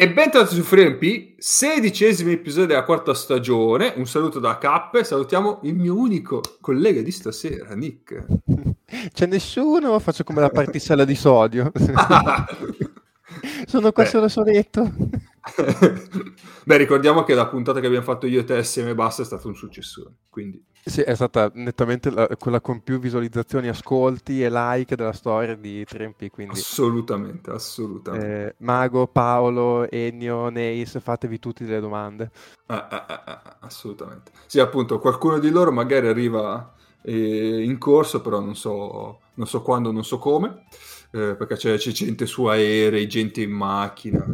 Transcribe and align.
E 0.00 0.08
bentornati 0.08 0.54
su 0.54 0.62
FreeMP, 0.62 1.34
sedicesimo 1.38 2.30
episodio 2.30 2.68
della 2.68 2.84
quarta 2.84 3.14
stagione. 3.14 3.94
Un 3.96 4.06
saluto 4.06 4.38
da 4.38 4.56
Cappe, 4.56 5.02
salutiamo 5.02 5.58
il 5.64 5.74
mio 5.74 5.96
unico 5.96 6.40
collega 6.60 7.02
di 7.02 7.10
stasera, 7.10 7.74
Nick. 7.74 8.24
C'è 9.12 9.26
nessuno? 9.26 9.98
Faccio 9.98 10.22
come 10.22 10.40
la 10.40 10.50
particella 10.50 11.04
di 11.04 11.16
sodio. 11.16 11.72
Sono 13.66 13.90
qua 13.90 14.04
Beh. 14.04 14.08
solo 14.08 14.28
soletto. 14.28 14.88
Beh, 16.62 16.76
ricordiamo 16.76 17.24
che 17.24 17.34
la 17.34 17.48
puntata 17.48 17.80
che 17.80 17.86
abbiamo 17.86 18.04
fatto 18.04 18.28
io 18.28 18.38
e 18.38 18.44
te 18.44 18.54
assieme 18.54 18.94
basta 18.94 19.22
è 19.22 19.24
stata 19.24 19.48
un 19.48 19.56
successore, 19.56 20.12
quindi... 20.30 20.64
Sì, 20.88 21.02
è 21.02 21.14
stata 21.14 21.50
nettamente 21.54 22.10
la, 22.10 22.26
quella 22.38 22.60
con 22.60 22.82
più 22.82 22.98
visualizzazioni, 22.98 23.68
ascolti 23.68 24.42
e 24.42 24.50
like 24.50 24.96
della 24.96 25.12
storia 25.12 25.54
di 25.54 25.84
3MP, 25.88 26.30
quindi... 26.30 26.58
Assolutamente, 26.58 27.50
assolutamente. 27.50 28.46
Eh, 28.46 28.54
Mago, 28.58 29.06
Paolo, 29.06 29.88
Ennio, 29.90 30.48
Neis, 30.48 30.98
fatevi 31.00 31.38
tutte 31.38 31.64
delle 31.64 31.80
domande. 31.80 32.30
Ah, 32.66 32.88
ah, 32.88 33.06
ah, 33.06 33.22
ah, 33.24 33.56
assolutamente. 33.60 34.32
Sì, 34.46 34.60
appunto, 34.60 34.98
qualcuno 34.98 35.38
di 35.38 35.50
loro 35.50 35.70
magari 35.70 36.08
arriva 36.08 36.74
eh, 37.02 37.62
in 37.62 37.76
corso, 37.78 38.20
però 38.20 38.40
non 38.40 38.56
so, 38.56 39.20
non 39.34 39.46
so 39.46 39.62
quando, 39.62 39.92
non 39.92 40.04
so 40.04 40.18
come, 40.18 40.64
eh, 41.10 41.34
perché 41.36 41.56
c'è, 41.56 41.76
c'è 41.76 41.90
gente 41.90 42.26
su 42.26 42.44
aerei, 42.46 43.06
gente 43.06 43.42
in 43.42 43.50
macchina 43.50 44.24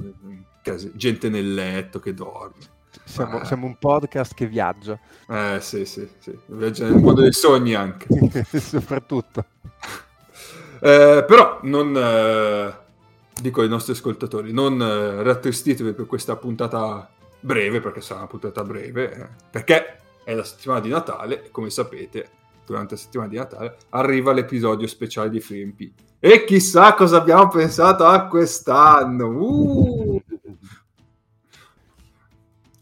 gente 0.95 1.29
nel 1.29 1.53
letto 1.53 1.99
che 1.99 2.15
dorme. 2.15 2.73
Siamo, 3.05 3.39
ah. 3.39 3.45
siamo, 3.45 3.67
un 3.67 3.77
podcast 3.79 4.35
che 4.35 4.47
viaggia. 4.47 4.99
Eh 5.29 5.59
sì, 5.61 5.85
sì, 5.85 6.09
sì. 6.19 6.37
Viaggia 6.47 6.89
nel 6.89 7.01
mondo 7.01 7.21
dei 7.21 7.33
sogni 7.33 7.75
anche. 7.75 8.07
Soprattutto. 8.59 9.45
Eh, 10.81 11.25
però 11.27 11.61
non... 11.63 11.97
Eh, 11.97 12.83
dico 13.41 13.63
ai 13.63 13.69
nostri 13.69 13.93
ascoltatori, 13.93 14.53
non 14.53 14.81
eh, 14.81 15.23
rattristitevi 15.23 15.93
per 15.93 16.07
questa 16.07 16.37
puntata 16.37 17.09
breve, 17.41 17.81
perché 17.81 18.01
sarà 18.01 18.21
una 18.21 18.29
puntata 18.29 18.65
breve, 18.65 19.13
eh, 19.13 19.29
perché 19.51 19.99
è 20.25 20.35
la 20.35 20.45
settimana 20.45 20.81
di 20.81 20.89
Natale 20.89 21.45
e 21.47 21.51
come 21.51 21.71
sapete, 21.71 22.29
durante 22.65 22.95
la 22.95 23.01
settimana 23.01 23.29
di 23.29 23.37
Natale 23.37 23.77
arriva 23.91 24.33
l'episodio 24.33 24.87
speciale 24.87 25.31
di 25.31 25.41
FreeMP. 25.41 25.91
E 26.19 26.45
chissà 26.45 26.95
cosa 26.95 27.19
abbiamo 27.19 27.49
pensato 27.49 28.05
a 28.05 28.27
quest'anno! 28.27 29.27
Uh! 29.27 30.14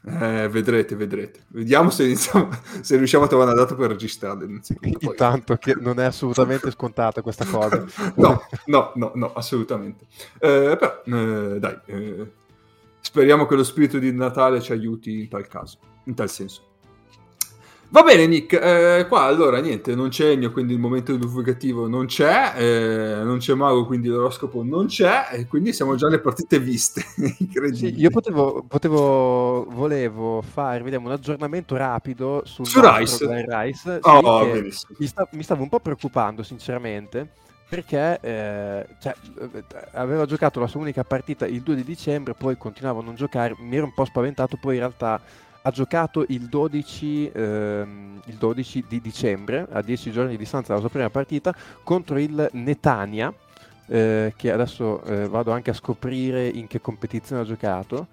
Eh, 0.05 0.49
vedrete, 0.49 0.97
vedrete. 0.97 1.45
Vediamo 1.49 1.91
se, 1.91 2.05
iniziamo, 2.05 2.49
se 2.81 2.97
riusciamo 2.97 3.25
a 3.25 3.29
trovare 3.29 3.53
una 3.53 3.61
data 3.61 3.77
per 3.77 3.91
registrarle. 3.91 4.61
Intanto 4.99 5.57
che 5.57 5.77
non 5.79 6.01
è 6.01 6.05
assolutamente 6.05 6.71
scontata 6.73 7.23
questa 7.23 7.45
cosa. 7.45 7.85
no, 8.17 8.43
no, 8.67 8.93
no, 8.97 9.13
no, 9.15 9.33
assolutamente. 9.33 10.07
Eh, 10.39 10.77
però, 10.79 11.03
eh, 11.05 11.59
dai, 11.61 11.79
eh, 11.87 12.33
speriamo 13.01 13.47
che 13.47 13.55
lo 13.55 13.65
spirito 13.65 13.99
di 13.99 14.13
Natale 14.13 14.61
ci 14.61 14.73
aiuti 14.73 15.21
in 15.21 15.29
tal 15.29 15.47
caso, 15.47 15.79
in 16.05 16.15
tal 16.15 16.29
senso. 16.29 16.71
Va 17.93 18.03
bene, 18.03 18.27
Nick. 18.27 18.55
Eh, 18.55 19.05
qua 19.07 19.25
allora 19.25 19.61
niente, 19.61 19.95
non 19.95 20.09
c'è 20.09 20.31
Ennio, 20.31 20.51
quindi 20.51 20.73
il 20.73 20.79
momento 20.79 21.15
divulgativo 21.15 21.89
non 21.89 22.07
c'è, 22.07 22.55
eh, 22.57 23.23
non 23.23 23.37
c'è 23.37 23.53
Mago, 23.53 23.85
quindi 23.85 24.09
l'oroscopo 24.09 24.65
non 24.65 24.87
c'è, 24.87 25.29
e 25.33 25.47
quindi 25.47 25.75
siamo 25.75 25.95
già 25.95 26.07
alle 26.07 26.19
partite 26.19 26.59
viste. 26.59 27.03
sì, 27.75 27.95
io 27.95 28.09
potevo, 28.09 28.65
potevo, 28.67 29.67
volevo 29.69 30.41
fare 30.41 30.83
vediamo, 30.83 31.09
un 31.09 31.13
aggiornamento 31.13 31.77
rapido 31.77 32.41
sul 32.47 32.67
su 32.67 32.81
Rice. 32.83 33.27
Rice 33.47 34.01
sì, 34.03 34.09
oh, 34.09 34.47
mi, 34.97 35.07
sta, 35.07 35.29
mi, 35.33 35.43
stavo 35.43 35.63
un 35.63 35.69
po' 35.69 35.81
preoccupando, 35.81 36.43
sinceramente. 36.43 37.29
Perché 37.69 38.19
eh, 38.23 38.87
cioè, 39.01 39.15
aveva 39.93 40.25
giocato 40.25 40.61
la 40.61 40.67
sua 40.67 40.81
unica 40.81 41.05
partita 41.05 41.47
il 41.47 41.61
2 41.61 41.75
di 41.75 41.85
dicembre, 41.85 42.33
poi 42.33 42.57
continuava 42.57 43.01
a 43.01 43.03
non 43.03 43.17
giocare. 43.17 43.55
Mi 43.59 43.77
ero 43.77 43.85
un 43.85 43.95
po' 43.95 44.07
spaventato. 44.07 44.57
Poi 44.59 44.75
in 44.75 44.81
realtà 44.81 45.21
ha 45.63 45.71
giocato 45.71 46.25
il 46.29 46.49
12, 46.49 47.31
ehm, 47.33 48.21
il 48.27 48.35
12 48.35 48.85
di 48.89 49.01
dicembre, 49.01 49.67
a 49.71 49.81
10 49.81 50.11
giorni 50.11 50.33
di 50.33 50.37
distanza 50.37 50.69
dalla 50.69 50.81
sua 50.81 50.91
prima 50.91 51.11
partita, 51.11 51.55
contro 51.83 52.19
il 52.19 52.49
Netania, 52.53 53.33
eh, 53.87 54.33
che 54.37 54.53
adesso 54.53 55.03
eh, 55.05 55.29
vado 55.29 55.53
anche 55.53 55.71
a 55.71 55.75
scoprire 55.75 56.47
in 56.49 56.67
che 56.67 56.81
competizione 56.81 57.43
ha 57.43 57.45
giocato. 57.45 58.07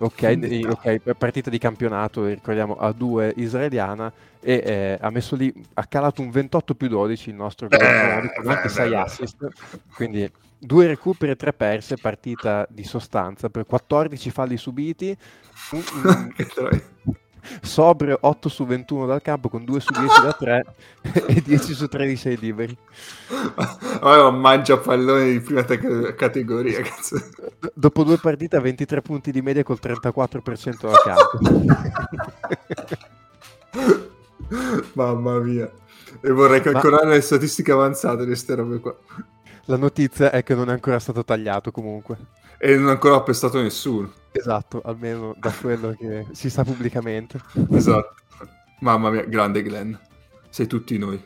Ok, 0.00 0.62
ok, 0.68 1.14
partita 1.14 1.50
di 1.50 1.58
campionato, 1.58 2.24
ricordiamo 2.24 2.76
a 2.76 2.92
2 2.92 3.32
israeliana 3.36 4.12
e 4.40 4.62
eh, 4.64 4.98
ha 5.00 5.10
messo 5.10 5.34
lì, 5.34 5.52
ha 5.74 5.86
calato 5.86 6.22
un 6.22 6.30
28 6.30 6.74
più 6.76 6.86
12 6.86 7.30
il 7.30 7.34
nostro 7.34 7.68
eh, 7.68 8.32
con 8.36 8.48
anche 8.48 8.68
6 8.68 8.94
assist, 8.94 9.48
quindi 9.94 10.30
due 10.56 10.86
recuperi 10.86 11.32
e 11.32 11.36
tre 11.36 11.52
perse, 11.52 11.96
partita 11.96 12.64
di 12.70 12.84
sostanza 12.84 13.48
per 13.48 13.66
14 13.66 14.30
falli 14.30 14.56
subiti, 14.56 15.16
sobrio 17.62 18.18
8 18.20 18.48
su 18.48 18.66
21 18.66 19.06
dal 19.06 19.22
campo 19.22 19.48
con 19.48 19.64
2 19.64 19.80
su 19.80 19.92
10 19.92 20.22
da 20.22 20.32
3 20.32 20.64
e 21.26 21.42
10 21.42 21.74
su 21.74 21.86
13 21.86 22.28
ai 22.28 22.36
liberi. 22.38 22.76
Oh, 24.00 24.30
mangia 24.30 24.78
pallone 24.78 25.32
di 25.32 25.40
prima 25.40 25.64
te- 25.64 26.14
categoria. 26.14 26.80
Cazzo. 26.82 27.16
dopo 27.74 28.04
due 28.04 28.18
partite 28.18 28.56
a 28.56 28.60
23 28.60 29.02
punti 29.02 29.30
di 29.32 29.42
media 29.42 29.62
col 29.62 29.78
34% 29.82 30.76
dal 30.80 31.02
campo. 31.02 31.38
Mamma 34.94 35.38
mia. 35.40 35.70
E 36.20 36.30
vorrei 36.30 36.60
calcolare 36.62 37.06
Ma... 37.06 37.12
le 37.12 37.20
statistiche 37.20 37.72
avanzate 37.72 38.20
di 38.20 38.26
queste 38.26 38.54
robe 38.54 38.80
qua. 38.80 38.96
La 39.68 39.76
notizia 39.76 40.30
è 40.30 40.42
che 40.42 40.54
non 40.54 40.70
è 40.70 40.72
ancora 40.72 40.98
stato 40.98 41.22
tagliato 41.22 41.70
comunque. 41.70 42.16
E 42.56 42.74
non 42.76 42.88
è 42.88 42.92
ancora 42.92 43.16
appestato 43.16 43.60
nessuno. 43.60 44.10
Esatto, 44.32 44.80
almeno 44.82 45.34
da 45.38 45.52
quello 45.52 45.94
che 45.98 46.26
si 46.32 46.48
sa 46.48 46.64
pubblicamente. 46.64 47.38
Esatto. 47.72 48.14
Mamma 48.80 49.10
mia, 49.10 49.24
grande 49.24 49.62
Glenn. 49.62 49.94
Sei 50.48 50.66
tutti 50.66 50.96
noi. 50.96 51.22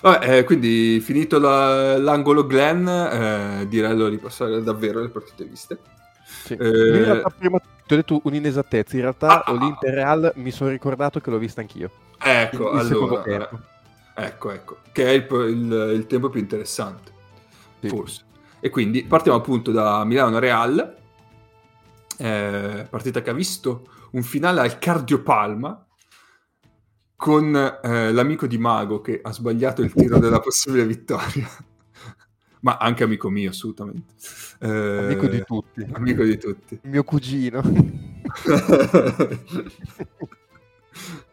Vabbè, 0.00 0.38
eh, 0.38 0.44
quindi 0.44 1.00
finito 1.00 1.40
la, 1.40 1.98
l'angolo 1.98 2.46
Glenn, 2.46 2.86
eh, 2.86 3.66
direi 3.66 4.10
di 4.10 4.18
passare 4.18 4.62
davvero 4.62 5.00
alle 5.00 5.08
partite 5.08 5.44
viste. 5.44 5.78
Sì. 6.24 6.52
Eh... 6.52 6.66
In 6.68 7.04
realtà 7.04 7.30
prima 7.36 7.58
ti 7.58 7.94
ho 7.94 7.96
detto 7.96 8.20
un'inesattezza, 8.22 8.94
in 8.94 9.02
realtà 9.02 9.42
ah, 9.42 9.52
Olimpia 9.52 9.90
Real 9.90 10.32
mi 10.36 10.52
sono 10.52 10.70
ricordato 10.70 11.18
che 11.18 11.30
l'ho 11.30 11.38
vista 11.38 11.62
anch'io. 11.62 11.90
Ecco, 12.16 12.70
il, 12.74 12.86
il 12.86 12.92
allora, 12.92 13.50
ecco, 14.14 14.50
ecco, 14.50 14.78
che 14.92 15.06
è 15.06 15.10
il, 15.10 15.26
il, 15.30 15.92
il 15.94 16.06
tempo 16.06 16.28
più 16.28 16.40
interessante, 16.40 17.12
sì. 17.80 17.88
forse. 17.88 18.24
E 18.60 18.70
quindi 18.70 19.04
partiamo 19.04 19.36
appunto 19.36 19.72
da 19.72 20.04
Milano-Real, 20.04 20.96
eh, 22.16 22.86
partita 22.88 23.20
che 23.20 23.30
ha 23.30 23.34
visto 23.34 23.88
un 24.12 24.22
finale 24.22 24.60
al 24.60 24.78
cardiopalma 24.78 25.86
con 27.16 27.54
eh, 27.54 28.12
l'amico 28.12 28.46
di 28.46 28.58
Mago 28.58 29.00
che 29.00 29.20
ha 29.22 29.32
sbagliato 29.32 29.82
il 29.82 29.92
tiro 29.92 30.18
della 30.18 30.40
possibile 30.40 30.86
vittoria. 30.86 31.48
Ma 32.60 32.78
anche 32.78 33.04
amico 33.04 33.28
mio, 33.28 33.50
assolutamente. 33.50 34.14
Eh, 34.60 34.68
amico 34.68 35.26
di 35.26 35.42
tutti. 35.44 35.86
Amico 35.92 36.22
di 36.22 36.38
tutti. 36.38 36.80
Mio 36.84 37.04
cugino. 37.04 37.60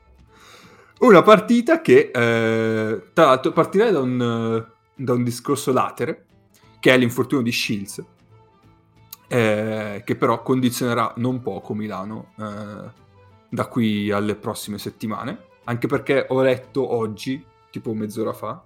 Una 1.02 1.24
partita 1.24 1.82
che, 1.82 2.12
eh, 2.14 3.04
tra 3.14 3.26
l'altro, 3.26 3.52
partirei 3.52 3.92
da 3.92 4.02
un, 4.02 4.68
da 4.94 5.14
un 5.14 5.24
discorso 5.24 5.74
latere, 5.74 6.26
che 6.80 6.94
è 6.94 6.98
l'infortunio 6.98 7.44
di 7.44 7.52
Shields, 7.52 8.06
eh, 9.28 10.04
che 10.06 10.16
però 10.16 10.44
condizionerà 10.44 11.12
non 11.18 11.42
poco 11.42 11.74
Milano 11.74 12.34
eh, 12.38 12.92
da 13.50 13.66
qui 13.66 14.12
alle 14.12 14.36
prossime 14.36 14.78
settimane, 14.78 15.40
anche 15.64 15.88
perché 15.88 16.28
ho 16.30 16.40
letto 16.44 16.94
oggi, 16.94 17.44
tipo 17.72 17.96
mezz'ora 17.96 18.34
fa, 18.34 18.64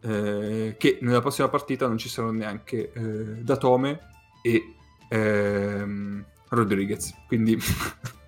eh, 0.00 0.76
che 0.78 0.98
nella 1.02 1.20
prossima 1.20 1.48
partita 1.48 1.86
non 1.86 1.98
ci 1.98 2.08
saranno 2.08 2.32
neanche 2.32 2.92
eh, 2.92 3.42
Datome 3.42 4.00
e 4.40 4.74
ehm, 5.10 6.24
Rodriguez, 6.48 7.14
quindi... 7.26 7.58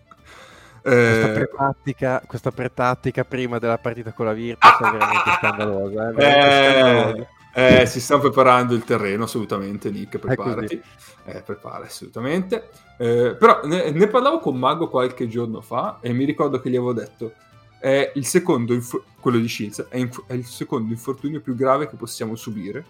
Questa 0.86 1.30
eh, 1.30 1.32
pretattica, 1.32 2.22
questa 2.24 2.52
pretattica 2.52 3.24
prima 3.24 3.58
della 3.58 3.78
partita 3.78 4.12
con 4.12 4.26
la 4.26 4.32
Virtus 4.32 4.78
è 4.78 4.90
veramente 4.90 5.30
scandalosa. 5.38 6.08
Eh, 6.08 6.12
veramente 6.12 6.80
scandalosa. 6.80 7.28
Eh, 7.58 7.86
si 7.86 8.00
sta 8.00 8.18
preparando 8.18 8.74
il 8.74 8.84
terreno, 8.84 9.24
assolutamente, 9.24 9.90
Nick, 9.90 10.18
preparati. 10.18 10.80
Eh, 11.24 11.40
prepara, 11.40 11.86
assolutamente. 11.86 12.68
Eh, 12.98 13.34
però 13.36 13.62
ne, 13.64 13.90
ne, 13.90 14.06
parlavo 14.06 14.38
con 14.38 14.56
Mago 14.56 14.88
qualche 14.88 15.26
giorno 15.26 15.60
fa 15.60 15.98
e 16.00 16.12
mi 16.12 16.24
ricordo 16.24 16.60
che 16.60 16.70
gli 16.70 16.76
avevo 16.76 16.92
detto 16.92 17.32
è 17.80 18.12
il 18.14 18.26
secondo, 18.26 18.72
inf- 18.72 19.02
quello 19.20 19.38
di 19.38 19.48
Shields, 19.48 19.86
è, 19.88 19.96
inf- 19.96 20.24
è, 20.26 20.34
il 20.34 20.44
secondo 20.44 20.92
infortunio 20.92 21.40
più 21.40 21.56
grave 21.56 21.88
che 21.88 21.96
possiamo 21.96 22.36
subire. 22.36 22.84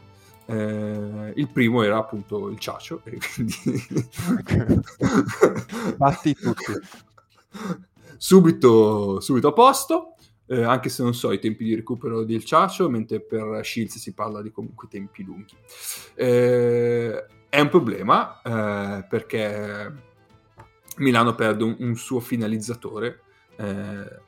Eh, 0.46 1.32
il 1.34 1.48
primo 1.48 1.82
era 1.82 1.96
appunto 1.96 2.48
il 2.48 2.58
ciacio 2.58 3.00
e 3.04 3.18
quindi... 3.34 3.54
Batti 5.96 6.34
tutti. 6.34 6.72
Subito, 8.18 9.20
subito 9.20 9.48
a 9.48 9.52
posto 9.52 10.16
eh, 10.46 10.62
anche 10.62 10.88
se 10.88 11.02
non 11.02 11.14
so 11.14 11.32
i 11.32 11.38
tempi 11.38 11.64
di 11.64 11.74
recupero 11.74 12.24
del 12.24 12.44
Ciacio, 12.44 12.88
mentre 12.88 13.20
per 13.20 13.60
Shields 13.64 13.98
si 13.98 14.14
parla 14.14 14.42
di 14.42 14.50
comunque 14.50 14.88
tempi 14.88 15.24
lunghi. 15.24 15.56
Eh, 16.14 17.26
è 17.48 17.60
un 17.60 17.68
problema 17.68 18.40
eh, 18.42 19.06
perché 19.08 19.92
Milano 20.98 21.34
perde 21.34 21.64
un, 21.64 21.76
un 21.80 21.96
suo 21.96 22.20
finalizzatore, 22.20 23.20
eh, 23.56 24.20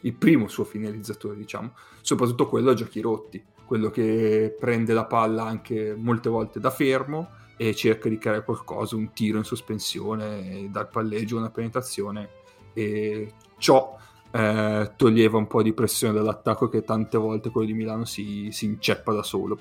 il 0.00 0.14
primo 0.14 0.48
suo 0.48 0.64
finalizzatore, 0.64 1.36
diciamo, 1.36 1.74
soprattutto 2.00 2.48
quello 2.48 2.70
a 2.70 2.74
giochi 2.74 3.00
rotti, 3.00 3.42
quello 3.66 3.90
che 3.90 4.54
prende 4.58 4.92
la 4.92 5.06
palla 5.06 5.44
anche 5.44 5.94
molte 5.96 6.28
volte 6.28 6.60
da 6.60 6.70
fermo 6.70 7.30
e 7.56 7.74
cerca 7.74 8.08
di 8.08 8.18
creare 8.18 8.44
qualcosa, 8.44 8.96
un 8.96 9.12
tiro 9.12 9.38
in 9.38 9.44
sospensione, 9.44 10.68
dal 10.70 10.88
palleggio 10.88 11.36
una 11.36 11.50
penetrazione 11.50 12.42
e 12.74 13.32
ciò 13.58 13.96
eh, 14.30 14.92
toglieva 14.96 15.38
un 15.38 15.46
po' 15.46 15.62
di 15.62 15.72
pressione 15.72 16.12
dall'attacco 16.12 16.68
che 16.68 16.82
tante 16.82 17.16
volte 17.16 17.50
quello 17.50 17.68
di 17.68 17.74
Milano 17.74 18.04
si, 18.04 18.48
si 18.50 18.66
inceppa 18.66 19.12
da 19.12 19.22
solo. 19.22 19.58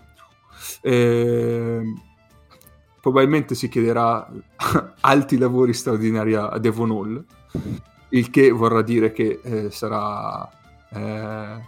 Eh, 0.81 1.81
probabilmente 2.99 3.53
si 3.53 3.69
chiederà 3.69 4.27
alti 5.01 5.37
lavori 5.37 5.73
straordinari 5.73 6.33
a 6.33 6.57
Devon 6.57 6.91
Hall, 6.91 7.25
il 8.09 8.29
che 8.29 8.49
vorrà 8.49 8.81
dire 8.81 9.11
che 9.11 9.39
eh, 9.43 9.69
sarà 9.71 10.49
eh, 10.89 11.61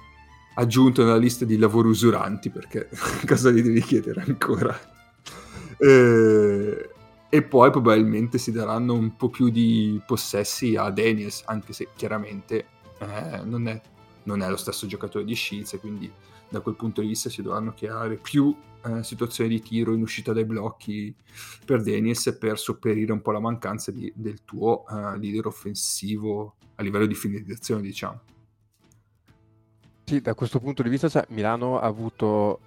aggiunto 0.56 1.04
nella 1.04 1.18
lista 1.18 1.46
di 1.46 1.58
lavori 1.58 1.90
usuranti, 1.90 2.50
perché 2.50 2.90
cosa 3.28 3.52
gli 3.52 3.62
devi 3.62 3.82
chiedere 3.82 4.24
ancora? 4.26 4.76
Eh, 5.78 6.90
e 7.30 7.42
poi 7.44 7.70
probabilmente 7.72 8.38
si 8.38 8.52
daranno 8.52 8.94
un 8.94 9.16
po' 9.16 9.30
più 9.30 9.50
di 9.50 10.02
possessi 10.06 10.76
a 10.76 10.90
Daniels, 10.90 11.44
anche 11.46 11.74
se 11.74 11.90
chiaramente 11.96 12.66
eh, 13.00 13.42
non, 13.44 13.68
è, 13.68 13.82
non, 14.24 14.42
è, 14.42 14.50
lo 14.50 14.58
stesso 14.58 14.88
giocatore 14.88 15.26
di 15.26 15.36
Shields, 15.36 15.78
quindi 15.80 16.12
da 16.48 16.62
quel 16.62 16.76
punto 16.76 17.02
di 17.02 17.08
vista 17.08 17.30
si 17.30 17.42
dovranno 17.42 17.74
creare 17.74 18.16
più 18.18 18.56
eh, 18.84 19.04
situazioni 19.04 19.50
di 19.50 19.62
tiro 19.62 19.94
in 19.94 20.02
uscita 20.02 20.32
dai 20.32 20.46
blocchi 20.46 21.14
per 21.66 21.82
Daniels 21.82 22.38
per 22.40 22.60
sopperire 22.60 23.12
un 23.12 23.22
po' 23.22 23.32
la 23.32 23.40
mancanza 23.40 23.92
di, 23.92 24.12
del 24.16 24.44
tuo 24.46 24.84
uh, 24.88 25.18
leader 25.18 25.48
offensivo 25.48 26.56
a 26.76 26.84
livello 26.84 27.06
di 27.06 27.16
finalizzazione, 27.16 27.82
diciamo. 27.82 28.22
Sì, 30.06 30.22
da 30.22 30.36
questo 30.36 30.60
punto 30.60 30.84
di 30.84 30.90
vista 30.90 31.10
cioè, 31.10 31.26
Milano 31.30 31.80
ha 31.80 31.88
avuto 31.88 32.60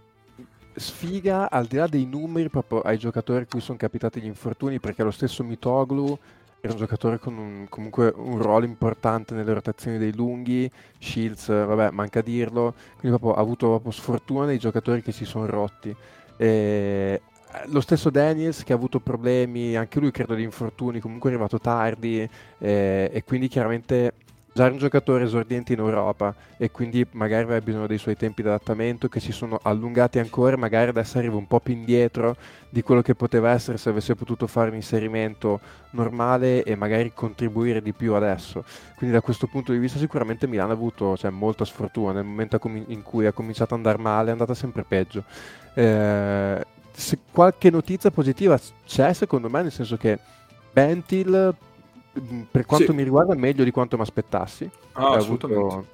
sfiga 0.79 1.51
al 1.51 1.67
di 1.67 1.77
là 1.77 1.87
dei 1.87 2.07
numeri 2.07 2.49
proprio 2.49 2.81
ai 2.81 2.99
giocatori 2.99 3.43
a 3.43 3.47
cui 3.47 3.61
sono 3.61 3.79
capitati 3.79 4.21
gli 4.21 4.27
infortuni 4.27 4.79
perché 4.81 5.03
lo 5.03 5.11
stesso 5.11 5.45
Mitoglu 5.45 6.19
era 6.61 6.73
un 6.73 6.79
giocatore 6.79 7.19
con 7.19 7.37
un, 7.39 7.67
comunque 7.69 8.13
un 8.17 8.43
ruolo 8.43 8.65
importante 8.65 9.35
nelle 9.35 9.53
rotazioni 9.53 9.97
dei 9.97 10.15
lunghi. 10.15 10.71
Shields, 10.99 11.47
vabbè 11.49 11.91
manca 11.91 12.21
dirlo. 12.21 12.75
Quindi 12.99 13.17
proprio 13.17 13.35
ha 13.35 13.41
avuto 13.41 13.69
proprio 13.69 13.93
sfortuna 13.93 14.47
nei 14.47 14.59
giocatori 14.59 15.03
che 15.03 15.13
si 15.13 15.25
sono 15.25 15.47
rotti. 15.47 15.95
E 16.37 17.21
lo 17.67 17.81
stesso 17.81 18.11
Daniels 18.11 18.63
che 18.63 18.73
ha 18.73 18.77
avuto 18.77 19.01
problemi 19.01 19.77
anche 19.77 20.01
lui 20.01 20.11
credo 20.11 20.35
di 20.35 20.43
infortuni 20.43 21.01
comunque 21.01 21.31
è 21.31 21.33
arrivato 21.33 21.59
tardi 21.59 22.21
e, 22.59 23.11
e 23.11 23.25
quindi 23.25 23.49
chiaramente 23.49 24.13
già 24.59 24.67
un 24.67 24.77
giocatore 24.77 25.23
esordiente 25.23 25.73
in 25.73 25.79
Europa 25.79 26.35
e 26.57 26.73
quindi 26.73 27.07
magari 27.13 27.45
aveva 27.45 27.61
bisogno 27.61 27.87
dei 27.87 27.97
suoi 27.97 28.17
tempi 28.17 28.43
di 28.43 28.49
adattamento 28.49 29.07
che 29.07 29.21
si 29.21 29.31
sono 29.31 29.61
allungati 29.63 30.19
ancora, 30.19 30.57
magari 30.57 30.89
adesso 30.89 31.19
arriva 31.19 31.37
un 31.37 31.47
po' 31.47 31.61
più 31.61 31.75
indietro 31.75 32.35
di 32.69 32.83
quello 32.83 33.01
che 33.01 33.15
poteva 33.15 33.53
essere 33.53 33.79
se 33.79 33.89
avesse 33.89 34.17
potuto 34.17 34.49
fare 34.49 34.71
un 34.71 34.75
inserimento 34.75 35.61
normale 35.91 36.65
e 36.65 36.75
magari 36.75 37.13
contribuire 37.15 37.81
di 37.81 37.93
più 37.93 38.15
adesso. 38.15 38.65
Quindi 38.97 39.15
da 39.15 39.23
questo 39.23 39.47
punto 39.47 39.71
di 39.71 39.79
vista 39.79 39.97
sicuramente 39.97 40.49
Milano 40.49 40.73
ha 40.73 40.75
avuto 40.75 41.17
cioè, 41.17 41.31
molta 41.31 41.65
sfortuna, 41.65 42.15
nel 42.15 42.25
momento 42.25 42.61
in 42.89 43.03
cui 43.03 43.27
ha 43.27 43.33
cominciato 43.33 43.75
ad 43.75 43.81
andare 43.81 44.03
male 44.03 44.31
è 44.31 44.33
andata 44.33 44.55
sempre 44.55 44.83
peggio. 44.83 45.23
Eh, 45.75 46.65
qualche 47.31 47.71
notizia 47.71 48.11
positiva 48.11 48.59
c'è 48.85 49.13
secondo 49.13 49.49
me, 49.49 49.63
nel 49.63 49.71
senso 49.71 49.97
che 49.97 50.19
Bentil 50.73 51.55
per 52.51 52.67
quanto 52.67 52.91
sì. 52.91 52.97
mi 52.97 53.03
riguarda 53.03 53.35
meglio 53.35 53.65
di 53.65 53.71
quanto 53.71 53.97
mi 53.97 54.03
aspettassi. 54.03 54.71
Ah, 54.93 55.13
ha, 55.13 55.17
avuto, 55.17 55.87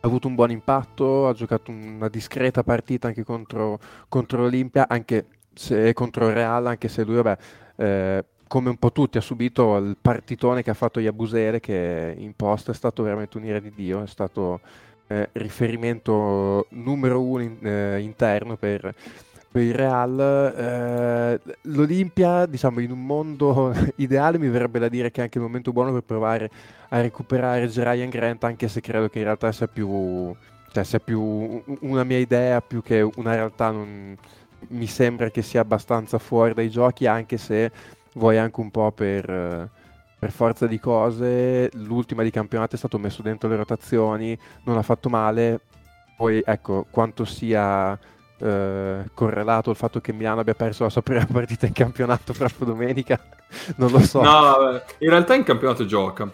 ha 0.00 0.06
avuto 0.06 0.28
un 0.28 0.34
buon 0.34 0.50
impatto, 0.50 1.28
ha 1.28 1.32
giocato 1.32 1.70
una 1.70 2.08
discreta 2.08 2.62
partita 2.62 3.08
anche 3.08 3.24
contro, 3.24 3.78
contro 4.08 4.42
l'Olimpia, 4.42 4.88
anche 4.88 5.26
se 5.54 5.92
contro 5.92 6.28
il 6.28 6.34
Real, 6.34 6.66
anche 6.66 6.88
se 6.88 7.04
lui, 7.04 7.16
vabbè, 7.16 7.36
eh, 7.76 8.24
come 8.46 8.68
un 8.68 8.76
po' 8.76 8.92
tutti, 8.92 9.18
ha 9.18 9.22
subito 9.22 9.76
il 9.76 9.96
partitone 10.00 10.62
che 10.62 10.70
ha 10.70 10.74
fatto 10.74 11.00
Yabusele, 11.00 11.60
che 11.60 12.14
in 12.16 12.34
post 12.34 12.70
è 12.70 12.74
stato 12.74 13.02
veramente 13.02 13.38
un'ira 13.38 13.58
di 13.58 13.72
Dio, 13.74 14.02
è 14.02 14.06
stato 14.06 14.60
eh, 15.08 15.28
riferimento 15.32 16.66
numero 16.70 17.22
uno 17.22 17.42
in, 17.42 17.66
eh, 17.66 18.00
interno 18.00 18.56
per 18.56 18.94
per 19.56 19.64
il 19.64 19.74
Real, 19.74 20.20
eh, 20.54 21.40
l'Olimpia, 21.62 22.44
diciamo, 22.44 22.80
in 22.80 22.90
un 22.90 23.06
mondo 23.06 23.72
ideale 23.96 24.36
mi 24.36 24.50
verrebbe 24.50 24.78
da 24.78 24.88
dire 24.90 25.10
che 25.10 25.20
è 25.20 25.24
anche 25.24 25.38
il 25.38 25.44
momento 25.44 25.72
buono 25.72 25.92
per 25.92 26.02
provare 26.02 26.50
a 26.90 27.00
recuperare 27.00 27.66
Ryan 27.66 28.10
Grant, 28.10 28.44
anche 28.44 28.68
se 28.68 28.82
credo 28.82 29.08
che 29.08 29.16
in 29.16 29.24
realtà 29.24 29.50
sia 29.52 29.66
più, 29.66 30.36
cioè 30.72 30.84
sia 30.84 30.98
più 30.98 31.62
una 31.80 32.04
mia 32.04 32.18
idea 32.18 32.60
più 32.60 32.82
che 32.82 33.00
una 33.00 33.34
realtà. 33.34 33.70
Non, 33.70 34.14
mi 34.68 34.86
sembra 34.86 35.30
che 35.30 35.40
sia 35.40 35.62
abbastanza 35.62 36.18
fuori 36.18 36.52
dai 36.52 36.68
giochi, 36.68 37.06
anche 37.06 37.38
se 37.38 37.70
vuoi 38.12 38.36
anche 38.36 38.60
un 38.60 38.70
po' 38.70 38.92
per, 38.92 39.70
per 40.18 40.30
forza 40.32 40.66
di 40.66 40.78
cose. 40.78 41.70
L'ultima 41.76 42.22
di 42.22 42.30
campionato 42.30 42.74
è 42.74 42.78
stato 42.78 42.98
messo 42.98 43.22
dentro 43.22 43.48
le 43.48 43.56
rotazioni, 43.56 44.38
non 44.64 44.76
ha 44.76 44.82
fatto 44.82 45.08
male. 45.08 45.60
Poi 46.14 46.42
ecco 46.44 46.84
quanto 46.90 47.24
sia 47.24 47.98
eh, 48.38 49.04
correlato 49.14 49.70
il 49.70 49.76
fatto 49.76 50.00
che 50.00 50.12
Milano 50.12 50.40
abbia 50.40 50.54
perso 50.54 50.84
la 50.84 50.90
sua 50.90 51.02
prima 51.02 51.26
partita 51.30 51.66
in 51.66 51.72
campionato 51.72 52.32
proprio 52.32 52.66
domenica, 52.66 53.18
non 53.76 53.90
lo 53.90 54.00
so. 54.00 54.22
No, 54.22 54.80
in 54.98 55.10
realtà 55.10 55.34
in 55.34 55.44
campionato 55.44 55.84
gioca. 55.86 56.30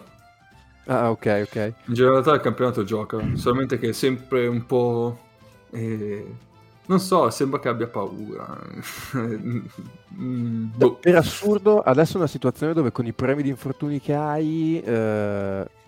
Ah, 0.85 1.11
ok, 1.11 1.45
ok. 1.47 1.73
In 1.85 1.95
realtà 1.95 2.33
il 2.33 2.41
campionato 2.41 2.83
gioca, 2.83 3.17
solamente 3.35 3.79
che 3.79 3.89
è 3.89 3.93
sempre 3.93 4.47
un 4.47 4.65
po'... 4.65 5.19
Eh, 5.71 6.35
non 6.85 6.99
so, 6.99 7.29
sembra 7.29 7.61
che 7.61 7.69
abbia 7.69 7.87
paura. 7.87 8.59
Boh. 10.09 10.93
Per 10.99 11.15
assurdo, 11.15 11.79
adesso 11.79 12.15
è 12.15 12.17
una 12.17 12.27
situazione 12.27 12.73
dove 12.73 12.91
con 12.91 13.05
i 13.05 13.13
problemi 13.13 13.43
di 13.43 13.49
infortuni 13.49 14.01
che 14.01 14.13
hai... 14.13 14.81
Eh 14.83 15.81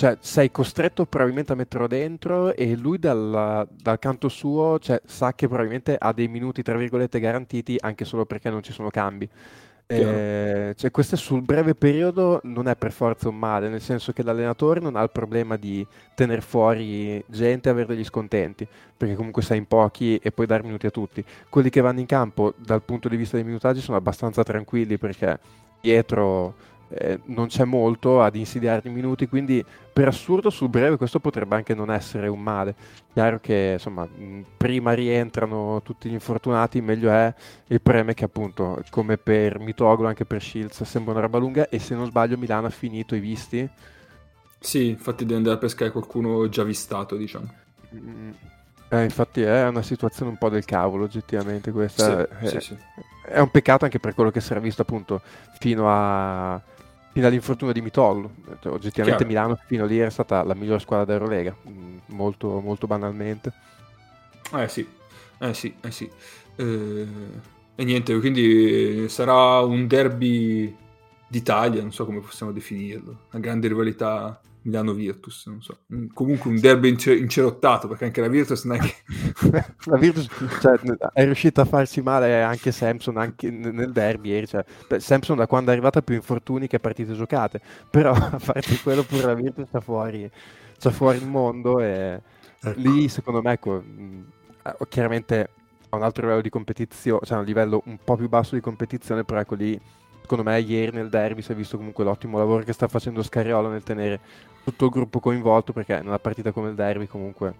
cioè 0.00 0.16
sei 0.18 0.50
costretto 0.50 1.04
probabilmente 1.04 1.52
a 1.52 1.56
metterlo 1.56 1.86
dentro 1.86 2.54
e 2.56 2.74
lui 2.74 2.98
dal, 2.98 3.68
dal 3.70 3.98
canto 3.98 4.30
suo 4.30 4.78
cioè, 4.78 4.98
sa 5.04 5.34
che 5.34 5.46
probabilmente 5.46 5.94
ha 5.98 6.14
dei 6.14 6.26
minuti 6.26 6.62
tra 6.62 6.74
virgolette 6.78 7.20
garantiti 7.20 7.76
anche 7.78 8.06
solo 8.06 8.24
perché 8.24 8.48
non 8.48 8.62
ci 8.62 8.72
sono 8.72 8.88
cambi. 8.88 9.28
Eh, 9.86 10.72
cioè, 10.74 10.90
questo 10.90 11.16
sul 11.16 11.42
breve 11.42 11.74
periodo 11.74 12.40
non 12.44 12.66
è 12.66 12.76
per 12.76 12.92
forza 12.92 13.28
un 13.28 13.36
male, 13.36 13.68
nel 13.68 13.82
senso 13.82 14.12
che 14.12 14.22
l'allenatore 14.22 14.80
non 14.80 14.96
ha 14.96 15.02
il 15.02 15.10
problema 15.10 15.56
di 15.56 15.86
tenere 16.14 16.40
fuori 16.40 17.22
gente 17.26 17.68
e 17.68 17.72
avere 17.72 17.88
degli 17.88 18.04
scontenti, 18.04 18.66
perché 18.96 19.14
comunque 19.14 19.42
sei 19.42 19.58
in 19.58 19.66
pochi 19.66 20.16
e 20.16 20.32
puoi 20.32 20.46
dare 20.46 20.62
minuti 20.62 20.86
a 20.86 20.90
tutti. 20.90 21.22
Quelli 21.50 21.68
che 21.68 21.82
vanno 21.82 22.00
in 22.00 22.06
campo 22.06 22.54
dal 22.56 22.82
punto 22.82 23.10
di 23.10 23.16
vista 23.16 23.36
dei 23.36 23.44
minutaggi 23.44 23.80
sono 23.82 23.98
abbastanza 23.98 24.42
tranquilli 24.44 24.96
perché 24.96 25.38
dietro 25.80 26.54
eh, 26.92 27.20
non 27.26 27.46
c'è 27.46 27.64
molto 27.64 28.22
ad 28.22 28.34
insidiare 28.34 28.88
i 28.88 28.92
minuti, 28.92 29.28
quindi 29.28 29.64
per 29.92 30.08
assurdo 30.08 30.50
sul 30.50 30.68
breve 30.68 30.96
questo 30.96 31.20
potrebbe 31.20 31.54
anche 31.54 31.74
non 31.74 31.90
essere 31.90 32.28
un 32.28 32.40
male. 32.40 32.74
Chiaro 33.12 33.38
che 33.40 33.70
insomma, 33.74 34.08
prima 34.56 34.92
rientrano 34.92 35.80
tutti 35.82 36.08
gli 36.08 36.12
infortunati, 36.12 36.80
meglio 36.80 37.10
è 37.10 37.32
il 37.68 37.80
preme 37.80 38.14
che 38.14 38.24
appunto, 38.24 38.82
come 38.90 39.16
per 39.18 39.58
Mitoglu, 39.58 40.06
anche 40.06 40.24
per 40.24 40.42
Shields, 40.42 40.82
sembra 40.82 41.12
una 41.12 41.22
roba 41.22 41.38
lunga 41.38 41.68
e 41.68 41.78
se 41.78 41.94
non 41.94 42.06
sbaglio 42.06 42.36
Milano 42.36 42.66
ha 42.66 42.70
finito 42.70 43.14
i 43.14 43.20
visti. 43.20 43.68
Sì, 44.58 44.88
infatti 44.88 45.24
deve 45.24 45.36
andare 45.36 45.56
a 45.56 45.58
pescare 45.58 45.90
qualcuno 45.90 46.48
già 46.48 46.64
vistato, 46.64 47.16
diciamo. 47.16 47.52
Mm. 47.94 48.30
Eh, 48.92 49.04
infatti 49.04 49.42
è 49.42 49.68
una 49.68 49.82
situazione 49.82 50.32
un 50.32 50.36
po' 50.36 50.48
del 50.48 50.64
cavolo, 50.64 51.04
oggettivamente 51.04 51.70
questa. 51.70 52.26
Sì, 52.40 52.44
è, 52.44 52.48
sì, 52.48 52.60
sì. 52.60 52.76
è, 53.24 53.38
un 53.38 53.48
peccato 53.48 53.84
anche 53.84 54.00
per 54.00 54.14
quello 54.14 54.32
che 54.32 54.40
si 54.40 54.50
era 54.50 54.60
visto 54.60 54.82
appunto 54.82 55.22
fino 55.60 55.84
a 55.88 56.60
fino 57.12 57.26
all'infortunio 57.26 57.72
di 57.72 57.80
Mitoglu. 57.80 58.30
Cioè, 58.60 58.72
oggettivamente 58.72 59.24
Chiaro. 59.24 59.26
Milano 59.26 59.58
fino 59.66 59.86
lì 59.86 59.98
era 59.98 60.10
stata 60.10 60.42
la 60.42 60.54
migliore 60.54 60.80
squadra 60.80 61.04
d'Eurolega, 61.04 61.54
mm, 61.68 61.98
molto, 62.06 62.60
molto 62.60 62.86
banalmente. 62.86 63.52
Eh 64.52 64.68
sì, 64.68 64.86
eh 65.38 65.54
sì, 65.54 65.74
eh 65.80 65.90
sì. 65.90 66.10
Eh, 66.56 67.06
e 67.74 67.84
niente, 67.84 68.18
quindi 68.18 69.08
sarà 69.08 69.60
un 69.60 69.86
derby 69.86 70.76
d'Italia, 71.30 71.80
non 71.80 71.92
so 71.92 72.04
come 72.04 72.20
possiamo 72.20 72.50
definirlo, 72.50 73.26
una 73.30 73.40
grande 73.40 73.68
rivalità 73.68 74.40
Milano-Virtus, 74.62 75.46
non 75.46 75.62
so. 75.62 75.78
Comunque 76.12 76.50
un 76.50 76.60
derby 76.60 76.90
incer- 76.90 77.18
incerottato, 77.18 77.88
perché 77.88 78.06
anche 78.06 78.20
la 78.20 78.28
Virtus 78.28 78.64
non 78.64 78.76
è 78.76 78.80
che... 78.80 78.94
la 79.84 79.96
Virtus 79.96 80.28
cioè, 80.60 80.78
è 81.14 81.24
riuscita 81.24 81.62
a 81.62 81.64
farsi 81.64 82.02
male 82.02 82.42
anche 82.42 82.72
Samson 82.72 83.16
anche 83.16 83.48
nel 83.50 83.92
derby 83.92 84.44
Cioè, 84.46 84.64
Samson 84.98 85.36
da 85.36 85.46
quando 85.46 85.70
è 85.70 85.72
arrivata 85.72 86.02
più 86.02 86.14
infortuni 86.14 86.66
che 86.66 86.78
partite 86.78 87.14
giocate, 87.14 87.60
però 87.88 88.12
a 88.12 88.40
parte 88.44 88.78
quello 88.82 89.02
pure 89.02 89.22
la 89.22 89.34
Virtus 89.34 89.68
sta 89.68 89.80
fuori, 89.80 90.30
sta 90.76 90.90
fuori 90.90 91.18
il 91.18 91.26
mondo 91.26 91.80
e 91.80 92.20
ecco. 92.60 92.80
lì 92.80 93.08
secondo 93.08 93.40
me 93.40 93.52
ecco, 93.52 93.82
chiaramente 94.88 95.48
a 95.88 95.96
un 95.96 96.02
altro 96.02 96.22
livello 96.22 96.42
di 96.42 96.50
competizione, 96.50 97.20
cioè 97.24 97.36
a 97.38 97.40
un 97.40 97.46
livello 97.46 97.82
un 97.86 97.98
po' 98.02 98.16
più 98.16 98.28
basso 98.28 98.54
di 98.54 98.60
competizione, 98.60 99.24
però 99.24 99.40
ecco 99.40 99.54
lì, 99.54 99.80
secondo 100.20 100.44
me 100.44 100.60
ieri 100.60 100.96
nel 100.96 101.08
derby 101.08 101.42
si 101.42 101.52
è 101.52 101.54
visto 101.54 101.76
comunque 101.76 102.04
l'ottimo 102.04 102.38
lavoro 102.38 102.62
che 102.62 102.72
sta 102.72 102.88
facendo 102.88 103.22
Scariolo 103.22 103.68
nel 103.68 103.82
tenere 103.82 104.20
tutto 104.64 104.84
il 104.86 104.90
gruppo 104.90 105.20
coinvolto, 105.20 105.72
perché 105.72 106.00
nella 106.02 106.18
partita 106.18 106.52
come 106.52 106.68
il 106.70 106.74
derby 106.74 107.06
comunque 107.06 107.54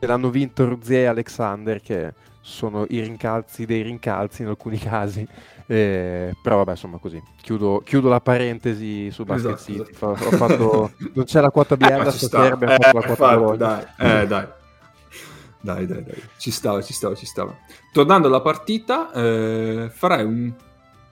l'hanno 0.00 0.30
vinto 0.30 0.66
Ruzier 0.66 1.02
e 1.02 1.06
Alexander, 1.06 1.80
che 1.80 2.12
sono 2.40 2.86
i 2.88 3.00
rincalzi 3.00 3.66
dei 3.66 3.82
rincalzi 3.82 4.42
in 4.42 4.48
alcuni 4.48 4.78
casi, 4.78 5.26
eh, 5.66 6.34
però 6.42 6.56
vabbè 6.56 6.70
insomma 6.70 6.98
così, 6.98 7.22
chiudo, 7.40 7.82
chiudo 7.84 8.08
la 8.08 8.20
parentesi 8.20 9.10
su 9.10 9.24
Basket 9.24 9.54
esatto, 9.54 9.72
City, 9.72 9.90
esatto. 9.90 10.06
Ho, 10.06 10.36
fatto, 10.36 10.92
non 11.12 11.24
c'è 11.24 11.40
la 11.40 11.50
quota 11.50 11.76
Biella 11.76 12.06
eh, 12.06 12.10
stasera, 12.10 12.54
abbiamo 12.54 12.74
eh, 12.74 12.78
fatto 12.80 12.98
la 12.98 13.04
quota 13.04 13.36
Bologna. 13.36 13.56
Dai, 13.56 14.22
eh, 14.22 14.26
dai. 14.26 14.46
Dai, 15.62 15.86
dai, 15.86 16.02
dai, 16.02 16.22
ci 16.38 16.50
stava, 16.50 16.80
ci 16.80 16.94
stava, 16.94 17.14
ci 17.14 17.26
stava. 17.26 17.54
Tornando 17.92 18.28
alla 18.28 18.40
partita, 18.40 19.12
eh, 19.12 19.90
farai 19.92 20.24
un, 20.24 20.52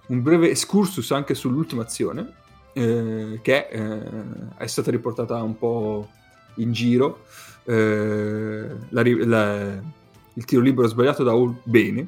un, 0.09 0.23
breve 0.23 0.50
excursus 0.50 1.11
anche 1.12 1.35
sull'ultima 1.35 1.83
azione, 1.83 2.35
eh, 2.73 3.41
che 3.43 3.69
eh, 3.71 4.03
è 4.57 4.67
stata 4.67 4.91
riportata 4.91 5.43
un 5.43 5.57
po' 5.57 6.09
in 6.57 6.73
giro. 6.73 7.25
Eh, 7.65 8.67
la, 8.88 9.03
la, 9.03 9.83
il 10.35 10.45
tiro 10.45 10.62
libero 10.62 10.88
sbagliato 10.88 11.23
da 11.23 11.33
All 11.33 11.61
bene, 11.62 12.07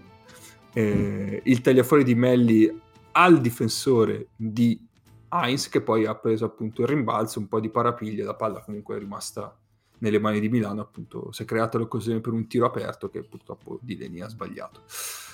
eh, 0.73 1.40
il 1.45 1.61
tagliafuori 1.61 2.04
di 2.04 2.14
Melli 2.14 2.80
al 3.12 3.40
difensore 3.40 4.28
di 4.37 4.87
Heinz, 5.28 5.69
che 5.69 5.80
poi 5.80 6.07
ha 6.07 6.14
preso 6.14 6.45
appunto 6.45 6.83
il 6.83 6.88
rimbalzo, 6.88 7.38
un 7.38 7.49
po' 7.49 7.61
di 7.61 7.71
parapiglia, 7.71 8.25
la 8.25 8.35
palla 8.35 8.61
comunque 8.61 8.97
è 8.97 8.99
rimasta 8.99 9.57
nelle 9.99 10.19
mani 10.19 10.40
di 10.40 10.49
Milano, 10.49 10.80
appunto, 10.80 11.30
si 11.33 11.42
è 11.42 11.45
creata 11.45 11.78
l'occasione 11.78 12.21
per 12.21 12.33
un 12.33 12.47
tiro 12.47 12.66
aperto 12.66 13.11
che 13.11 13.23
purtroppo 13.23 13.78
Di 13.83 13.97
Leni 13.97 14.21
ha 14.21 14.28
sbagliato. 14.28 14.83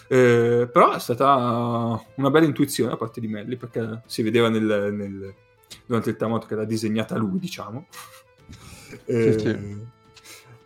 Eh, 0.08 0.68
però 0.72 0.92
è 0.92 0.98
stata 0.98 2.00
una 2.14 2.30
bella 2.30 2.46
intuizione 2.46 2.90
da 2.90 2.96
parte 2.96 3.20
di 3.20 3.28
Melli 3.28 3.56
perché 3.56 4.02
si 4.06 4.22
vedeva 4.22 4.48
nel, 4.48 4.92
nel, 4.92 5.34
durante 5.84 6.10
il 6.10 6.16
timeout 6.16 6.46
che 6.46 6.54
l'ha 6.54 6.64
disegnata 6.64 7.16
lui, 7.16 7.38
diciamo. 7.38 7.86
Eh, 9.04 9.32
sì, 9.32 9.38
sì. 9.38 9.86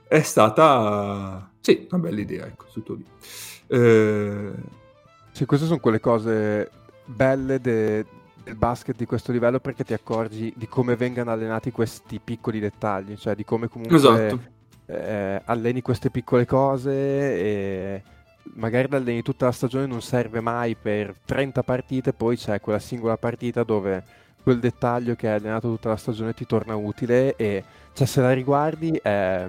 È 0.06 0.20
stata 0.22 1.50
sì, 1.60 1.86
una 1.90 2.00
bella 2.00 2.20
idea, 2.20 2.46
ecco, 2.46 2.66
tutto 2.72 2.94
lì. 2.94 3.04
Eh... 3.66 4.78
Sì, 5.32 5.46
queste 5.46 5.66
sono 5.66 5.78
quelle 5.78 6.00
cose 6.00 6.70
belle 7.04 7.60
de, 7.60 8.04
del 8.42 8.56
basket 8.56 8.96
di 8.96 9.06
questo 9.06 9.32
livello 9.32 9.58
perché 9.60 9.84
ti 9.84 9.94
accorgi 9.94 10.52
di 10.56 10.68
come 10.68 10.96
vengano 10.96 11.30
allenati 11.30 11.70
questi 11.70 12.20
piccoli 12.22 12.60
dettagli, 12.60 13.16
cioè 13.16 13.34
di 13.34 13.44
come 13.44 13.68
comunque 13.68 13.96
esatto. 13.96 14.40
eh, 14.86 15.40
alleni 15.44 15.80
queste 15.80 16.10
piccole 16.10 16.44
cose 16.44 16.92
e 16.92 18.02
magari 18.54 18.88
alleni 18.94 19.22
tutta 19.22 19.46
la 19.46 19.52
stagione 19.52 19.86
non 19.86 20.02
serve 20.02 20.40
mai 20.40 20.74
per 20.74 21.14
30 21.24 21.62
partite, 21.62 22.12
poi 22.12 22.36
c'è 22.36 22.60
quella 22.60 22.78
singola 22.78 23.16
partita 23.16 23.62
dove 23.62 24.02
quel 24.42 24.58
dettaglio 24.58 25.14
che 25.14 25.28
hai 25.28 25.38
allenato 25.38 25.68
tutta 25.68 25.90
la 25.90 25.96
stagione 25.96 26.32
ti 26.32 26.46
torna 26.46 26.74
utile 26.74 27.36
e 27.36 27.62
cioè, 27.92 28.06
se 28.06 28.20
la 28.20 28.32
riguardi 28.32 28.98
è 29.02 29.46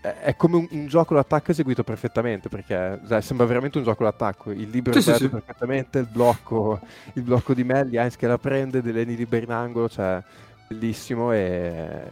è 0.00 0.36
come 0.36 0.56
un, 0.56 0.68
un, 0.70 0.86
gioco 0.86 1.14
d'attacco 1.14 1.50
eseguito 1.50 1.82
perfettamente 1.82 2.48
perché 2.48 3.00
cioè, 3.06 3.20
sembra 3.20 3.46
veramente 3.46 3.78
un 3.78 3.84
gioco 3.84 4.04
d'attacco 4.04 4.52
il 4.52 4.70
libro 4.70 4.92
sì, 4.92 5.02
sì, 5.02 5.14
sì. 5.14 5.28
perfettamente 5.28 5.98
il 5.98 6.06
blocco 6.06 6.80
il 7.14 7.22
blocco 7.22 7.52
di 7.52 7.64
Melli 7.64 7.96
Heinz 7.96 8.14
che 8.14 8.28
la 8.28 8.38
prende 8.38 8.80
Deleni 8.80 9.16
liberi 9.16 9.44
in 9.44 9.50
angolo 9.50 9.88
cioè 9.88 10.22
bellissimo 10.68 11.32
e 11.32 12.02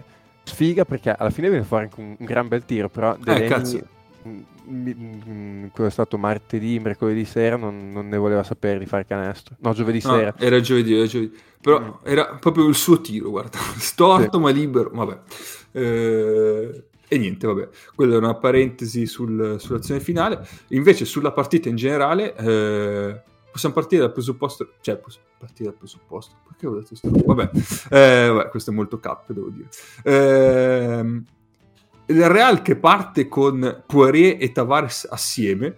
sfiga 0.43 0.85
perché 0.85 1.13
alla 1.13 1.31
fine 1.31 1.49
viene 1.49 1.65
fuori 1.65 1.85
anche 1.85 2.01
un, 2.01 2.17
un 2.19 2.27
gran 2.27 2.49
bel 2.49 2.65
tiro 2.65 2.89
però 2.89 3.17
Deleni 3.17 3.79
eh, 4.25 4.45
quello 4.67 5.89
è 5.89 5.91
stato 5.91 6.19
martedì, 6.19 6.79
mercoledì 6.81 7.25
sera, 7.25 7.57
non, 7.57 7.91
non, 7.93 8.09
ne 8.09 8.17
voleva 8.17 8.43
sapere 8.43 8.79
di 8.79 8.87
fare 8.87 9.07
canestro. 9.07 9.57
No, 9.61 9.73
giovedì 9.73 10.01
no, 10.05 10.15
sera. 10.15 10.35
Era 10.39 10.61
giovedì, 10.61 10.95
era 10.95 11.07
giovedì. 11.07 11.39
Però 11.61 11.81
mm. 11.81 11.91
era 12.03 12.37
proprio 12.41 12.67
il 12.67 12.75
suo 12.75 13.01
tiro, 13.01 13.31
guarda. 13.31 13.59
Storto 13.79 14.37
sì. 14.37 14.43
ma 14.43 14.51
libero, 14.51 14.91
vabbè. 14.93 15.21
Eh, 15.73 16.85
e 17.09 17.19
niente, 17.19 17.47
vabbè, 17.47 17.69
quella 17.95 18.15
è 18.15 18.19
una 18.19 18.35
parentesi 18.35 19.07
sul, 19.07 19.57
sull'azione 19.61 20.01
finale. 20.01 20.47
Invece 20.69 21.05
sulla 21.05 21.31
partita 21.31 21.69
in 21.69 21.77
generale 21.77 22.35
eh, 22.35 23.23
possiamo 23.51 23.75
partire 23.75 24.03
dal 24.03 24.13
presupposto, 24.13 24.73
cioè 24.81 24.97
possiamo 24.97 25.27
partire 25.39 25.69
dal 25.71 25.79
presupposto, 25.79 26.35
perché 26.47 26.67
ho 26.67 26.75
detto 26.75 26.89
questo? 26.89 27.11
Vabbè, 27.25 27.51
eh, 27.91 28.29
vabbè, 28.29 28.49
questo 28.49 28.71
è 28.71 28.75
molto 28.75 28.99
cap, 28.99 29.33
devo 29.33 29.51
dire. 29.51 29.69
Eh, 30.03 31.23
il 32.07 32.29
Real 32.29 32.63
che 32.63 32.77
parte 32.77 33.29
con 33.29 33.83
Poirier 33.87 34.37
e 34.41 34.53
Tavares 34.53 35.07
assieme. 35.11 35.77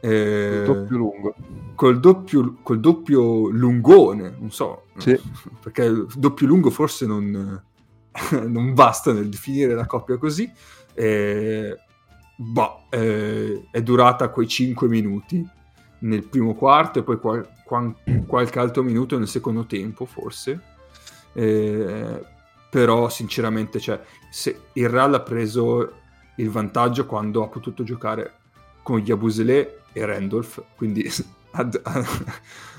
Eh, 0.00 0.62
doppio 0.64 0.96
lungo. 0.96 1.34
Col 1.74 2.00
doppio, 2.00 2.56
col 2.62 2.80
doppio 2.80 3.48
lungone, 3.48 4.34
non 4.38 4.50
so, 4.50 4.84
sì. 4.96 5.18
perché 5.60 5.84
il 5.84 6.06
doppio 6.16 6.46
lungo 6.46 6.70
forse 6.70 7.06
non 7.06 7.62
non 8.46 8.74
basta 8.74 9.12
nel 9.12 9.28
definire 9.28 9.74
la 9.74 9.86
coppia 9.86 10.16
così. 10.16 10.50
Eh, 10.94 11.76
boh, 12.36 12.84
eh, 12.90 13.68
è 13.70 13.82
durata 13.82 14.30
quei 14.30 14.48
5 14.48 14.88
minuti 14.88 15.46
nel 16.00 16.24
primo 16.24 16.54
quarto 16.54 17.00
e 17.00 17.02
poi 17.02 17.18
qual- 17.18 17.48
qual- 17.64 17.94
qualche 18.26 18.58
altro 18.58 18.82
minuto 18.82 19.18
nel 19.18 19.28
secondo 19.28 19.66
tempo, 19.66 20.04
forse. 20.06 20.60
Eh, 21.32 22.20
però, 22.70 23.08
sinceramente, 23.08 23.80
cioè, 23.80 24.00
il 24.74 24.88
Real 24.88 25.14
ha 25.14 25.20
preso 25.20 25.92
il 26.36 26.50
vantaggio 26.50 27.06
quando 27.06 27.42
ha 27.42 27.48
potuto 27.48 27.82
giocare 27.82 28.32
con 28.82 29.00
Yabusele 29.00 29.82
e 29.92 30.04
Randolph, 30.04 30.62
quindi 30.76 31.10
ad- 31.52 31.80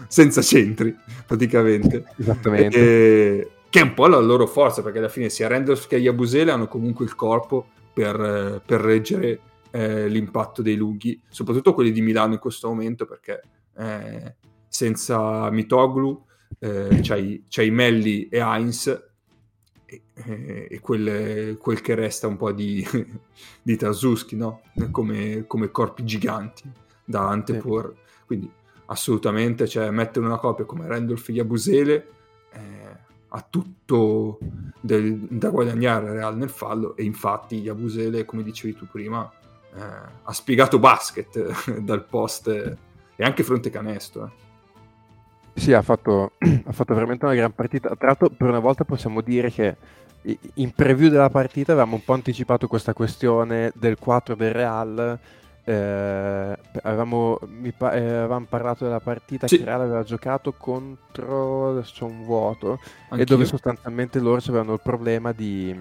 senza 0.08 0.42
centri 0.42 0.96
praticamente. 1.26 2.06
Esattamente. 2.18 2.78
E, 2.78 3.52
che 3.70 3.80
è 3.80 3.84
un 3.84 3.94
po' 3.94 4.08
la 4.08 4.20
loro 4.20 4.48
forza, 4.48 4.82
perché 4.82 4.98
alla 4.98 5.10
fine 5.10 5.30
sia 5.30 5.48
Randolph 5.48 5.88
che 5.88 5.98
Yabusele 5.98 6.52
hanno 6.52 6.68
comunque 6.68 7.06
il 7.06 7.16
corpo 7.16 7.68
per, 7.94 8.62
per 8.66 8.82
reggere 8.82 9.40
eh, 9.72 10.08
l'impatto 10.08 10.62
dei 10.62 10.76
lunghi, 10.76 11.22
soprattutto 11.30 11.74
quelli 11.74 11.92
di 11.92 12.02
Milano 12.02 12.34
in 12.34 12.40
questo 12.40 12.68
momento, 12.68 13.06
perché 13.06 13.42
eh, 13.78 14.36
senza 14.68 15.52
Mitoglu 15.52 16.26
eh, 16.60 17.00
c'hai, 17.02 17.46
c'hai 17.48 17.70
Melli 17.70 18.28
e 18.28 18.40
Heinz 18.40 19.09
e, 19.90 20.02
eh, 20.14 20.68
e 20.70 20.80
quel, 20.80 21.58
quel, 21.58 21.82
che 21.82 21.96
resta 21.96 22.28
un 22.28 22.38
po' 22.38 22.52
di, 22.52 22.86
di 23.62 23.76
Tarzuski, 23.76 24.36
no? 24.36 24.62
come, 24.92 25.46
come, 25.48 25.72
corpi 25.72 26.04
giganti 26.04 26.70
da 27.04 27.28
anteporre. 27.28 27.96
Quindi 28.26 28.52
assolutamente, 28.86 29.68
cioè, 29.68 29.90
mettere 29.90 30.26
una 30.26 30.38
coppia 30.38 30.66
come 30.66 30.88
Randolph 30.88 31.28
Yabusele 31.30 32.08
eh, 32.52 32.98
ha 33.30 33.48
tutto 33.50 34.38
del, 34.80 35.18
da 35.18 35.50
guadagnare 35.50 36.14
Real 36.14 36.38
nel 36.38 36.50
fallo 36.50 36.96
e 36.96 37.04
infatti 37.04 37.62
Yabusele, 37.62 38.26
come 38.26 38.44
dicevi 38.44 38.76
tu 38.76 38.88
prima, 38.88 39.32
eh, 39.76 39.82
ha 40.24 40.34
spiegato 40.34 40.78
basket 40.78 41.80
dal 41.82 42.06
post 42.06 42.48
e 42.48 43.24
anche 43.24 43.44
fronte 43.44 43.70
canestro. 43.70 44.26
Eh. 44.26 44.48
Sì, 45.54 45.74
ha 45.74 45.82
fatto, 45.82 46.34
ha 46.66 46.72
fatto 46.72 46.94
veramente 46.94 47.26
una 47.26 47.36
gran 47.36 47.54
partita. 47.54 47.96
Tra 47.96 48.08
l'altro, 48.08 48.30
per 48.30 48.48
una 48.48 48.60
volta 48.60 48.84
possiamo 48.84 49.22
dire 49.22 49.52
che 49.52 49.76
in 50.56 50.72
preview 50.72 51.10
della 51.10 51.30
partita 51.30 51.72
avevamo 51.72 51.96
un 51.96 52.04
po' 52.04 52.14
anticipato 52.14 52.68
questa 52.68 52.94
questione 52.94 53.72
del 53.76 53.98
4 53.98 54.36
del 54.36 54.52
Real 54.52 55.20
eh, 55.70 56.58
avevamo, 56.82 57.40
pa- 57.78 57.94
eh, 57.94 58.00
avevamo, 58.00 58.48
parlato 58.50 58.86
della 58.86 59.00
partita 59.00 59.48
sì. 59.48 59.60
che 59.60 59.66
Real 59.66 59.82
aveva 59.82 60.04
giocato 60.04 60.54
contro 60.58 61.70
adesso 61.70 62.06
un 62.06 62.24
vuoto 62.24 62.80
Anch'io. 63.10 63.22
e 63.22 63.26
dove 63.26 63.46
sostanzialmente 63.46 64.20
loro 64.20 64.42
avevano 64.48 64.74
il 64.74 64.80
problema 64.82 65.32
di, 65.32 65.78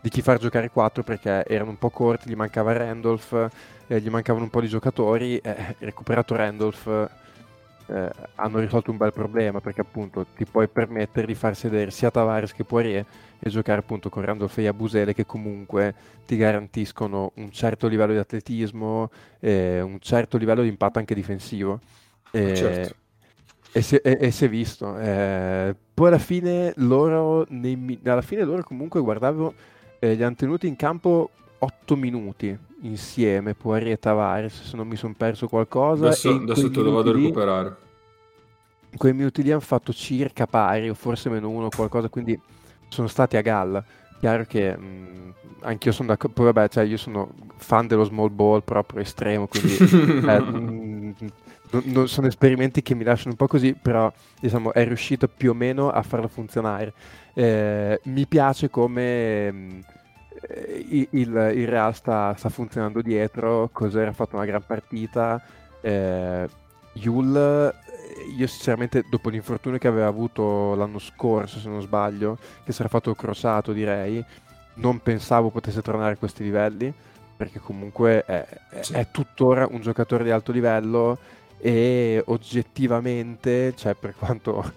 di, 0.00 0.08
chi 0.10 0.20
far 0.20 0.38
giocare 0.38 0.68
4 0.68 1.02
perché 1.02 1.44
erano 1.46 1.70
un 1.70 1.78
po' 1.78 1.88
corti, 1.88 2.28
gli 2.28 2.34
mancava 2.34 2.74
Randolph, 2.74 3.50
eh, 3.86 4.00
gli 4.00 4.10
mancavano 4.10 4.44
un 4.44 4.50
po' 4.50 4.60
di 4.60 4.68
giocatori, 4.68 5.38
eh, 5.38 5.74
recuperato 5.78 6.36
Randolph 6.36 7.10
eh, 7.90 8.10
hanno 8.36 8.60
risolto 8.60 8.92
un 8.92 8.96
bel 8.96 9.12
problema 9.12 9.60
perché 9.60 9.80
appunto 9.80 10.26
ti 10.36 10.44
puoi 10.44 10.68
permettere 10.68 11.26
di 11.26 11.34
far 11.34 11.56
sedere 11.56 11.90
sia 11.90 12.10
Tavares 12.10 12.52
che 12.52 12.62
Poirier 12.62 13.04
e 13.38 13.50
giocare 13.50 13.80
appunto 13.80 14.08
con 14.08 14.24
Randolph 14.24 14.56
e 14.58 14.68
Abusele 14.68 15.12
che 15.12 15.26
comunque 15.26 15.94
ti 16.24 16.36
garantiscono 16.36 17.32
un 17.36 17.50
certo 17.50 17.88
livello 17.88 18.12
di 18.12 18.18
atletismo 18.18 19.10
e 19.40 19.80
un 19.80 19.98
certo 19.98 20.36
livello 20.36 20.62
di 20.62 20.68
impatto 20.68 20.98
anche 21.00 21.14
difensivo. 21.14 21.80
E, 22.30 22.54
certo. 22.54 22.94
e, 23.72 23.82
si, 23.82 23.96
e, 23.96 24.18
e 24.20 24.30
si, 24.30 24.44
è 24.44 24.48
visto. 24.48 24.96
Eh, 24.96 25.74
poi 25.92 26.06
alla 26.06 26.18
fine 26.18 26.72
loro, 26.76 27.44
nei, 27.48 27.98
alla 28.04 28.22
fine 28.22 28.44
loro 28.44 28.62
comunque 28.62 29.00
guardavo, 29.00 29.54
eh, 29.98 30.14
li 30.14 30.22
hanno 30.22 30.36
tenuti 30.36 30.68
in 30.68 30.76
campo 30.76 31.30
8 31.60 31.96
minuti 31.96 32.56
insieme, 32.82 33.54
Poirier 33.54 33.92
e 33.92 33.98
Tavares, 33.98 34.62
se 34.62 34.76
non 34.76 34.88
mi 34.88 34.96
sono 34.96 35.14
perso 35.16 35.46
qualcosa. 35.48 36.06
Adesso, 36.06 36.30
adesso 36.30 36.70
te 36.70 36.80
lo 36.80 36.92
vado 36.92 37.10
a 37.10 37.14
recuperare. 37.14 37.76
In 38.92 38.98
quei 38.98 39.12
minuti 39.12 39.42
lì 39.42 39.50
hanno 39.50 39.60
fatto 39.60 39.92
circa 39.92 40.46
pari, 40.46 40.88
o 40.88 40.94
forse 40.94 41.28
meno 41.28 41.48
uno 41.48 41.66
o 41.66 41.70
qualcosa, 41.74 42.08
quindi 42.08 42.38
sono 42.88 43.06
stati 43.06 43.36
a 43.36 43.40
galla. 43.42 43.84
chiaro 44.18 44.44
che 44.44 44.76
mh, 44.76 45.34
anch'io 45.60 45.92
sono 45.92 46.08
d'accordo, 46.08 46.34
poi 46.34 46.52
vabbè, 46.52 46.68
cioè 46.68 46.84
io 46.84 46.96
sono 46.96 47.30
fan 47.56 47.86
dello 47.86 48.04
small 48.04 48.34
ball 48.34 48.62
proprio 48.64 49.00
estremo, 49.02 49.46
quindi 49.46 49.76
eh, 50.26 50.40
mh, 50.40 51.14
non, 51.70 51.82
non 51.84 52.08
sono 52.08 52.26
esperimenti 52.26 52.82
che 52.82 52.94
mi 52.94 53.04
lasciano 53.04 53.30
un 53.30 53.36
po' 53.36 53.46
così, 53.46 53.74
però 53.74 54.10
diciamo 54.40 54.72
è 54.72 54.84
riuscito 54.84 55.28
più 55.28 55.50
o 55.50 55.54
meno 55.54 55.90
a 55.90 56.02
farlo 56.02 56.26
funzionare. 56.28 56.92
Eh, 57.34 58.00
mi 58.04 58.26
piace 58.26 58.70
come 58.70 59.52
mh, 59.52 59.80
il, 60.88 61.08
il, 61.10 61.68
Real 61.68 61.94
sta, 61.94 62.34
sta, 62.36 62.48
funzionando 62.48 63.02
dietro, 63.02 63.68
Cos'era 63.72 64.10
ha 64.10 64.14
fatto 64.14 64.36
una 64.36 64.44
gran 64.44 64.64
partita, 64.64 65.42
eh, 65.80 66.48
Yul 66.94 67.72
io 68.36 68.46
sinceramente 68.46 69.04
dopo 69.08 69.28
l'infortunio 69.28 69.78
che 69.78 69.88
aveva 69.88 70.06
avuto 70.06 70.74
l'anno 70.74 70.98
scorso, 70.98 71.58
se 71.58 71.68
non 71.68 71.80
sbaglio, 71.80 72.38
che 72.64 72.72
si 72.72 72.80
era 72.80 72.88
fatto 72.88 73.14
crossato 73.14 73.72
direi, 73.72 74.24
non 74.74 75.00
pensavo 75.00 75.50
potesse 75.50 75.82
tornare 75.82 76.14
a 76.14 76.16
questi 76.16 76.42
livelli, 76.42 76.92
perché 77.36 77.58
comunque 77.58 78.24
è, 78.24 78.46
sì. 78.80 78.92
è 78.94 79.06
tuttora 79.10 79.66
un 79.70 79.80
giocatore 79.80 80.24
di 80.24 80.30
alto 80.30 80.52
livello 80.52 81.18
e 81.58 82.22
oggettivamente, 82.26 83.74
cioè 83.76 83.94
per 83.94 84.14
quanto 84.16 84.72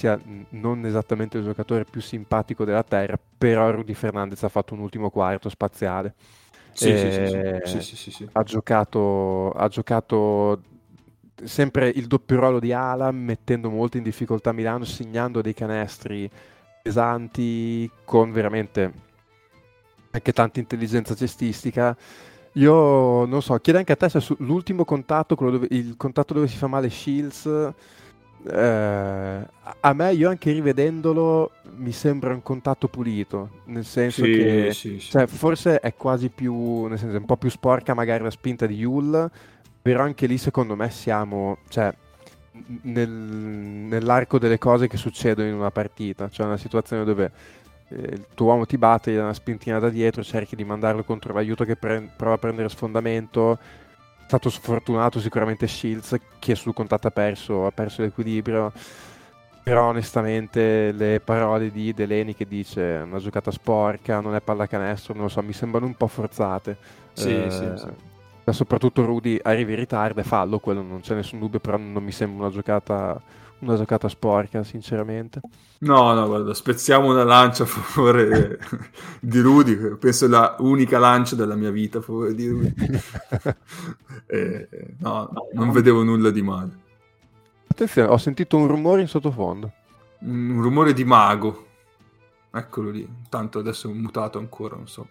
sia 0.00 0.18
non 0.50 0.86
esattamente 0.86 1.36
il 1.36 1.44
giocatore 1.44 1.84
più 1.84 2.00
simpatico 2.00 2.64
della 2.64 2.82
Terra, 2.82 3.18
però 3.36 3.70
Rudy 3.70 3.92
Fernandez 3.92 4.42
ha 4.42 4.48
fatto 4.48 4.72
un 4.72 4.80
ultimo 4.80 5.10
quarto 5.10 5.50
spaziale. 5.50 6.14
Sì, 6.72 6.96
sì, 6.96 7.82
sì, 7.82 8.10
sì, 8.10 8.28
Ha, 8.32 8.42
giocato, 8.42 9.50
ha 9.50 9.68
giocato 9.68 10.62
sempre 11.44 11.90
il 11.90 12.06
doppio 12.06 12.36
ruolo 12.36 12.60
di 12.60 12.72
Ala, 12.72 13.10
mettendo 13.10 13.68
molto 13.68 13.98
in 13.98 14.02
difficoltà 14.02 14.52
Milano, 14.52 14.84
segnando 14.84 15.42
dei 15.42 15.52
canestri 15.52 16.30
pesanti 16.82 17.90
con 18.06 18.32
veramente 18.32 18.92
anche 20.12 20.32
tanta 20.32 20.60
intelligenza 20.60 21.14
cestistica. 21.14 21.94
Io 22.54 23.26
non 23.26 23.42
so, 23.42 23.54
chiedo 23.58 23.78
anche 23.78 23.92
a 23.92 23.96
te 23.96 24.08
se 24.08 24.34
l'ultimo 24.38 24.86
contatto, 24.86 25.34
dove, 25.34 25.66
il 25.72 25.94
contatto 25.98 26.32
dove 26.32 26.48
si 26.48 26.56
fa 26.56 26.68
male 26.68 26.88
Shields, 26.88 27.72
eh, 28.48 29.46
a 29.80 29.92
me 29.92 30.12
io 30.12 30.28
anche 30.28 30.52
rivedendolo 30.52 31.52
mi 31.76 31.92
sembra 31.92 32.32
un 32.32 32.42
contatto 32.42 32.88
pulito, 32.88 33.62
nel 33.66 33.84
senso 33.84 34.24
sì, 34.24 34.32
che 34.32 34.70
sì, 34.72 35.00
sì. 35.00 35.10
Cioè, 35.10 35.26
forse 35.26 35.80
è 35.80 35.94
quasi 35.94 36.28
più, 36.28 36.86
nel 36.86 36.98
senso, 36.98 37.16
un 37.16 37.24
po' 37.24 37.36
più 37.36 37.50
sporca 37.50 37.94
magari 37.94 38.22
la 38.22 38.30
spinta 38.30 38.66
di 38.66 38.76
Yul, 38.76 39.30
però 39.80 40.02
anche 40.02 40.26
lì 40.26 40.38
secondo 40.38 40.76
me 40.76 40.90
siamo, 40.90 41.58
cioè, 41.68 41.92
nel, 42.82 43.08
nell'arco 43.08 44.38
delle 44.38 44.58
cose 44.58 44.88
che 44.88 44.96
succedono 44.96 45.48
in 45.48 45.54
una 45.54 45.70
partita, 45.70 46.28
cioè 46.28 46.46
una 46.46 46.56
situazione 46.56 47.04
dove 47.04 47.30
eh, 47.88 47.96
il 47.96 48.26
tuo 48.34 48.46
uomo 48.46 48.66
ti 48.66 48.78
batte, 48.78 49.12
gli 49.12 49.16
dà 49.16 49.22
una 49.22 49.34
spintina 49.34 49.78
da 49.78 49.88
dietro, 49.88 50.22
cerchi 50.22 50.56
di 50.56 50.64
mandarlo 50.64 51.04
contro 51.04 51.32
l'aiuto 51.32 51.64
che 51.64 51.76
pre- 51.76 52.10
prova 52.16 52.34
a 52.34 52.38
prendere 52.38 52.68
sfondamento. 52.68 53.58
Stato 54.30 54.48
sfortunato 54.48 55.18
sicuramente 55.18 55.66
Shields 55.66 56.16
che 56.38 56.54
sul 56.54 56.72
contatto 56.72 57.08
ha 57.08 57.10
perso, 57.10 57.66
ha 57.66 57.72
perso 57.72 58.02
l'equilibrio. 58.02 58.72
Però 59.64 59.88
onestamente 59.88 60.92
le 60.92 61.18
parole 61.18 61.72
di 61.72 61.92
Deleni 61.92 62.36
che 62.36 62.46
dice 62.46 63.02
una 63.04 63.18
giocata 63.18 63.50
sporca, 63.50 64.20
non 64.20 64.36
è 64.36 64.40
pallacanestro, 64.40 65.14
non 65.14 65.24
lo 65.24 65.28
so, 65.28 65.42
mi 65.42 65.52
sembrano 65.52 65.86
un 65.86 65.96
po' 65.96 66.06
forzate. 66.06 66.76
Sì, 67.12 67.42
eh, 67.42 67.50
sì, 67.50 67.66
sì. 67.74 68.52
Soprattutto 68.52 69.04
Rudy 69.04 69.36
arrivi 69.42 69.72
in 69.72 69.80
ritardo 69.80 70.20
e 70.20 70.22
fallo, 70.22 70.60
quello 70.60 70.80
non 70.80 71.00
c'è 71.00 71.16
nessun 71.16 71.40
dubbio, 71.40 71.58
però 71.58 71.76
non 71.76 72.04
mi 72.04 72.12
sembra 72.12 72.44
una 72.46 72.54
giocata 72.54 73.20
una 73.60 73.76
giocata 73.76 74.08
sporca, 74.08 74.62
sinceramente. 74.64 75.40
No, 75.80 76.12
no, 76.12 76.26
guarda, 76.26 76.52
spezziamo 76.52 77.10
una 77.10 77.24
lancia 77.24 77.62
a 77.62 77.66
favore 77.66 78.58
di 79.20 79.40
Rudy, 79.40 79.96
penso 79.96 80.28
la 80.28 80.56
unica 80.58 80.98
lancia 80.98 81.34
della 81.34 81.54
mia 81.54 81.70
vita 81.70 81.98
a 81.98 82.02
favore 82.02 82.34
di 82.34 82.48
Rudy. 82.48 82.74
eh, 84.26 84.68
no, 84.98 85.30
non 85.52 85.70
vedevo 85.70 86.02
nulla 86.02 86.30
di 86.30 86.42
male. 86.42 86.78
Attenzione, 87.66 88.08
ho 88.08 88.18
sentito 88.18 88.56
un 88.56 88.66
rumore 88.66 89.00
in 89.02 89.08
sottofondo. 89.08 89.72
Un 90.20 90.60
rumore 90.60 90.92
di 90.92 91.04
mago. 91.04 91.66
Eccolo 92.52 92.90
lì, 92.90 93.08
tanto 93.28 93.60
adesso 93.60 93.88
è 93.88 93.92
mutato 93.92 94.38
ancora, 94.38 94.74
non 94.74 94.88
so. 94.88 95.06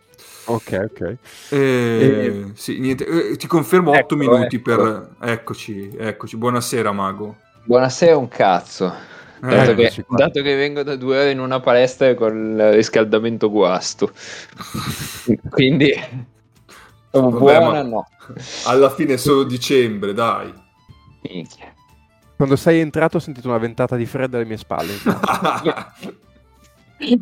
Ok, 0.46 0.88
ok. 0.92 1.18
Eh, 1.50 1.58
e... 1.58 2.52
Sì, 2.54 2.80
niente, 2.80 3.06
eh, 3.06 3.38
ti 3.38 3.48
confermo 3.48 3.92
8 3.92 4.00
ecco, 4.00 4.16
minuti 4.18 4.58
ecco. 4.58 4.62
per... 4.62 5.16
Eccoci, 5.22 5.96
eccoci. 5.98 6.36
Buonasera, 6.36 6.92
mago. 6.92 7.38
Buonasera 7.63 8.17
un 8.17 8.28
cazzo. 8.28 8.93
Dato, 9.39 9.72
eh, 9.72 9.76
che, 9.76 10.06
dato, 10.10 10.41
che, 10.41 10.56
vengo 10.56 10.84
da 10.84 10.95
due 10.95 11.19
ore 11.19 11.32
in 11.32 11.39
una 11.39 11.60
palestra 11.60 12.13
con 12.13 12.58
il 12.60 12.72
riscaldamento 12.74 13.50
guasto. 13.50 14.12
Quindi... 15.50 15.93
Vabbè, 17.12 17.38
buona 17.38 17.82
no. 17.84 18.08
Alla 18.65 18.89
fine 18.89 19.13
è 19.13 19.17
solo 19.17 19.43
dicembre, 19.43 20.13
dai. 20.13 20.54
Minchia. 21.22 21.74
Quando 22.36 22.56
sei 22.56 22.80
entrato 22.80 23.17
ho 23.17 23.19
sentito 23.19 23.48
una 23.48 23.58
ventata 23.58 23.95
di 23.95 24.06
freddo 24.06 24.38
alle 24.38 24.45
mie 24.45 24.58
spalle. 24.58 24.93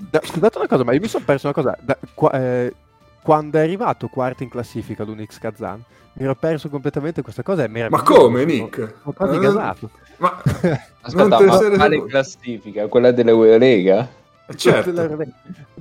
da, 0.10 0.22
scusate 0.24 0.58
una 0.58 0.68
cosa, 0.68 0.84
ma 0.84 0.94
io 0.94 1.00
mi 1.00 1.08
sono 1.08 1.26
perso 1.26 1.48
una 1.48 1.56
cosa. 1.56 1.78
Da, 1.82 1.98
qua, 2.14 2.32
eh, 2.32 2.74
quando 3.22 3.58
è 3.58 3.62
arrivato 3.62 4.08
quarto 4.08 4.44
in 4.44 4.50
classifica 4.50 5.04
l'Unix 5.04 5.38
Kazan, 5.38 5.84
mi 6.14 6.24
ero 6.24 6.36
perso 6.36 6.70
completamente 6.70 7.22
questa 7.22 7.44
cosa. 7.44 7.64
È 7.64 7.68
ma 7.90 8.02
come, 8.02 8.46
Nick? 8.46 8.96
Sono 9.02 9.14
quasi 9.14 9.40
gasato. 9.40 9.90
Ma 10.18 10.42
aspetta, 11.02 11.40
ma 11.40 11.58
quale 11.76 12.06
classifica? 12.06 12.88
Quella 12.88 13.12
dell'Eurolega? 13.12 14.26
Certo. 14.56 14.92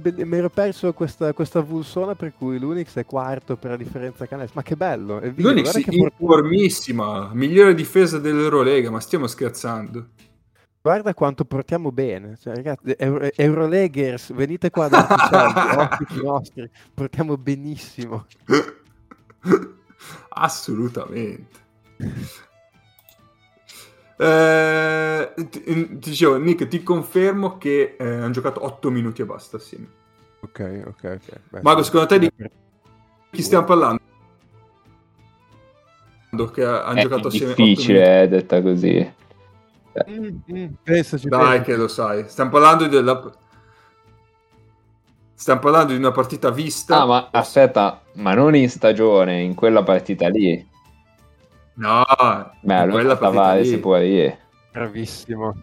Mi 0.03 0.37
ero 0.37 0.51
perso 0.51 0.93
questa, 0.93 1.33
questa 1.33 1.61
vulsona 1.61 2.17
per 2.17 2.33
cui 2.37 2.59
l'Unix 2.59 2.97
è 2.97 3.07
quarto 3.07 3.57
per 3.57 3.71
la 3.71 3.77
differenza 3.77 4.27
canestro. 4.27 4.55
Ma 4.57 4.63
che 4.63 4.75
bello! 4.77 5.21
L'Unix 5.37 5.73
è 5.77 5.95
informissima, 5.95 7.31
migliore 7.33 7.75
difesa 7.75 8.19
dell'Eurolega, 8.19 8.91
ma 8.91 9.01
stiamo 9.01 9.27
scherzando. 9.29 10.09
Guarda 10.81 11.15
quanto 11.15 11.45
portiamo 11.45 11.91
bene, 11.91 12.37
cioè, 12.41 12.55
ragazzi, 12.55 12.95
Euro- 12.97 13.29
Euroleggers, 13.35 14.33
venite 14.33 14.71
qua 14.71 14.87
dai 14.89 15.05
nostri, 16.23 16.71
portiamo 16.95 17.37
benissimo. 17.37 18.27
Assolutamente. 20.29 21.65
Eh, 24.19 25.35
ti, 25.51 25.99
dicevo, 25.99 26.39
Nick, 26.39 26.69
ti 26.69 26.83
confermo 26.83 27.59
che 27.59 27.97
eh, 27.99 28.05
hanno 28.05 28.31
giocato 28.31 28.65
8 28.65 28.91
minuti 28.91 29.23
e 29.23 29.27
basta 29.27 29.59
assieme. 29.59 29.89
Ok, 30.41 30.83
ok, 30.87 31.05
ok. 31.05 31.41
Beh, 31.51 31.61
Mago, 31.63 31.83
secondo 31.83 32.07
te 32.07 32.19
di 32.19 32.31
chi 33.31 33.43
stiamo 33.43 33.65
parlando? 33.65 34.01
Che 36.53 36.65
hanno 36.65 36.99
è 36.99 37.03
giocato 37.03 37.29
assieme. 37.29 37.53
È 37.53 37.57
difficile, 37.57 38.23
eh, 38.23 38.29
detta 38.29 38.63
così. 38.63 39.15
Mm, 40.11 40.39
mm, 40.53 40.67
pensaci, 40.83 41.29
Dai, 41.29 41.41
pensaci. 41.41 41.63
che 41.65 41.77
lo 41.77 41.89
sai. 41.89 42.25
Stiamo 42.29 42.51
parlando 42.51 42.87
della. 42.87 43.33
Stiamo 45.35 45.61
parlando 45.61 45.93
di 45.93 45.99
una 45.99 46.13
partita 46.13 46.51
vista. 46.51 47.03
Ah, 47.03 47.07
ma 47.07 47.29
aspetta, 47.31 48.03
ma 48.15 48.35
non 48.35 48.55
in 48.55 48.71
stagione, 48.71 49.41
in 49.43 49.55
quella 49.55 49.83
partita 49.83 50.29
lì. 50.29 50.75
No, 51.77 52.05
Beh, 52.61 52.75
allora 52.75 53.17
Tavares 53.17 53.69
si 53.69 53.79
può 53.79 53.99
dire. 53.99 54.39
Bravissimo. 54.73 55.55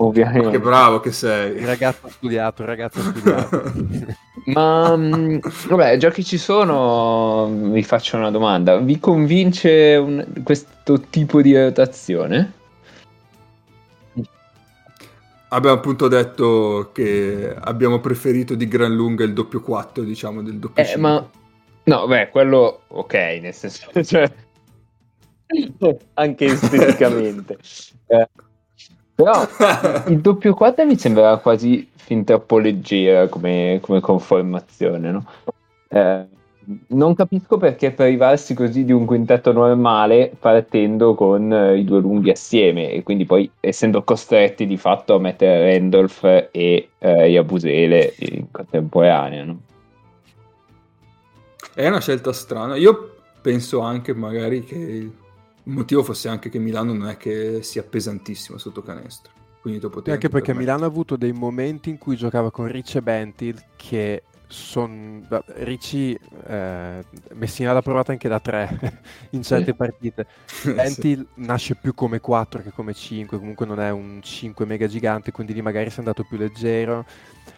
Ovviamente. 0.00 0.46
Ma 0.46 0.50
che 0.50 0.60
bravo 0.60 1.00
che 1.00 1.12
sei. 1.12 1.56
Il 1.56 1.66
ragazzo 1.66 2.08
studiato, 2.08 2.62
il 2.62 2.68
ragazzo 2.68 3.00
studiato. 3.00 3.72
Ma 4.46 4.96
mm, 4.96 5.38
vabbè, 5.68 5.96
già 5.96 6.10
che 6.10 6.22
ci 6.22 6.38
sono, 6.38 7.48
vi 7.50 7.82
faccio 7.82 8.16
una 8.16 8.30
domanda. 8.30 8.76
Vi 8.78 8.98
convince 9.00 9.96
un, 9.96 10.24
questo 10.44 11.00
tipo 11.10 11.42
di 11.42 11.56
rotazione? 11.56 12.52
Abbiamo 15.48 15.76
appunto 15.76 16.08
detto 16.08 16.90
che 16.92 17.54
abbiamo 17.58 18.00
preferito 18.00 18.54
di 18.54 18.68
gran 18.68 18.94
lunga 18.94 19.24
il 19.24 19.32
doppio 19.32 19.60
4, 19.60 20.02
diciamo, 20.04 20.42
del 20.42 20.58
doppio 20.58 20.82
eh, 20.82 20.86
5. 20.86 21.02
Ma... 21.02 21.28
No, 21.84 22.06
beh, 22.06 22.28
quello 22.28 22.82
ok, 22.88 23.14
nel 23.14 23.54
senso... 23.54 23.90
Cioè 24.04 24.30
anche 26.14 26.44
esteticamente. 26.44 27.58
eh. 28.06 28.28
Però 29.14 29.32
il 30.06 30.20
doppio 30.20 30.54
4 30.54 30.86
mi 30.86 30.96
sembrava 30.96 31.38
quasi 31.38 31.88
fin 31.96 32.24
troppo 32.24 32.58
leggera 32.58 33.26
come, 33.26 33.78
come 33.82 34.00
conformazione, 34.00 35.10
no? 35.10 35.26
eh, 35.88 36.24
non 36.88 37.14
capisco 37.14 37.56
perché 37.56 37.90
privarsi 37.90 38.54
così 38.54 38.84
di 38.84 38.92
un 38.92 39.06
quintetto 39.06 39.52
normale 39.52 40.30
partendo 40.38 41.14
con 41.14 41.52
eh, 41.52 41.78
i 41.78 41.84
due 41.84 42.00
lunghi 42.00 42.30
assieme 42.30 42.92
e 42.92 43.02
quindi 43.02 43.24
poi 43.24 43.50
essendo 43.58 44.04
costretti 44.04 44.66
di 44.66 44.76
fatto 44.76 45.14
a 45.14 45.18
mettere 45.18 45.72
Randolph 45.72 46.48
e 46.52 46.90
eh, 46.98 47.26
Yabusele 47.26 48.14
in 48.18 48.50
contemporanea. 48.50 49.44
No? 49.44 49.58
È 51.74 51.88
una 51.88 52.00
scelta 52.00 52.32
strana. 52.32 52.76
Io 52.76 53.14
penso 53.40 53.80
anche 53.80 54.14
magari 54.14 54.62
che 54.62 55.10
il 55.68 55.74
motivo 55.74 56.02
fosse 56.02 56.28
anche 56.28 56.48
che 56.48 56.58
Milano 56.58 56.94
non 56.94 57.08
è 57.08 57.18
che 57.18 57.62
sia 57.62 57.82
pesantissimo 57.82 58.56
sotto 58.56 58.82
canestro. 58.82 59.32
Quindi 59.60 59.80
dopo 59.80 60.02
Sì, 60.02 60.10
anche 60.10 60.30
perché 60.30 60.54
Milano 60.54 60.84
ha 60.84 60.86
avuto 60.86 61.16
dei 61.16 61.32
momenti 61.32 61.90
in 61.90 61.98
cui 61.98 62.16
giocava 62.16 62.50
con 62.50 62.66
Ricci 62.68 62.96
e 62.96 63.02
Bentil 63.02 63.62
che 63.76 64.22
sono... 64.46 65.20
Ricci, 65.56 66.18
eh, 66.46 67.04
Messina 67.34 67.74
l'ha 67.74 67.82
provata 67.82 68.12
anche 68.12 68.28
da 68.28 68.40
3 68.40 69.00
in 69.30 69.42
certe 69.42 69.72
Sì. 69.72 69.74
partite. 69.74 70.26
Bentil 70.74 71.26
nasce 71.34 71.74
più 71.74 71.92
come 71.92 72.18
4 72.18 72.62
che 72.62 72.72
come 72.72 72.94
5, 72.94 73.38
comunque 73.38 73.66
non 73.66 73.78
è 73.78 73.90
un 73.90 74.20
5 74.22 74.64
mega 74.64 74.86
gigante, 74.86 75.32
quindi 75.32 75.52
lì 75.52 75.60
magari 75.60 75.90
sei 75.90 75.98
andato 75.98 76.24
più 76.24 76.38
leggero. 76.38 77.04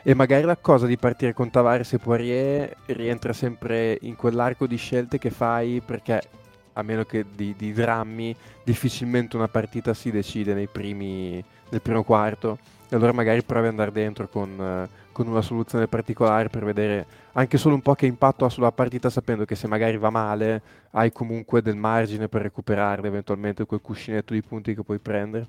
E 0.03 0.15
magari 0.15 0.43
la 0.43 0.57
cosa 0.57 0.87
di 0.87 0.97
partire 0.99 1.33
con 1.33 1.49
Tavares 1.51 1.93
e 1.93 1.99
Poirier 1.99 2.75
rientra 2.87 3.33
sempre 3.33 3.97
in 4.01 4.17
quell'arco 4.17 4.67
di 4.67 4.77
scelte 4.77 5.19
che 5.19 5.31
fai 5.31 5.81
perché 5.85 6.21
a 6.75 6.83
meno 6.83 7.05
che 7.05 7.25
di, 7.35 7.55
di 7.57 7.73
drammi 7.73 8.35
difficilmente 8.65 9.37
una 9.37 9.49
partita 9.49 9.95
si 9.95 10.11
decide 10.11 10.55
nei 10.55 10.69
primi, 10.69 11.43
nel 11.71 11.81
primo 11.81 12.03
quarto 12.03 12.59
e 12.89 12.97
allora 12.97 13.13
magari 13.13 13.43
provi 13.43 13.67
ad 13.67 13.73
andare 13.73 13.93
dentro 13.93 14.29
con, 14.29 14.61
eh, 14.61 14.89
con 15.13 15.29
una 15.29 15.43
soluzione 15.43 15.87
particolare 15.87 16.49
per 16.49 16.65
vedere 16.65 17.07
anche 17.33 17.57
solo 17.57 17.77
un 17.77 17.83
po' 17.83 17.95
che 17.95 18.07
impatto 18.07 18.45
ha 18.45 18.49
sulla 18.49 18.73
partita 18.73 19.11
sapendo 19.11 19.45
che 19.45 19.55
se 19.55 19.69
magari 19.69 19.97
va 19.97 20.11
male 20.11 20.63
hai 20.91 21.13
comunque 21.13 21.63
del 21.63 21.77
margine 21.77 22.29
per 22.29 22.43
recuperare 22.43 23.07
eventualmente 23.07 23.65
quel 23.65 23.81
cuscinetto 23.81 24.35
di 24.35 24.43
punti 24.43 24.75
che 24.75 24.83
puoi 24.83 24.99
prendere. 24.99 25.47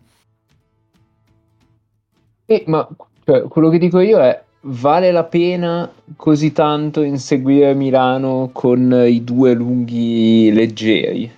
Eh, 2.45 2.63
ma 2.67 2.87
cioè, 3.23 3.43
quello 3.47 3.69
che 3.69 3.77
dico 3.77 3.99
io 3.99 4.19
è, 4.19 4.43
vale 4.61 5.11
la 5.11 5.23
pena 5.23 5.91
così 6.15 6.51
tanto 6.51 7.01
inseguire 7.01 7.73
Milano 7.73 8.49
con 8.53 9.03
i 9.07 9.23
due 9.23 9.53
lunghi 9.53 10.51
leggeri? 10.53 11.31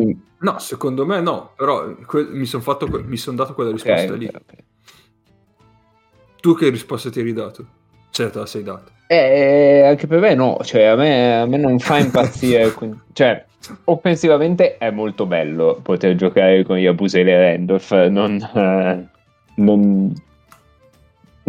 Mm, 0.00 0.10
No, 0.42 0.58
secondo 0.58 1.04
me 1.04 1.20
no, 1.20 1.50
però 1.54 1.94
que- 2.06 2.28
mi 2.30 2.46
sono 2.46 2.62
fatto 2.62 2.86
que- 2.86 3.02
mi 3.02 3.16
son 3.18 3.36
dato 3.36 3.52
quella 3.52 3.72
risposta 3.72 4.12
ok, 4.12 4.18
lì. 4.18 4.26
ok. 4.26 4.54
Tu 6.40 6.54
che 6.54 6.70
risposta 6.70 7.10
ti 7.10 7.20
eri 7.20 7.34
dato? 7.34 7.66
Cioè, 8.10 8.30
te 8.30 8.38
la 8.38 8.46
sei 8.46 8.62
data. 8.62 8.90
Eh, 9.06 9.82
anche 9.84 10.06
per 10.06 10.20
me 10.20 10.34
no, 10.34 10.56
cioè 10.62 10.84
a 10.84 10.96
me, 10.96 11.40
a 11.40 11.46
me 11.46 11.56
non 11.58 11.78
fa 11.78 11.98
impazzire, 11.98 12.72
quindi- 12.72 12.98
cioè 13.12 13.44
offensivamente 13.84 14.78
è 14.78 14.90
molto 14.90 15.26
bello 15.26 15.78
poter 15.82 16.14
giocare 16.14 16.64
con 16.64 16.78
Yabusele 16.78 17.30
e 17.32 17.50
Randolph, 17.52 17.90
non, 18.06 18.36
eh, 18.54 19.06
non, 19.56 20.14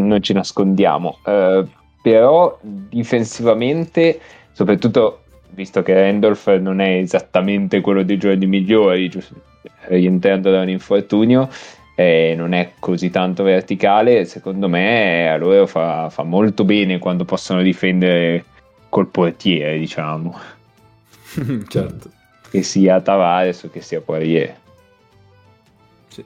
non 0.08 0.22
ci 0.22 0.34
nascondiamo, 0.34 1.20
Eh, 1.26 1.66
però 2.02 2.58
difensivamente, 2.62 4.20
soprattutto 4.52 5.22
visto 5.52 5.82
che 5.84 5.94
Randolph 5.94 6.48
non 6.58 6.80
è 6.80 6.98
esattamente 6.98 7.82
quello 7.82 8.04
dei 8.04 8.18
giorni 8.18 8.46
migliori, 8.46 9.10
giusto, 9.10 9.36
rientrando 9.88 10.50
da 10.50 10.62
un 10.62 10.70
infortunio, 10.70 11.50
eh, 11.96 12.34
non 12.36 12.54
è 12.54 12.74
così 12.80 13.10
tanto 13.10 13.44
verticale, 13.44 14.26
secondo 14.26 14.68
me 14.68 15.30
a 15.30 15.38
loro 15.38 15.68
fa, 15.68 16.10
fa 16.10 16.24
molto 16.24 16.64
bene 16.64 17.00
quando 17.00 17.26
possono 17.26 17.62
difendere 17.62 18.46
col 18.90 19.08
portiere, 19.08 19.78
diciamo, 19.78 20.38
certo. 21.68 22.10
che 22.50 22.64
sia 22.64 23.02
Tavares 23.02 23.64
o 23.64 23.70
che 23.70 23.82
sia 23.82 24.02
Poirier. 24.02 24.56
Sì. 26.08 26.26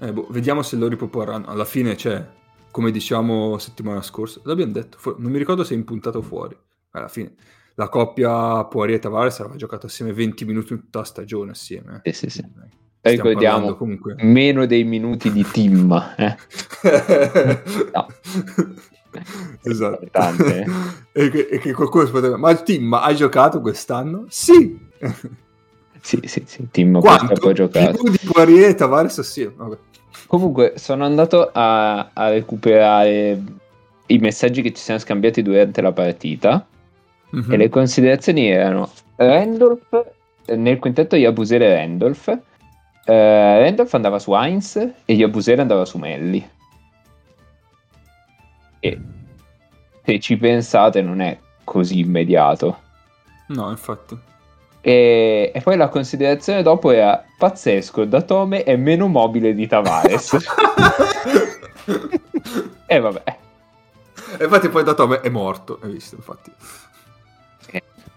Eh, 0.00 0.12
boh, 0.12 0.26
vediamo 0.30 0.62
se 0.62 0.76
lo 0.76 0.88
riproporranno. 0.88 1.46
Alla 1.46 1.64
fine 1.64 1.94
c'è, 1.94 2.22
come 2.70 2.90
diciamo 2.90 3.58
settimana 3.58 4.02
scorsa, 4.02 4.40
l'abbiamo 4.44 4.72
detto, 4.72 4.96
fu- 4.98 5.14
non 5.18 5.30
mi 5.30 5.38
ricordo 5.38 5.64
se 5.64 5.74
è 5.74 5.76
impuntato 5.76 6.22
fuori. 6.22 6.56
Alla 6.92 7.08
fine 7.08 7.34
la 7.74 7.88
coppia 7.88 8.64
Poirier 8.64 8.98
e 8.98 9.00
Tavares 9.00 9.40
aveva 9.40 9.56
giocato 9.56 9.86
assieme 9.86 10.12
20 10.12 10.44
minuti 10.44 10.72
in 10.74 10.80
tutta 10.80 10.98
la 10.98 11.04
stagione 11.04 11.52
assieme. 11.52 12.00
Sì, 12.04 12.12
sì, 12.12 12.28
sì. 12.30 12.40
Dai, 12.42 13.14
stiamo 13.14 13.28
Ricordiamo 13.30 13.74
comunque. 13.76 14.14
meno 14.18 14.66
dei 14.66 14.84
minuti 14.84 15.32
di 15.32 15.44
team. 15.50 15.88
Eh? 16.18 16.36
No. 17.92 18.06
esatto. 19.62 20.44
Eh. 20.44 20.66
e, 21.12 21.30
che, 21.30 21.48
e 21.50 21.58
che 21.58 21.72
qualcuno 21.72 22.04
si 22.06 22.12
poteva... 22.12 22.36
Ma 22.36 22.50
il 22.50 22.62
team 22.62 22.92
ha 22.92 23.12
giocato 23.14 23.60
quest'anno? 23.60 24.26
Sì! 24.28 24.78
Sì, 26.02 26.20
sì, 26.24 26.42
sì, 26.46 26.68
team 26.70 27.00
Quanto? 27.00 27.26
questo 27.26 27.48
ha 27.48 27.52
giocato. 27.52 28.02
Più 28.02 28.10
di 28.10 28.18
Poirier 28.30 28.68
e 28.70 28.74
Tavares 28.74 29.18
assieme. 29.18 29.54
Vabbè. 29.56 29.78
Comunque, 30.30 30.74
sono 30.76 31.04
andato 31.04 31.50
a, 31.52 32.10
a 32.12 32.28
recuperare 32.28 33.42
i 34.06 34.18
messaggi 34.18 34.62
che 34.62 34.72
ci 34.72 34.80
siamo 34.80 35.00
scambiati 35.00 35.42
durante 35.42 35.80
la 35.80 35.90
partita. 35.90 36.64
Mhm. 37.30 37.52
E 37.52 37.56
le 37.56 37.68
considerazioni 37.68 38.48
erano 38.48 38.88
Randolph 39.16 40.12
nel 40.54 40.78
quintetto 40.78 41.16
Yabusele 41.16 41.66
e 41.66 41.74
Randolph. 41.74 42.28
eh, 43.06 43.58
Randolph 43.60 43.92
andava 43.94 44.20
su 44.20 44.32
Heinz 44.32 44.76
e 45.04 45.12
Yabusele 45.12 45.62
andava 45.62 45.84
su 45.84 45.98
Melli. 45.98 46.48
E 48.78 49.00
se 50.04 50.20
ci 50.20 50.36
pensate, 50.36 51.02
non 51.02 51.20
è 51.20 51.36
così 51.64 51.98
immediato. 51.98 52.78
No, 53.48 53.68
infatti. 53.68 54.16
E, 54.82 55.52
e 55.54 55.60
poi 55.60 55.76
la 55.76 55.88
considerazione 55.88 56.62
dopo 56.62 56.90
era 56.90 57.22
pazzesco, 57.36 58.04
Datome 58.04 58.64
è 58.64 58.76
meno 58.76 59.08
mobile 59.08 59.54
di 59.54 59.66
Tavares. 59.66 60.36
e 62.86 62.98
vabbè. 62.98 63.38
E 64.38 64.44
infatti 64.44 64.68
poi 64.68 64.84
Datome 64.84 65.20
è 65.20 65.28
morto, 65.28 65.78
hai 65.82 65.90
visto, 65.90 66.16
infatti. 66.16 66.50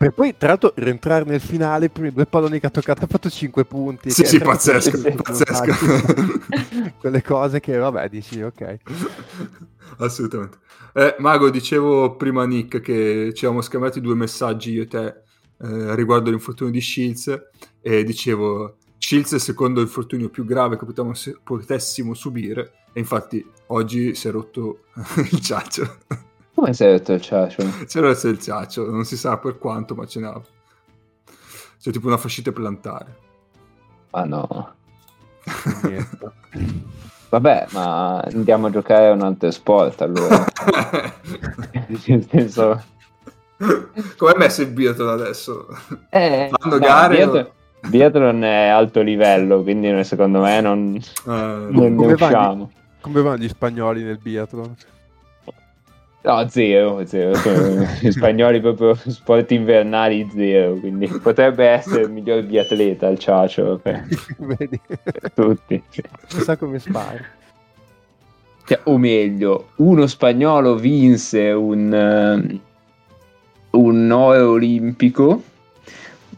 Per 0.03 0.11
poi, 0.11 0.35
tra 0.35 0.49
l'altro, 0.49 0.73
rientrare 0.75 1.23
nel 1.23 1.39
finale, 1.39 1.85
i 1.85 1.89
primi 1.89 2.11
due 2.11 2.25
palloni 2.25 2.59
che 2.59 2.65
ha 2.65 2.69
toccato 2.69 3.05
ha 3.05 3.07
fatto 3.07 3.29
5 3.29 3.63
punti. 3.63 4.09
Sì, 4.11 4.23
che 4.23 4.27
sì, 4.27 4.39
pazzesco, 4.39 4.97
Sì, 4.97 5.01
sì. 5.01 5.11
pazzesco. 5.11 5.73
Quelle 6.99 7.21
cose 7.21 7.61
che, 7.61 7.77
vabbè, 7.77 8.09
dici, 8.09 8.41
ok. 8.41 8.77
Assolutamente. 9.99 10.57
Eh, 10.93 11.15
Mago, 11.19 11.49
dicevo 11.49 12.17
prima 12.17 12.43
a 12.43 12.45
Nick 12.45 12.81
che 12.81 13.31
ci 13.33 13.45
avevamo 13.45 13.61
scambiati 13.61 14.01
due 14.01 14.15
messaggi 14.15 14.73
io 14.73 14.81
e 14.83 14.87
te 14.87 15.22
eh, 15.63 15.95
riguardo 15.95 16.29
l'infortunio 16.29 16.73
di 16.73 16.81
Shields 16.81 17.41
e 17.81 18.03
dicevo 18.03 18.75
Shields 18.97 19.31
è 19.31 19.35
il 19.35 19.41
secondo 19.41 19.81
infortunio 19.81 20.29
più 20.29 20.45
grave 20.45 20.77
che 20.77 20.85
potevamo- 20.85 21.13
se- 21.13 21.37
potessimo 21.41 22.13
subire 22.13 22.73
e 22.93 22.99
infatti 22.99 23.45
oggi 23.67 24.13
si 24.13 24.27
è 24.27 24.31
rotto 24.31 24.85
il 25.31 25.39
ciaccio. 25.39 25.97
Come 26.53 26.73
sei 26.73 26.91
detto 26.91 27.13
il 27.13 27.21
ciacio? 27.21 27.63
si 27.85 27.97
è 27.97 28.01
rotto 28.01 28.27
il 28.27 28.39
ciaccio, 28.39 28.89
non 28.89 29.05
si 29.05 29.17
sa 29.17 29.37
per 29.37 29.57
quanto, 29.57 29.95
ma 29.95 30.05
ce 30.05 30.19
n'ha. 30.19 30.41
C'è 31.79 31.91
tipo 31.91 32.07
una 32.07 32.17
fascite 32.17 32.51
plantare. 32.51 33.17
Ah 34.11 34.25
no. 34.25 34.73
Vabbè, 37.29 37.67
ma 37.71 38.19
andiamo 38.19 38.67
a 38.67 38.69
giocare 38.69 39.07
a 39.07 39.13
un 39.13 39.21
altro 39.21 39.49
sport 39.49 40.01
allora. 40.01 40.45
Nel 41.87 42.27
senso... 42.29 42.83
Come 44.17 44.31
è 44.33 44.37
messo 44.37 44.61
il 44.61 44.67
biathlon 44.69 45.09
adesso? 45.09 45.67
Eh, 46.09 46.49
Fanno 46.51 46.75
no, 46.75 46.79
gare 46.81 47.15
Biathlon, 47.17 47.47
biathlon 47.89 48.43
è 48.43 48.67
alto 48.67 49.01
livello, 49.01 49.61
quindi 49.63 50.03
secondo 50.03 50.41
me 50.41 50.61
non, 50.61 50.95
Eh, 50.95 51.01
non 51.29 51.71
Come 51.71 51.89
ne 51.89 51.95
vanno? 51.95 52.13
usciamo. 52.13 52.71
Come 53.01 53.21
vanno 53.21 53.37
gli 53.43 53.49
spagnoli 53.49 54.03
nel 54.03 54.17
biathlon? 54.21 54.75
No, 56.25 56.47
zero, 56.47 57.05
zero. 57.05 57.37
Gli 57.99 58.09
spagnoli 58.11 58.61
proprio 58.61 58.95
sport 58.95 59.51
invernali 59.51 60.25
zero, 60.33 60.75
quindi 60.75 61.07
potrebbe 61.07 61.65
essere 61.67 62.03
il 62.03 62.11
miglior 62.11 62.43
biatleta 62.45 63.07
il 63.09 63.19
Ciacio 63.19 63.77
per, 63.83 64.05
Vedi? 64.39 64.79
per 64.87 65.31
tutti. 65.33 65.83
Chissà 66.27 66.55
come 66.55 66.79
spari. 66.79 67.19
Cioè, 68.65 68.79
o 68.85 68.97
meglio, 68.97 69.71
uno 69.77 70.07
spagnolo 70.07 70.75
vinse 70.77 71.51
un, 71.51 71.93
ehm, 71.93 72.59
un 73.73 74.11
oro 74.11 74.51
olimpico, 74.51 75.41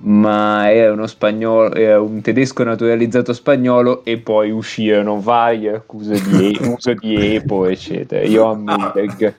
ma 0.01 0.71
era 0.71 0.93
uno 0.93 1.07
spagnolo, 1.07 1.73
era 1.73 1.99
un 1.99 2.21
tedesco 2.21 2.63
naturalizzato 2.63 3.33
spagnolo 3.33 4.03
e 4.03 4.19
poi 4.19 4.51
uscirono 4.51 5.19
varie 5.19 5.75
accuse 5.75 6.21
di 6.21 6.57
uso 6.67 6.93
di 6.93 7.35
EPO, 7.35 7.65
eccetera. 7.65 8.25
Johan 8.25 8.63
Milberg. 8.63 9.35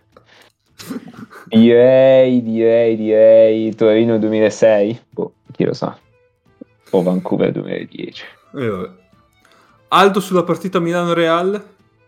Direi, 1.46 2.42
direi, 2.42 2.96
direi 2.96 3.74
Torino 3.74 4.18
2006, 4.18 5.00
boh, 5.10 5.32
chi 5.52 5.64
lo 5.64 5.72
sa, 5.72 5.96
o 6.90 7.02
Vancouver 7.02 7.52
2010. 7.52 8.24
E 8.54 8.68
vabbè. 8.68 8.90
Aldo 9.88 10.20
sulla 10.20 10.42
partita 10.42 10.80
Milano-Real. 10.80 11.64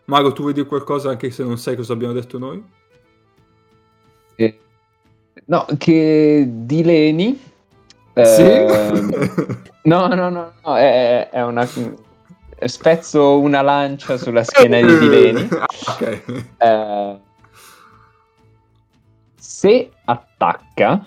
Mago, 0.07 0.33
tu 0.33 0.43
vuoi 0.43 0.55
dire 0.55 0.67
qualcosa 0.67 1.11
anche 1.11 1.31
se 1.31 1.45
non 1.45 1.59
sai 1.59 1.77
cosa 1.77 1.93
abbiamo 1.93 2.13
detto 2.13 2.39
noi? 2.39 2.63
Eh, 4.35 4.59
No, 5.49 5.67
che 5.79 6.47
di 6.47 6.85
Leni. 6.85 7.41
Sì? 8.15 8.43
ehm, 8.43 9.63
no, 9.85 10.07
no, 10.09 10.29
no, 10.29 10.53
no, 10.63 10.77
è, 10.77 11.31
è 11.31 11.43
una. 11.43 11.67
Spezzo 12.61 13.39
una 13.39 13.63
lancia 13.63 14.19
sulla 14.19 14.43
schiena 14.45 14.81
di 14.81 14.99
Dileni. 14.99 15.49
ok. 15.49 16.23
Eh, 16.59 17.17
se 19.39 19.91
attacca, 20.05 21.05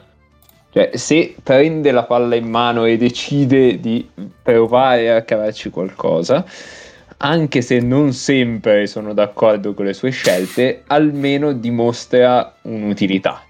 cioè 0.71 0.91
se 0.93 1.36
prende 1.43 1.91
la 1.91 2.04
palla 2.04 2.36
in 2.36 2.49
mano 2.49 2.86
e 2.86 2.97
decide 2.97 3.80
di 3.80 4.10
provare 4.41 5.13
a 5.13 5.21
cavarci 5.21 5.69
qualcosa, 5.69 6.43
anche 7.17 7.62
se 7.62 7.80
non 7.80 8.12
sempre 8.13 8.88
sono 8.88 9.13
d'accordo 9.13 9.75
con 9.75 9.86
le 9.86 9.93
sue 9.93 10.10
scelte, 10.10 10.82
almeno 10.88 11.51
dimostra 11.51 12.56
un'utilità. 12.62 13.43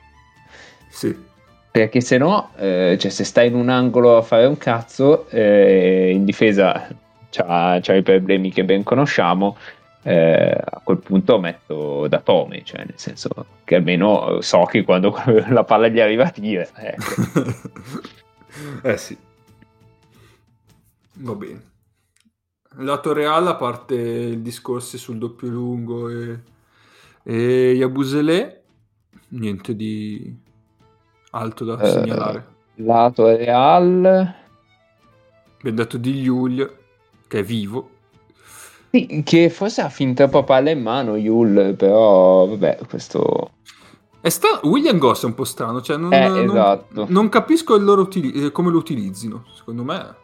Sì. 0.91 1.29
Perché 1.71 2.01
se 2.01 2.17
no, 2.17 2.51
eh, 2.57 2.97
cioè, 2.99 3.09
se 3.09 3.23
stai 3.23 3.47
in 3.47 3.55
un 3.55 3.69
angolo 3.69 4.17
a 4.17 4.21
fare 4.21 4.45
un 4.45 4.57
cazzo, 4.57 5.27
eh, 5.29 6.11
in 6.13 6.25
difesa 6.25 6.89
c'ha, 7.29 7.79
c'ha, 7.81 7.95
i 7.95 8.03
problemi 8.03 8.51
che 8.51 8.65
ben 8.65 8.83
conosciamo, 8.83 9.55
eh, 10.03 10.51
a 10.63 10.81
quel 10.83 10.97
punto 10.97 11.39
metto 11.39 12.07
da 12.07 12.19
Tome, 12.19 12.63
cioè 12.65 12.83
nel 12.83 12.97
senso 12.97 13.29
che 13.63 13.75
almeno 13.75 14.41
so 14.41 14.63
che 14.65 14.83
quando 14.83 15.15
la 15.47 15.63
palla 15.63 15.87
gli 15.87 16.01
arriva 16.01 16.29
tira. 16.29 16.67
Ecco. 16.75 18.01
eh 18.83 18.97
sì. 18.97 19.17
Va 21.13 21.35
bene. 21.35 21.69
Lato 22.79 23.13
Real, 23.13 23.47
a 23.47 23.55
parte 23.55 23.95
il 23.95 24.41
discorso 24.41 24.97
sul 24.97 25.17
doppio 25.17 25.47
lungo 25.47 26.09
e, 26.09 26.39
e 27.23 27.73
Yabusele, 27.73 28.63
niente 29.29 29.75
di 29.75 30.49
alto 31.31 31.65
da 31.65 31.79
eh, 31.79 31.89
segnalare. 31.89 32.45
Lato 32.75 33.27
Real. 33.27 34.35
Abbiamo 35.57 35.77
detto 35.77 35.97
di 35.97 36.21
Yul, 36.21 36.77
che 37.27 37.39
è 37.39 37.43
vivo. 37.43 37.89
Sì, 38.89 39.21
che 39.23 39.49
forse 39.49 39.81
ha 39.81 39.89
fin 39.89 40.13
troppa 40.13 40.43
palla 40.43 40.69
in 40.69 40.81
mano 40.81 41.15
Yul, 41.15 41.75
però 41.75 42.45
vabbè, 42.47 42.79
questo... 42.89 43.51
È 44.19 44.29
sta- 44.29 44.59
William 44.63 44.97
Goss 44.97 45.23
è 45.23 45.25
un 45.25 45.33
po' 45.33 45.45
strano, 45.45 45.81
cioè 45.81 45.97
non, 45.97 46.13
eh, 46.13 46.27
non, 46.27 46.49
esatto. 46.49 47.05
non 47.09 47.29
capisco 47.29 47.75
utili- 47.75 48.45
eh, 48.45 48.51
come 48.51 48.69
lo 48.69 48.77
utilizzino. 48.77 49.45
Secondo 49.55 49.83
me 49.83 50.15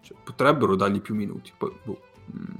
cioè, 0.00 0.16
potrebbero 0.24 0.74
dargli 0.74 1.00
più 1.00 1.14
minuti. 1.14 1.52
Poi, 1.56 1.72
boh. 1.84 2.00
mm. 2.36 2.54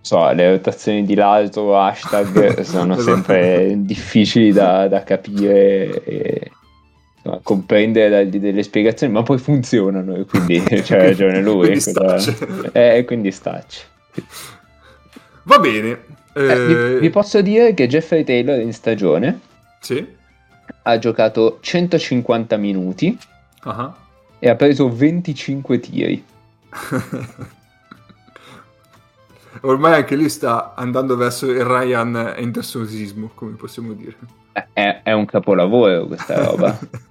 So, 0.00 0.32
le 0.32 0.50
rotazioni 0.52 1.04
di 1.04 1.14
lato, 1.14 1.76
hashtag, 1.78 2.60
sono 2.64 2.94
esatto. 2.94 3.14
sempre 3.14 3.74
difficili 3.76 4.50
da, 4.50 4.88
da 4.88 5.04
capire 5.04 6.02
e 6.04 6.50
da, 7.22 8.24
delle 8.24 8.62
spiegazioni, 8.62 9.12
ma 9.12 9.22
poi 9.22 9.38
funzionano 9.38 10.16
e 10.16 10.24
quindi 10.24 10.60
c'è 10.82 11.08
ragione 11.08 11.40
lui. 11.42 11.60
quindi 11.60 11.80
stacci. 11.80 12.36
Eh, 12.72 13.04
quindi 13.06 13.30
stacci. 13.30 13.80
Va 15.44 15.58
bene. 15.58 16.18
Eh, 16.32 16.44
eh, 16.44 16.66
vi, 16.66 17.00
vi, 17.00 17.10
posso 17.10 17.42
dire 17.42 17.74
che 17.74 17.88
Jeffrey 17.88 18.22
Taylor 18.24 18.60
in 18.60 18.72
stagione 18.72 19.40
sì. 19.80 20.06
ha 20.82 20.98
giocato 20.98 21.58
150 21.60 22.56
minuti 22.56 23.18
uh-huh. 23.64 23.92
e 24.38 24.48
ha 24.48 24.54
preso 24.54 24.88
25 24.88 25.80
tiri. 25.80 26.24
Ormai 29.62 29.94
anche 29.94 30.14
lui 30.14 30.28
sta 30.28 30.74
andando 30.74 31.16
verso 31.16 31.50
il 31.50 31.64
Ryan 31.64 32.14
Andersonismo, 32.14 33.32
come 33.34 33.56
possiamo 33.56 33.92
dire. 33.92 34.16
È, 34.72 35.00
è 35.02 35.12
un 35.12 35.26
capolavoro 35.26 36.06
questa 36.06 36.44
roba. 36.44 36.78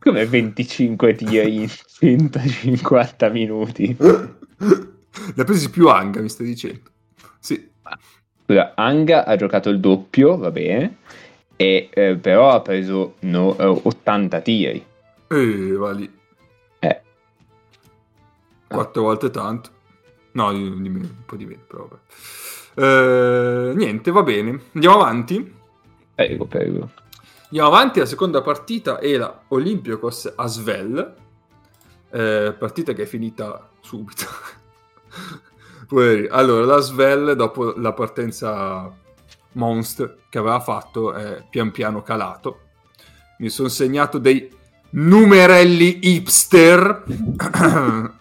come 0.00 0.26
25 0.26 1.14
tiri 1.14 1.62
in 1.62 1.68
150 1.68 3.28
minuti. 3.28 3.96
Ne 5.34 5.42
ha 5.42 5.44
presi 5.44 5.70
più 5.70 5.88
Anga, 5.88 6.20
mi 6.20 6.28
stai 6.28 6.46
dicendo. 6.46 6.88
Sì. 7.40 7.68
Allora, 8.46 8.74
Anga 8.76 9.24
ha 9.24 9.34
giocato 9.34 9.68
il 9.68 9.80
doppio, 9.80 10.36
va 10.36 10.52
bene, 10.52 10.98
e, 11.56 11.88
eh, 11.92 12.16
però 12.16 12.50
ha 12.50 12.60
preso 12.60 13.16
no, 13.20 13.54
80 13.58 14.40
tiri. 14.40 14.84
Eh, 15.26 15.72
va 15.72 15.90
lì. 15.90 16.10
Eh. 16.78 17.00
Quattro 18.68 19.02
volte 19.02 19.30
tanto. 19.30 19.70
No, 20.32 20.52
di, 20.52 20.80
di 20.80 20.88
meno, 20.88 21.06
un 21.06 21.24
po' 21.26 21.36
di 21.36 21.44
meno, 21.44 21.62
però 21.66 21.88
vabbè. 21.88 23.70
Eh, 23.70 23.74
niente, 23.74 24.10
va 24.12 24.22
bene. 24.22 24.60
Andiamo 24.72 24.96
avanti. 24.96 25.54
Prego, 26.14 26.46
prego. 26.46 26.90
Andiamo 27.50 27.74
avanti, 27.74 27.98
la 27.98 28.06
seconda 28.06 28.42
partita 28.42 29.00
era 29.00 29.42
Olympiacos 29.48 30.34
Asvel, 30.36 31.14
eh, 32.12 32.54
partita 32.56 32.92
che 32.92 33.02
è 33.02 33.06
finita 33.06 33.70
subito. 33.80 34.24
allora, 36.30 36.64
la 36.64 36.78
Svel, 36.78 37.34
dopo 37.34 37.74
la 37.76 37.92
partenza 37.92 38.88
monster 39.54 40.18
che 40.28 40.38
aveva 40.38 40.60
fatto, 40.60 41.12
è 41.12 41.42
pian 41.50 41.72
piano 41.72 42.02
calato. 42.02 42.60
Mi 43.38 43.48
sono 43.48 43.66
segnato 43.66 44.18
dei 44.18 44.48
numerelli 44.90 45.98
hipster. 46.02 47.02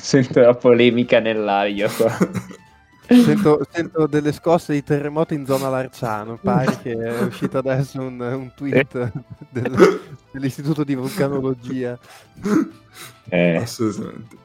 Sento 0.00 0.40
la 0.40 0.54
polemica 0.54 1.20
nell'aria 1.20 1.88
qua. 1.88 2.18
Sento, 3.20 3.66
sento, 3.70 4.06
delle 4.06 4.32
scosse 4.32 4.72
di 4.72 4.82
terremoto 4.82 5.34
in 5.34 5.44
zona 5.44 5.68
Larciano. 5.68 6.38
Pare 6.40 6.78
che 6.82 6.92
è 6.92 7.22
uscito 7.22 7.58
adesso 7.58 8.00
un, 8.00 8.20
un 8.20 8.52
tweet 8.54 9.12
del, 9.50 10.00
dell'Istituto 10.30 10.84
di 10.84 10.94
Vulcanologia. 10.94 11.98
Eh. 13.28 13.56
Assolutamente. 13.56 14.36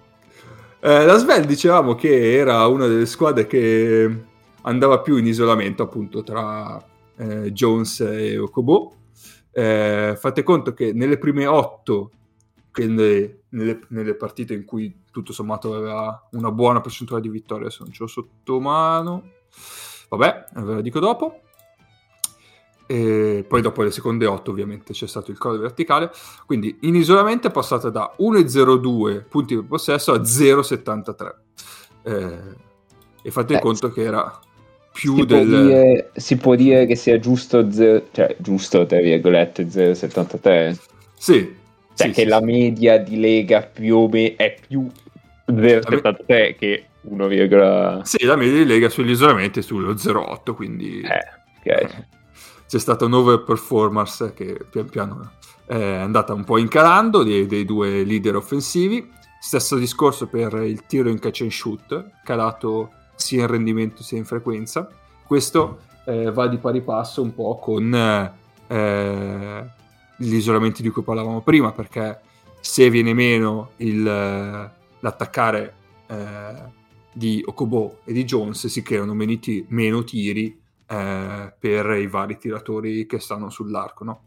Eh, 0.80 1.06
la 1.06 1.18
Svel 1.18 1.46
dicevamo 1.46 1.96
che 1.96 2.36
era 2.36 2.66
una 2.68 2.88
delle 2.88 3.06
squadre 3.06 3.48
che 3.48 4.24
andava 4.62 5.00
più 5.00 5.18
in 5.18 5.26
isolamento 5.26 5.84
appunto 5.84 6.24
tra 6.24 6.82
eh, 7.18 7.52
Jones 7.52 8.00
e 8.02 8.38
Okobo. 8.38 8.96
Eh, 9.52 10.16
fate 10.18 10.44
conto 10.44 10.74
che 10.74 10.94
nelle 10.94 11.18
prime 11.18 11.48
otto 11.48 12.12
nelle, 12.86 13.44
nelle, 13.50 13.80
nelle, 13.90 14.16
partite 14.16 14.54
in 14.54 14.66
cui 14.66 15.04
tutto 15.12 15.34
sommato 15.34 15.74
aveva 15.74 16.28
una 16.32 16.52
buona 16.52 16.82
percentuale 16.82 17.22
di 17.22 17.30
vittorie, 17.30 17.70
se 17.70 17.80
non 17.82 17.92
ce 17.92 18.04
l'ho 18.04 18.08
sotto 18.08 18.60
mano, 18.60 19.32
vabbè, 20.10 20.46
ve 20.56 20.74
la 20.76 20.82
dico 20.82 21.00
dopo. 21.00 21.42
E 22.90 23.44
poi 23.46 23.62
dopo 23.62 23.84
le 23.84 23.92
seconde 23.92 24.26
8 24.26 24.50
ovviamente 24.50 24.94
c'è 24.94 25.08
stato 25.08 25.32
il 25.32 25.38
code 25.38 25.58
verticale. 25.58 26.12
Quindi 26.46 26.78
in 26.82 26.96
isolamento 26.96 27.48
è 27.48 27.52
passata 27.52 27.90
da 27.90 28.16
1,02 28.20 29.26
punti 29.28 29.56
per 29.56 29.66
possesso 29.66 30.14
a 30.14 30.20
0,73 30.20 31.36
eh, 32.04 32.40
e 33.22 33.32
fate 33.32 33.56
eh, 33.56 33.60
conto 33.60 33.92
che 33.92 34.04
era 34.04 34.40
più 34.94 35.16
si 35.16 35.26
del 35.26 35.48
può 35.48 35.60
dire, 35.62 36.12
si 36.16 36.38
può 36.38 36.56
dire 36.56 36.86
che 36.86 36.96
sia 36.96 37.20
giusto 37.20 37.70
zero, 37.72 38.06
cioè 38.12 38.36
giusto 38.40 38.86
tra 38.86 39.00
virgolette 39.00 39.68
0,73 39.68 40.78
sì 41.14 41.57
cioè 41.98 42.08
sì, 42.08 42.14
che 42.14 42.22
sì, 42.22 42.28
la 42.28 42.42
media 42.42 42.98
di 42.98 43.20
Lega 43.20 43.62
più 43.62 43.98
o 43.98 44.08
meno 44.08 44.36
è 44.38 44.56
più 44.68 44.88
0,73 45.50 46.56
che 46.56 46.86
1, 47.02 48.02
sì 48.04 48.24
la 48.26 48.36
media 48.36 48.58
di 48.58 48.66
Lega 48.66 48.90
sugli 48.90 49.12
isolamenti 49.12 49.60
è 49.60 49.62
sullo 49.62 49.94
0,8 49.94 50.54
quindi 50.54 51.02
eh, 51.02 51.74
ok 51.74 52.06
c'è 52.68 52.80
stata 52.80 53.06
un'overperformance 53.06 54.34
che 54.34 54.58
pian 54.70 54.90
piano 54.90 55.32
è 55.68 55.96
andata 55.96 56.34
un 56.34 56.46
po' 56.46 56.58
incalando 56.58 57.24
dei, 57.24 57.46
dei, 57.46 57.66
due 57.66 58.04
leader 58.06 58.38
offensivi. 58.38 59.12
Stesso 59.40 59.76
discorso 59.76 60.28
per 60.28 60.54
il 60.64 60.86
tiro 60.86 61.10
in 61.10 61.20
catch 61.20 61.42
and 61.42 61.52
shoot, 61.52 62.12
calato 62.24 62.92
sia 63.16 63.42
in 63.42 63.48
rendimento 63.48 64.02
sia 64.02 64.18
in 64.18 64.24
frequenza. 64.24 64.90
Questo 65.26 65.80
eh, 66.06 66.32
va 66.32 66.48
di 66.48 66.58
pari 66.58 66.82
passo 66.82 67.22
un 67.22 67.36
po' 67.36 67.58
con 67.60 67.94
eh, 67.94 69.70
gli 70.18 70.36
isolamenti 70.36 70.82
di 70.82 70.90
cui 70.90 71.04
parlavamo 71.04 71.42
prima, 71.42 71.72
perché 71.72 72.20
se 72.60 72.90
viene 72.90 73.14
meno 73.14 73.72
il, 73.78 74.04
l'attaccare 74.04 75.74
eh, 76.08 76.76
di 77.14 77.42
Okobo 77.46 78.00
e 78.04 78.14
di 78.14 78.24
Jones 78.24 78.68
si 78.68 78.82
creano 78.82 79.14
meno, 79.14 79.38
t- 79.40 79.66
meno 79.70 80.04
tiri 80.04 80.60
eh, 80.88 81.54
per 81.58 81.86
i 81.98 82.08
vari 82.08 82.38
tiratori 82.38 83.06
che 83.06 83.20
stanno 83.20 83.50
sull'arco, 83.50 84.04
no? 84.04 84.22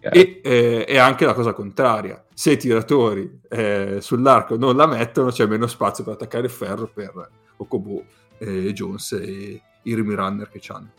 Yeah. 0.00 0.12
E, 0.12 0.40
eh, 0.42 0.84
e, 0.88 0.98
anche 0.98 1.24
la 1.24 1.32
cosa 1.32 1.52
contraria, 1.52 2.24
se 2.34 2.52
i 2.52 2.56
tiratori 2.56 3.40
eh, 3.48 3.98
sull'arco 4.00 4.56
non 4.56 4.74
la 4.74 4.86
mettono, 4.86 5.30
c'è 5.30 5.46
meno 5.46 5.68
spazio 5.68 6.02
per 6.02 6.14
attaccare 6.14 6.46
il 6.46 6.50
ferro 6.50 6.88
per 6.92 7.30
Okobo, 7.56 8.04
eh, 8.38 8.72
Jones 8.72 9.12
e 9.12 9.62
i 9.82 9.94
rim 9.94 10.14
runner 10.14 10.48
che 10.48 10.60
hanno. 10.72 10.90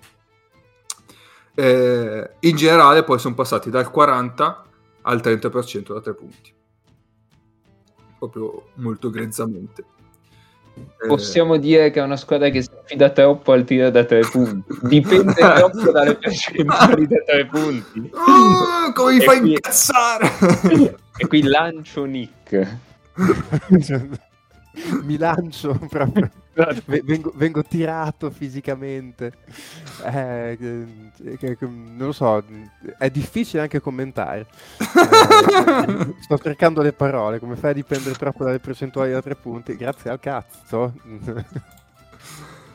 Eh, 1.55 2.29
in 2.39 2.55
generale, 2.55 3.03
poi 3.03 3.19
sono 3.19 3.35
passati 3.35 3.69
dal 3.69 3.91
40 3.91 4.63
al 5.03 5.17
30% 5.17 5.93
da 5.93 6.01
tre 6.01 6.13
punti, 6.13 6.53
proprio 8.17 8.69
molto 8.75 9.09
grezzamente. 9.09 9.85
Possiamo 11.07 11.57
dire 11.57 11.91
che 11.91 11.99
è 11.99 12.03
una 12.03 12.17
squadra 12.17 12.49
che 12.49 12.63
si 12.63 12.69
affida 12.75 13.11
troppo 13.11 13.51
al 13.51 13.63
tiro 13.63 13.91
da 13.91 14.03
tre 14.05 14.21
punti. 14.21 14.75
Dipende 14.81 15.33
troppo 15.37 15.91
dalle 15.91 16.15
percentuali 16.15 17.05
da 17.05 17.21
tre 17.25 17.45
punti. 17.45 18.09
Oh, 18.11 18.91
come 18.93 19.13
mi 19.13 19.21
fai 19.21 19.39
qui... 19.39 19.51
incazzare? 19.51 20.31
e 21.17 21.27
qui 21.27 21.43
lancio 21.43 22.05
Nick. 22.05 22.77
mi 25.03 25.17
lancio 25.17 25.79
proprio. 25.89 26.31
Vengo, 26.85 27.31
vengo, 27.35 27.63
tirato 27.63 28.29
fisicamente. 28.29 29.31
Eh, 30.05 30.57
non 31.59 31.95
lo 31.97 32.11
so, 32.11 32.43
è 32.97 33.09
difficile 33.09 33.63
anche 33.63 33.79
commentare. 33.79 34.45
Eh, 34.79 36.15
sto 36.19 36.37
cercando 36.37 36.81
le 36.81 36.93
parole, 36.93 37.39
come 37.39 37.55
fai 37.55 37.71
a 37.71 37.73
dipendere 37.73 38.15
troppo 38.15 38.43
dalle 38.43 38.59
percentuali 38.59 39.11
da 39.11 39.21
tre 39.21 39.35
punti? 39.35 39.75
Grazie 39.75 40.09
al 40.09 40.19
cazzo. 40.19 40.93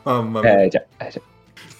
Mamma 0.03 0.41
mia. 0.41 0.61
Eh, 0.61 0.67
già, 0.67 0.83
eh, 0.97 1.09
già. 1.09 1.21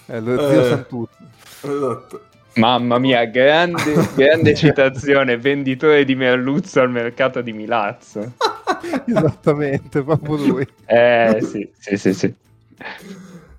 Eh, 0.08 0.20
lo 0.20 0.50
zio 0.50 0.66
eh, 0.66 0.70
Santuzzo. 0.70 1.18
Esatto. 1.62 2.24
Mamma 2.56 2.98
mia, 2.98 3.26
grande, 3.26 4.10
grande 4.16 4.56
citazione, 4.56 5.38
venditore 5.38 6.04
di 6.04 6.16
merluzzo 6.16 6.82
al 6.82 6.90
mercato 6.90 7.42
di 7.42 7.54
Milazzo. 7.54 8.34
Esattamente, 9.06 10.04
proprio 10.04 10.36
lui. 10.36 10.68
Eh 10.86 11.39
sì, 11.42 11.70
sì, 11.78 11.98
sì, 11.98 12.13
sì. 12.13 12.34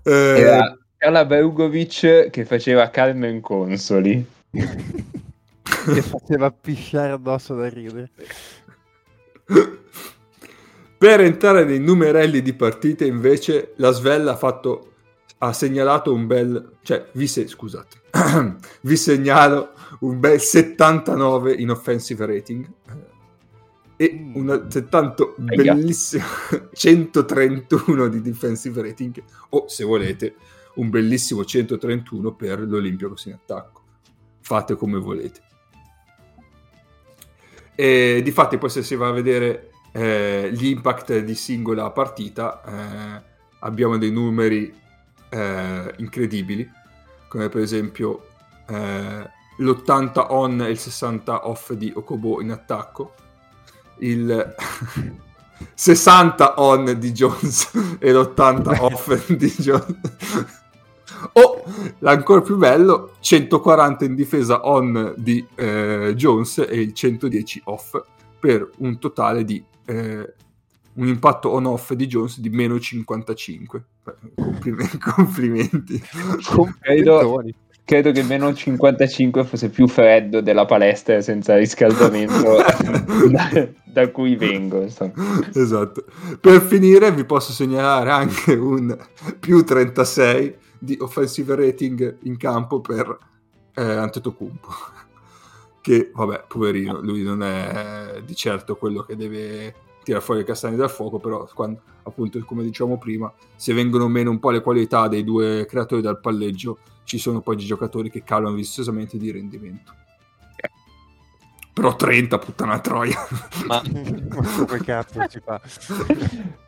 Eh... 0.03 0.11
Era 0.13 0.77
Kala 0.97 1.25
Berugovic 1.25 2.31
che 2.31 2.45
faceva 2.45 2.91
Carmen 2.91 3.41
Consoli. 3.41 4.25
che 4.51 6.03
faceva 6.03 6.51
pisciare 6.51 7.13
addosso 7.13 7.55
da 7.55 7.69
ridere. 7.69 8.11
Per 10.99 11.21
entrare 11.21 11.65
nei 11.65 11.81
numerelli 11.81 12.43
di 12.43 12.53
partite, 12.53 13.07
invece, 13.07 13.73
la 13.77 13.91
Svella 13.91 14.33
ha 14.33 14.37
fatto 14.37 14.91
ha 15.43 15.53
segnalato 15.53 16.13
un 16.13 16.27
bel 16.27 16.77
cioè 16.83 17.07
vi 17.13 17.27
se, 17.27 17.47
scusate 17.47 17.97
vi 18.83 18.97
segnalo 18.97 19.73
un 20.01 20.21
bel 20.21 20.39
79 20.39 21.53
in 21.55 21.71
offensive 21.71 22.27
rating 22.27 22.69
e 24.01 24.15
mm. 24.15 24.35
un 24.35 24.49
altrettanto 24.49 25.35
bellissimo 25.37 26.25
131 26.73 28.09
di 28.09 28.23
defensive 28.23 28.81
rating 28.81 29.23
o 29.51 29.69
se 29.69 29.85
volete 29.85 30.37
un 30.77 30.89
bellissimo 30.89 31.45
131 31.45 32.33
per 32.33 32.61
l'Olympiacos 32.61 33.27
in 33.27 33.35
attacco. 33.35 33.83
Fate 34.41 34.75
come 34.75 34.99
volete. 34.99 35.43
E 37.75 38.23
di 38.25 38.31
fatti 38.31 38.57
poi 38.57 38.71
se 38.71 38.83
si 38.83 38.95
va 38.95 39.09
a 39.09 39.13
vedere 39.13 39.71
eh, 39.93 40.49
gli 40.51 40.69
impact 40.69 41.19
di 41.19 41.35
singola 41.35 41.91
partita 41.91 42.63
eh, 42.65 43.23
abbiamo 43.59 43.99
dei 43.99 44.11
numeri 44.11 44.73
eh, 45.29 45.95
incredibili 45.99 46.71
come 47.29 47.49
per 47.49 47.61
esempio 47.61 48.29
eh, 48.67 49.31
l'80 49.59 50.27
on 50.31 50.63
e 50.63 50.71
il 50.71 50.79
60 50.79 51.49
off 51.49 51.73
di 51.73 51.93
Okobo 51.95 52.41
in 52.41 52.51
attacco 52.51 53.15
il 54.01 54.55
60 55.75 56.55
on 56.59 56.97
di 56.99 57.13
Jones 57.13 57.71
e 57.99 58.13
l'80 58.13 58.81
off 58.81 59.33
di 59.33 59.49
Jones. 59.59 59.99
o 61.33 61.63
l'ancora 61.99 62.41
più 62.41 62.57
bello, 62.57 63.17
140 63.21 64.05
in 64.05 64.15
difesa 64.15 64.67
on 64.67 65.15
di 65.17 65.47
eh, 65.55 66.13
Jones 66.17 66.59
e 66.59 66.81
il 66.81 66.93
110 66.93 67.63
off 67.65 68.03
per 68.39 68.69
un 68.79 68.99
totale 68.99 69.45
di 69.45 69.63
eh, 69.85 70.35
un 70.93 71.07
impatto 71.07 71.51
on-off 71.51 71.93
di 71.93 72.07
Jones 72.07 72.41
di 72.41 72.51
meno 72.51 72.79
55. 72.79 73.85
Complimenti. 74.35 74.99
complimenti. 75.01 76.03
Complimenti 76.47 77.69
credo 77.91 78.13
che 78.13 78.23
meno 78.23 78.55
55 78.55 79.43
fosse 79.43 79.69
più 79.69 79.89
freddo 79.89 80.41
della 80.41 80.65
palestra 80.65 81.21
senza 81.21 81.57
riscaldamento 81.57 82.63
da, 83.29 83.69
da, 83.85 84.11
cui 84.13 84.37
vengo. 84.37 84.81
Insomma. 84.81 85.13
Esatto. 85.53 86.05
Per 86.41 86.63
finire 86.63 87.11
vi 87.11 87.25
posso 87.25 87.51
segnalare 87.51 88.13
anche 88.13 88.53
un 88.53 88.97
più 89.41 89.65
36 89.65 90.57
di 90.79 90.99
offensive 91.01 91.57
rating 91.57 92.19
in 92.23 92.37
campo 92.37 92.81
per 92.81 93.19
eh, 93.75 93.83
Antetokounmpo. 93.83 94.69
Che, 95.81 96.13
vabbè, 96.15 96.45
poverino, 96.47 97.01
lui 97.01 97.25
non 97.25 97.43
è 97.43 98.23
di 98.25 98.37
certo 98.37 98.77
quello 98.77 99.03
che 99.03 99.17
deve 99.17 99.75
tirare 100.03 100.23
fuori 100.23 100.41
i 100.41 100.45
castagni 100.45 100.77
dal 100.77 100.91
fuoco, 100.91 101.19
però 101.19 101.49
quando, 101.55 101.81
appunto, 102.03 102.43
come 102.45 102.63
dicevamo 102.63 102.99
prima, 102.99 103.33
se 103.57 103.73
vengono 103.73 104.09
meno 104.09 104.31
un 104.31 104.39
po' 104.39 104.51
le 104.51 104.61
qualità 104.61 105.09
dei 105.09 105.25
due 105.25 105.67
creatori 105.67 106.03
dal 106.03 106.21
palleggio, 106.21 106.79
ci 107.05 107.19
sono 107.19 107.41
poi 107.41 107.57
giocatori 107.57 108.11
che 108.11 108.23
calano 108.23 108.55
vistosamente 108.55 109.19
di 109.19 109.31
rendimento. 109.31 109.93
Però 111.73 111.97
30, 111.97 112.39
puttana 112.39 112.79
troia. 112.81 113.17
Ma 113.67 113.81
come 114.67 114.81
cazzo 114.85 115.27
ci 115.29 115.41
fa? 115.43 115.61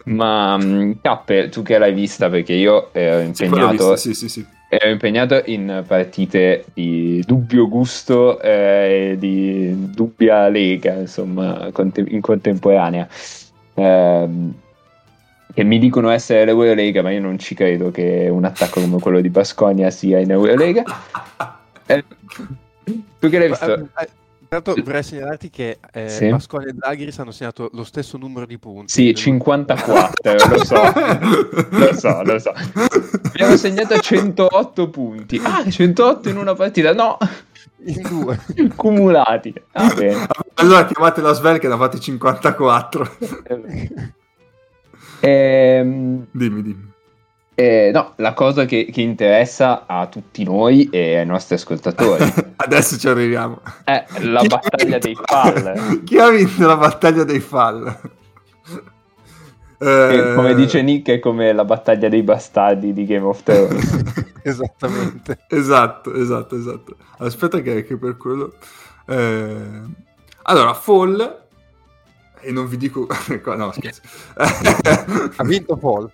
Ma 0.05 0.57
mm, 0.57 0.92
Cappe, 1.03 1.49
tu 1.49 1.62
che 1.62 1.77
l'hai 1.77 1.92
vista, 1.92 2.31
perché 2.31 2.55
io 2.55 2.92
ero 2.95 3.21
impegnato, 3.21 3.97
sì, 3.97 4.14
sì, 4.14 4.29
sì, 4.29 4.47
ero 4.79 4.91
impegnato 4.91 5.43
in 5.47 5.85
partite 5.87 6.65
di 6.73 7.23
dubbio 7.27 7.69
gusto 7.69 8.41
e 8.41 9.11
eh, 9.11 9.19
di 9.19 9.93
dubbia 9.93 10.49
lega, 10.49 10.95
insomma, 10.95 11.71
in 12.07 12.21
contemporanea. 12.23 13.07
Eh, 13.75 14.29
che 15.53 15.63
mi 15.65 15.79
dicono 15.79 16.09
essere 16.09 16.47
l'Eurolega, 16.47 17.03
ma 17.03 17.11
io 17.11 17.21
non 17.21 17.39
ci 17.39 17.55
credo 17.55 17.91
che 17.91 18.29
un 18.31 18.47
attacco 18.47 18.81
come 18.81 18.99
quello 18.99 19.21
di 19.21 19.29
Basconia 19.29 19.91
sia 19.91 20.19
in 20.19 20.31
Eurolega. 20.31 20.83
Eh, 21.85 22.05
tu 23.19 23.29
che 23.29 23.39
l'hai 23.39 23.49
visto? 23.49 23.89
Intanto 24.55 24.83
vorrei 24.85 25.03
segnalarti 25.03 25.49
che 25.49 25.79
eh, 25.93 26.11
sì. 26.11 26.29
Basconia 26.29 26.69
e 26.69 26.75
Zagris 26.79 27.19
hanno 27.19 27.31
segnato 27.31 27.71
lo 27.73 27.85
stesso 27.85 28.19
numero 28.19 28.45
di 28.45 28.59
punti. 28.59 28.93
Sì, 28.93 29.15
54, 29.15 30.33
lo 30.47 30.62
so, 30.62 30.77
lo 31.71 31.95
so, 31.95 32.23
lo 32.23 32.38
so. 32.38 32.53
Abbiamo 33.29 33.57
segnato 33.57 33.99
108 33.99 34.91
punti. 34.91 35.41
Ah, 35.43 35.65
108 35.67 36.29
in 36.29 36.37
una 36.37 36.55
partita, 36.55 36.93
no! 36.93 37.17
In 37.85 38.03
due. 38.03 38.38
Cumulati. 38.77 39.55
Ah, 39.73 39.91
allora 40.55 40.85
chiamate 40.85 41.23
la 41.23 41.33
Svel 41.33 41.59
che 41.59 41.69
ne 41.69 41.73
ha 41.73 41.79
fatti 41.79 41.99
54. 41.99 43.17
Ehm, 45.21 46.27
dimmi, 46.31 46.62
dimmi. 46.62 46.91
Eh, 47.55 47.91
no, 47.93 48.15
la 48.17 48.33
cosa 48.33 48.65
che, 48.65 48.88
che, 48.91 49.03
interessa 49.03 49.85
a 49.87 50.07
tutti 50.07 50.43
noi 50.43 50.88
e 50.91 51.19
ai 51.19 51.27
nostri 51.27 51.57
ascoltatori. 51.57 52.25
Adesso 52.57 52.97
ci 52.97 53.09
arriviamo. 53.09 53.61
È 53.85 54.05
la 54.21 54.41
Chi 54.41 54.47
battaglia 54.47 54.99
dei 54.99 55.15
fall. 55.23 56.03
Chi 56.05 56.19
ha 56.19 56.31
vinto 56.31 56.67
la 56.67 56.77
battaglia 56.77 57.25
dei 57.25 57.41
fall? 57.41 58.01
Eh... 59.79 60.33
Come 60.35 60.55
dice 60.55 60.81
Nick, 60.81 61.11
è 61.11 61.19
come 61.19 61.53
la 61.53 61.65
battaglia 61.65 62.09
dei 62.09 62.23
bastardi 62.23 62.95
di 62.95 63.05
Game 63.05 63.27
of 63.27 63.43
Thrones. 63.43 64.03
Esattamente. 64.43 65.38
esatto, 65.49 66.15
esatto, 66.15 66.57
esatto. 66.57 66.97
Aspetta 67.19 67.61
che, 67.61 67.85
che 67.85 67.97
per 67.99 68.17
quello... 68.17 68.55
Eh... 69.07 70.01
Allora, 70.45 70.73
Fall 70.73 71.41
e 72.42 72.52
non 72.52 72.68
vi 72.68 72.76
dico 72.76 73.07
no 73.57 73.72
scherzo. 73.72 74.02
Ha 75.37 75.44
vinto 75.44 75.76
Fall 75.76 76.11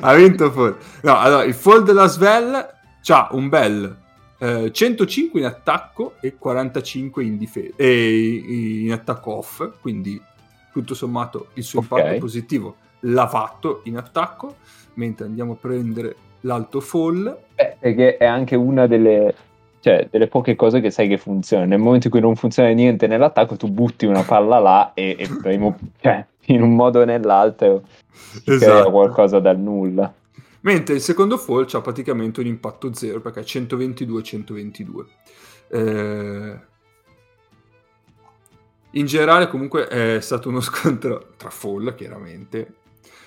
ha 0.00 0.14
vinto 0.14 0.50
Fall 0.50 0.76
no 1.02 1.18
allora 1.18 1.44
il 1.44 1.54
Fall 1.54 1.84
della 1.84 2.06
Svel 2.06 2.68
ha 3.06 3.28
un 3.32 3.48
bel 3.48 3.96
eh, 4.38 4.72
105 4.72 5.40
in 5.40 5.46
attacco 5.46 6.14
e 6.20 6.36
45 6.36 7.24
in 7.24 7.36
difesa 7.36 7.74
e 7.76 8.82
in 8.84 8.92
attacco 8.92 9.36
off 9.36 9.68
quindi 9.80 10.20
tutto 10.72 10.94
sommato 10.94 11.48
il 11.54 11.62
suo 11.62 11.80
okay. 11.80 11.98
impatto 11.98 12.18
positivo 12.18 12.76
l'ha 13.00 13.28
fatto 13.28 13.82
in 13.84 13.96
attacco 13.96 14.56
mentre 14.94 15.26
andiamo 15.26 15.52
a 15.52 15.56
prendere 15.56 16.16
l'alto 16.40 16.80
fall. 16.80 17.36
Eh, 17.54 17.76
perché 17.78 18.16
è 18.16 18.24
anche 18.24 18.56
una 18.56 18.86
delle 18.86 19.34
cioè 19.84 20.08
delle 20.10 20.28
poche 20.28 20.56
cose 20.56 20.80
che 20.80 20.90
sai 20.90 21.08
che 21.08 21.18
funzionano. 21.18 21.68
Nel 21.68 21.78
momento 21.78 22.06
in 22.06 22.12
cui 22.12 22.22
non 22.22 22.36
funziona 22.36 22.70
niente 22.70 23.06
nell'attacco, 23.06 23.56
tu 23.56 23.68
butti 23.68 24.06
una 24.06 24.22
palla 24.22 24.58
là 24.58 24.92
e, 24.94 25.14
e 25.18 25.28
primo, 25.28 25.78
cioè, 26.00 26.24
in 26.46 26.62
un 26.62 26.74
modo 26.74 27.00
o 27.00 27.04
nell'altro 27.04 27.82
esatto. 28.46 28.58
crea 28.58 28.84
qualcosa 28.84 29.40
dal 29.40 29.58
nulla. 29.58 30.10
Mentre 30.62 30.94
il 30.94 31.02
secondo 31.02 31.36
fall 31.36 31.66
ha 31.70 31.82
praticamente 31.82 32.40
un 32.40 32.46
impatto 32.46 32.94
zero 32.94 33.20
perché 33.20 33.40
è 33.40 33.42
122-122. 33.42 35.04
Eh... 35.68 36.58
In 38.92 39.04
generale 39.04 39.48
comunque 39.48 39.86
è 39.86 40.18
stato 40.22 40.48
uno 40.48 40.60
scontro 40.64 41.32
tra 41.36 41.50
fall 41.50 41.94
chiaramente, 41.94 42.76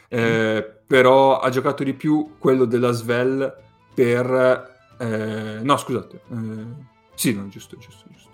eh, 0.10 0.68
però 0.88 1.38
ha 1.38 1.50
giocato 1.52 1.84
di 1.84 1.94
più 1.94 2.38
quello 2.40 2.66
della 2.66 2.92
Svel 2.94 3.54
per 3.94 4.76
eh, 5.00 5.60
no, 5.62 5.78
scusate. 5.78 6.22
Eh, 6.32 6.66
sì, 7.14 7.34
no, 7.34 7.48
giusto, 7.48 7.78
giusto, 7.78 8.06
giusto. 8.12 8.30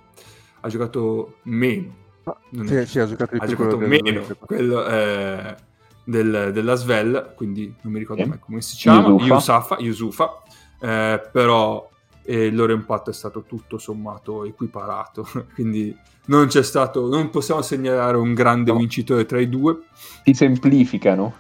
Ha 0.62 0.68
giocato 0.70 1.38
meno. 1.44 2.02
Ah, 2.24 2.38
sì, 2.66 2.86
sì, 2.86 3.00
ha 3.00 3.08
giocato, 3.08 3.36
ha 3.36 3.46
giocato 3.46 3.78
meno 3.78 4.24
quello 4.40 4.86
eh, 4.88 5.56
del, 6.06 6.52
della 6.54 6.76
Svel, 6.76 7.34
quindi 7.36 7.74
non 7.82 7.92
mi 7.94 8.00
ricordo 8.00 8.26
mai 8.26 8.40
come 8.40 8.62
si 8.62 8.76
chiama. 8.76 9.10
Yusufa. 9.10 9.78
Yusufa 9.80 10.44
eh, 10.80 11.30
però 11.32 11.90
eh, 12.26 12.46
il 12.48 12.56
loro 12.56 12.74
impatto 12.74 13.10
è 13.10 13.14
stato 13.14 13.44
tutto 13.44 13.78
sommato 13.78 14.44
equiparato. 14.46 15.28
quindi 15.54 15.96
non 16.26 16.48
c'è 16.48 16.64
stato, 16.64 17.08
non 17.08 17.30
possiamo 17.30 17.62
segnalare 17.62 18.18
un 18.18 18.34
grande 18.34 18.72
no. 18.72 18.78
vincitore 18.78 19.26
tra 19.26 19.40
i 19.40 19.48
due. 19.48 19.80
Si 20.24 20.34
semplificano. 20.34 21.36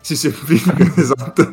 Si 0.00 0.16
semplifica, 0.16 0.76
esatto. 1.00 1.50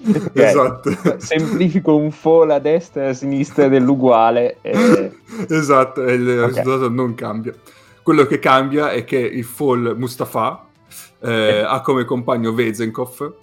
Ok. 0.00 0.30
esatto. 0.34 0.90
Semplifico 1.18 1.96
un 1.96 2.10
fall 2.10 2.50
a 2.50 2.58
destra 2.58 3.04
e 3.04 3.08
a 3.08 3.12
sinistra 3.14 3.68
dell'uguale. 3.68 4.58
e- 4.62 5.12
esatto, 5.48 6.04
e 6.04 6.14
il 6.14 6.28
Ok. 6.28 6.46
risultato 6.48 6.88
non 6.88 7.14
cambia. 7.14 7.54
Quello 8.02 8.26
che 8.26 8.38
cambia 8.38 8.90
è 8.90 9.04
che 9.04 9.18
il 9.18 9.44
fall 9.44 9.94
Mustafa 9.96 10.66
eh, 11.20 11.62
ha 11.64 11.80
come 11.82 12.04
compagno 12.04 12.52
Vezenkov 12.52 13.34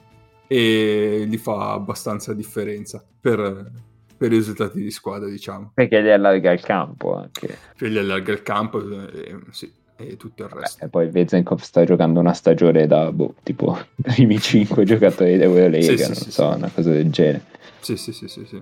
e 0.47 1.25
gli 1.27 1.37
fa 1.37 1.71
abbastanza 1.71 2.33
differenza 2.33 3.03
per, 3.21 3.71
per 4.17 4.31
i 4.31 4.35
risultati 4.35 4.81
di 4.81 4.91
squadra, 4.91 5.29
diciamo. 5.29 5.71
Perché 5.75 6.01
gli 6.03 6.09
allarga 6.09 6.51
il 6.51 6.59
campo 6.61 7.15
anche. 7.15 7.57
Che 7.77 7.89
gli 7.89 7.97
allarga 7.97 8.33
il 8.33 8.41
campo 8.43 8.81
e, 8.81 9.37
sì, 9.51 9.71
e 9.99 10.17
tutto 10.17 10.43
il 10.43 10.49
resto. 10.49 10.85
E 10.85 10.87
poi 10.87 11.09
Vezenkov 11.09 11.59
sta 11.59 11.83
giocando 11.83 12.19
una 12.19 12.33
stagione 12.33 12.87
da 12.87 13.11
boh, 13.11 13.35
tipo 13.43 13.77
i 13.97 14.01
primi 14.01 14.39
5 14.39 14.83
giocatori 14.85 15.37
d'Eurolega, 15.37 15.83
Sì, 15.83 15.97
sì, 15.97 16.03
non 16.05 16.15
sì, 16.15 16.31
so, 16.31 16.47
una 16.47 16.71
cosa 16.73 16.91
del 16.91 17.09
genere. 17.11 17.43
Sì, 17.81 17.95
sì, 17.97 18.11
sì, 18.13 18.27
sì, 18.27 18.45
sì. 18.45 18.61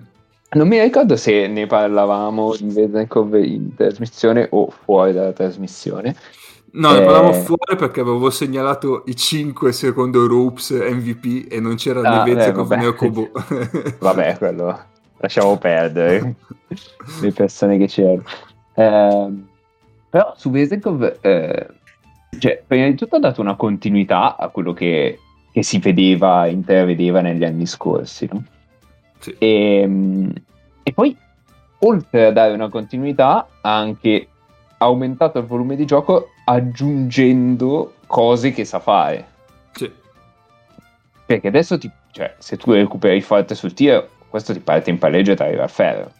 Non 0.50 0.66
mi 0.66 0.80
ricordo 0.80 1.16
se 1.16 1.46
ne 1.46 1.66
parlavamo 1.66 2.54
di 2.56 2.68
Vezenkov 2.72 3.34
in 3.34 3.74
trasmissione 3.74 4.46
o 4.50 4.70
fuori 4.70 5.12
dalla 5.12 5.32
trasmissione. 5.32 6.14
No, 6.72 6.92
ne 6.92 7.00
Eh. 7.00 7.04
parlavamo 7.04 7.32
fuori 7.32 7.76
perché 7.76 8.00
avevo 8.00 8.30
segnalato 8.30 9.04
i 9.06 9.16
5 9.16 9.72
secondo 9.72 10.26
Ropes 10.26 10.70
MVP 10.70 11.50
e 11.52 11.60
non 11.60 11.76
c'era 11.76 12.00
Ah, 12.00 12.22
né 12.24 12.30
beh, 12.30 12.34
Vezenkov 12.34 12.72
né 12.72 12.86
Okobo. 12.86 13.30
Vabbè, 14.00 14.36
quello 14.38 14.78
lasciamo 15.20 15.56
perdere 15.58 16.34
le 17.20 17.32
persone 17.32 17.76
che 17.78 17.86
c'erano. 17.86 18.22
Ehm, 18.74 19.47
però 20.10 20.32
su 20.36 20.50
Vezenkov, 20.50 21.18
eh, 21.20 21.66
cioè, 22.38 22.62
prima 22.66 22.86
di 22.86 22.94
tutto 22.94 23.16
ha 23.16 23.20
dato 23.20 23.40
una 23.40 23.56
continuità 23.56 24.36
a 24.36 24.48
quello 24.48 24.72
che, 24.72 25.18
che 25.52 25.62
si 25.62 25.78
vedeva, 25.78 26.46
intravedeva 26.46 27.20
negli 27.20 27.44
anni 27.44 27.66
scorsi, 27.66 28.28
no? 28.30 28.44
Sì. 29.18 29.34
E, 29.38 29.88
e 30.82 30.92
poi, 30.92 31.16
oltre 31.80 32.26
a 32.26 32.32
dare 32.32 32.52
una 32.52 32.68
continuità, 32.68 33.46
ha 33.60 33.76
anche 33.76 34.28
aumentato 34.78 35.38
il 35.38 35.46
volume 35.46 35.76
di 35.76 35.84
gioco 35.84 36.30
aggiungendo 36.44 37.94
cose 38.06 38.52
che 38.52 38.64
sa 38.64 38.78
fare. 38.78 39.26
Sì. 39.72 39.90
Perché 41.26 41.48
adesso, 41.48 41.76
ti, 41.76 41.90
cioè, 42.12 42.34
se 42.38 42.56
tu 42.56 42.72
recuperi 42.72 43.20
forte 43.20 43.54
sul 43.54 43.74
tiro, 43.74 44.08
questo 44.28 44.52
ti 44.52 44.60
parte 44.60 44.90
in 44.90 44.98
palleggio 44.98 45.32
e 45.32 45.36
ti 45.36 45.42
arriva 45.42 45.64
al 45.64 45.70
ferro. 45.70 46.12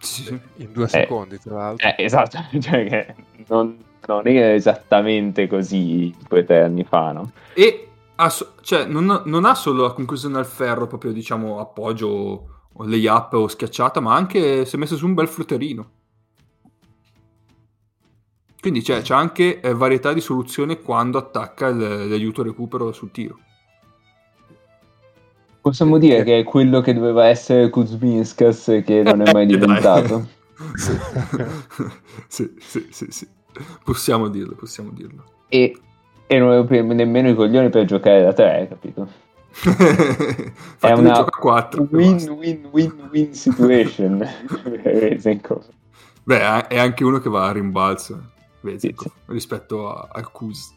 Sì, 0.00 0.22
sì. 0.24 0.40
In 0.56 0.72
due 0.72 0.88
secondi, 0.88 1.38
tra 1.38 1.54
l'altro. 1.54 1.86
Eh, 1.86 1.94
esatto, 2.04 2.38
cioè 2.60 2.86
che 2.86 3.14
non, 3.48 3.76
non 4.06 4.26
era 4.26 4.54
esattamente 4.54 5.46
così 5.46 6.14
due 6.28 6.40
o 6.40 6.44
tre 6.44 6.62
anni 6.62 6.84
fa, 6.84 7.12
no? 7.12 7.32
E 7.54 7.88
ha 8.16 8.28
so- 8.30 8.54
cioè, 8.62 8.86
non, 8.86 9.22
non 9.26 9.44
ha 9.44 9.54
solo 9.54 9.82
la 9.82 9.92
conclusione 9.92 10.38
al 10.38 10.46
ferro, 10.46 10.86
proprio 10.86 11.12
diciamo 11.12 11.60
appoggio 11.60 12.06
o, 12.08 12.48
o 12.72 12.84
layup 12.84 13.32
o 13.34 13.48
schiacciata, 13.48 14.00
ma 14.00 14.14
anche 14.14 14.64
si 14.64 14.76
è 14.76 14.78
messo 14.78 14.96
su 14.96 15.06
un 15.06 15.14
bel 15.14 15.28
flutterino. 15.28 15.90
Quindi 18.60 18.82
c'è, 18.82 19.00
c'è 19.00 19.14
anche 19.14 19.60
eh, 19.60 19.72
varietà 19.74 20.12
di 20.12 20.20
soluzioni 20.20 20.80
quando 20.80 21.16
attacca 21.18 21.68
il- 21.68 22.08
l'aiuto 22.08 22.42
recupero 22.42 22.92
sul 22.92 23.10
tiro. 23.10 23.38
Possiamo 25.70 25.98
dire 25.98 26.24
che 26.24 26.40
è 26.40 26.42
quello 26.42 26.80
che 26.80 26.92
doveva 26.92 27.26
essere 27.26 27.70
Kuzminskas 27.70 28.82
che 28.84 29.02
non 29.04 29.20
è 29.20 29.32
mai 29.32 29.46
diventato. 29.46 30.26
sì. 32.26 32.52
sì, 32.58 32.86
sì, 32.90 33.06
sì. 33.08 33.28
Possiamo 33.84 34.26
dirlo, 34.26 34.56
possiamo 34.56 34.90
dirlo. 34.90 35.22
E, 35.48 35.78
e 36.26 36.38
non 36.40 36.50
avevo 36.50 36.92
nemmeno 36.92 37.28
i 37.28 37.36
coglioni 37.36 37.68
per 37.68 37.84
giocare 37.84 38.22
da 38.22 38.32
tre, 38.32 38.66
capito? 38.68 39.08
Infatti 39.64 40.52
È 40.86 40.92
una 40.92 41.12
gioca 41.12 41.36
a 41.36 41.40
4. 41.40 41.86
win-win-win-win 41.88 43.32
situation. 43.32 44.26
Beh, 46.24 46.66
è 46.66 46.78
anche 46.80 47.04
uno 47.04 47.18
che 47.20 47.28
va 47.28 47.46
a 47.46 47.52
rimbalzo 47.52 48.32
Vezico, 48.62 49.04
Sì, 49.04 49.10
rispetto 49.26 49.88
a- 49.88 50.08
al 50.10 50.32
Kuz. 50.32 50.74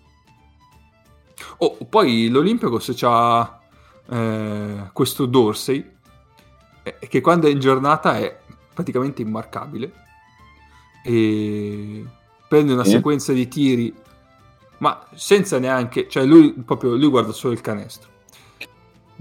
Oh, 1.57 1.77
poi 1.89 2.29
l'Olympiacos 2.29 2.91
c'ha 2.95 3.59
eh, 4.09 4.89
questo 4.93 5.25
Dorsey 5.25 5.91
eh, 6.83 6.97
che 7.07 7.21
quando 7.21 7.47
è 7.47 7.51
in 7.51 7.59
giornata 7.59 8.17
è 8.17 8.39
praticamente 8.73 9.21
immarcabile 9.21 9.91
e 11.03 12.05
prende 12.47 12.73
una 12.73 12.83
Sì. 12.83 12.91
sequenza 12.91 13.33
di 13.33 13.47
tiri 13.47 13.93
ma 14.79 15.05
senza 15.15 15.59
neanche 15.59 16.07
cioè 16.09 16.25
lui 16.25 16.51
proprio 16.53 16.95
lui 16.95 17.07
guarda 17.09 17.31
solo 17.31 17.53
il 17.53 17.61
canestro 17.61 18.11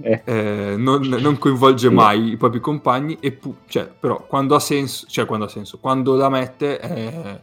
Eh, 0.01 0.23
eh, 0.25 0.75
non, 0.77 1.03
non 1.03 1.39
coinvolge 1.39 1.91
mai 1.91 2.31
i 2.31 2.37
propri 2.39 2.61
compagni, 2.61 3.19
e 3.21 3.31
pu- 3.31 3.55
cioè, 3.67 3.87
però 3.87 4.25
quando 4.27 4.55
ha 4.55 4.59
senso, 4.59 5.07
cioè 5.07 5.27
quando 5.27 5.45
ha 5.45 5.49
senso, 5.49 5.79
quando 5.79 6.17
la 6.17 6.31
mette 6.31 6.79
è, 6.79 7.41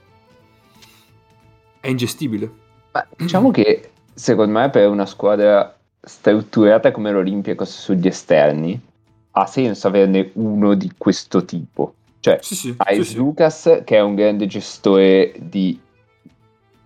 è 1.80 1.88
ingestibile. 1.88 2.52
ma 2.92 3.06
diciamo 3.16 3.52
che 3.52 3.92
secondo 4.16 4.60
me 4.60 4.70
per 4.72 4.90
una 4.90 5.06
squadra 5.06 5.79
strutturata 6.02 6.92
come 6.92 7.12
l'Olympiacos 7.12 7.70
sugli 7.70 8.08
esterni 8.08 8.80
ha 9.32 9.46
senso 9.46 9.88
averne 9.88 10.32
uno 10.34 10.74
di 10.74 10.92
questo 10.98 11.46
tipo. 11.46 11.94
Cioè, 12.20 12.40
Sì, 12.42 12.56
sì, 12.56 12.74
hai 12.78 13.04
sì, 13.04 13.12
sì. 13.12 13.16
Lucas 13.16 13.82
che 13.86 13.98
è 13.98 14.02
un 14.02 14.16
grande 14.16 14.46
gestore 14.46 15.34
di 15.38 15.80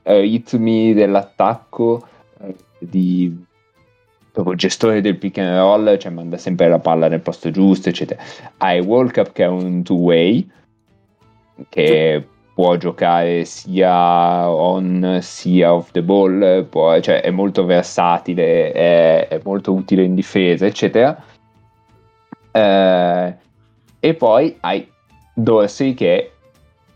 eh, 0.03 0.19
ritmi 0.19 0.93
dell'attacco, 0.93 2.07
eh, 2.41 2.55
di 2.79 3.45
proprio 4.31 4.55
gestore 4.55 5.01
del 5.01 5.17
pick 5.17 5.37
and 5.37 5.55
roll, 5.57 5.97
cioè 5.97 6.11
manda 6.11 6.37
sempre 6.37 6.67
la 6.67 6.79
palla 6.79 7.07
nel 7.07 7.21
posto 7.21 7.51
giusto, 7.51 7.89
eccetera. 7.89 8.21
Hai 8.57 8.79
World 8.79 9.11
Cup 9.11 9.31
che 9.31 9.43
è 9.43 9.47
un 9.47 9.83
two-way, 9.83 10.47
che 11.69 12.27
può 12.53 12.75
giocare 12.77 13.45
sia 13.45 14.49
on 14.49 15.19
sia 15.21 15.73
off 15.73 15.91
the 15.91 16.03
ball, 16.03 16.65
può- 16.65 16.99
cioè 16.99 17.21
è 17.21 17.31
molto 17.31 17.65
versatile, 17.65 18.71
è, 18.71 19.27
è 19.27 19.41
molto 19.43 19.73
utile 19.73 20.03
in 20.03 20.15
difesa, 20.15 20.65
eccetera. 20.65 21.21
Eh, 22.51 23.35
e 23.99 24.13
poi 24.13 24.57
hai 24.59 24.87
Dorsey 25.33 25.93
che 25.93 26.31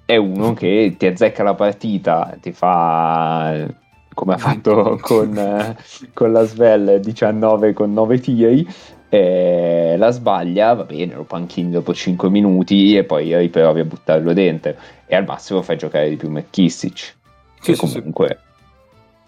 è 0.05 0.15
uno 0.15 0.53
che 0.53 0.95
ti 0.97 1.05
azzecca 1.07 1.43
la 1.43 1.55
partita, 1.55 2.37
ti 2.39 2.51
fa 2.51 3.65
come 4.13 4.33
ha 4.33 4.37
fatto 4.37 4.97
con, 5.01 5.75
con 6.13 6.31
la 6.31 6.43
Svel 6.43 6.99
19 6.99 7.73
con 7.73 7.93
9 7.93 8.19
tiri, 8.19 8.67
eh, 9.09 9.95
la 9.97 10.09
sbaglia, 10.11 10.73
va 10.73 10.83
bene, 10.83 11.15
lo 11.15 11.23
panchini 11.23 11.71
dopo 11.71 11.93
5 11.93 12.29
minuti 12.29 12.95
e 12.97 13.03
poi 13.03 13.35
riprovi 13.37 13.79
a 13.79 13.85
buttarlo 13.85 14.33
dentro 14.33 14.75
e 15.05 15.15
al 15.15 15.25
massimo 15.25 15.61
fai 15.61 15.77
giocare 15.77 16.09
di 16.09 16.15
più 16.17 16.29
McKissic. 16.29 16.95
Sì, 16.97 17.15
che 17.61 17.75
sì, 17.75 17.87
sì. 17.87 17.93
comunque... 17.97 18.39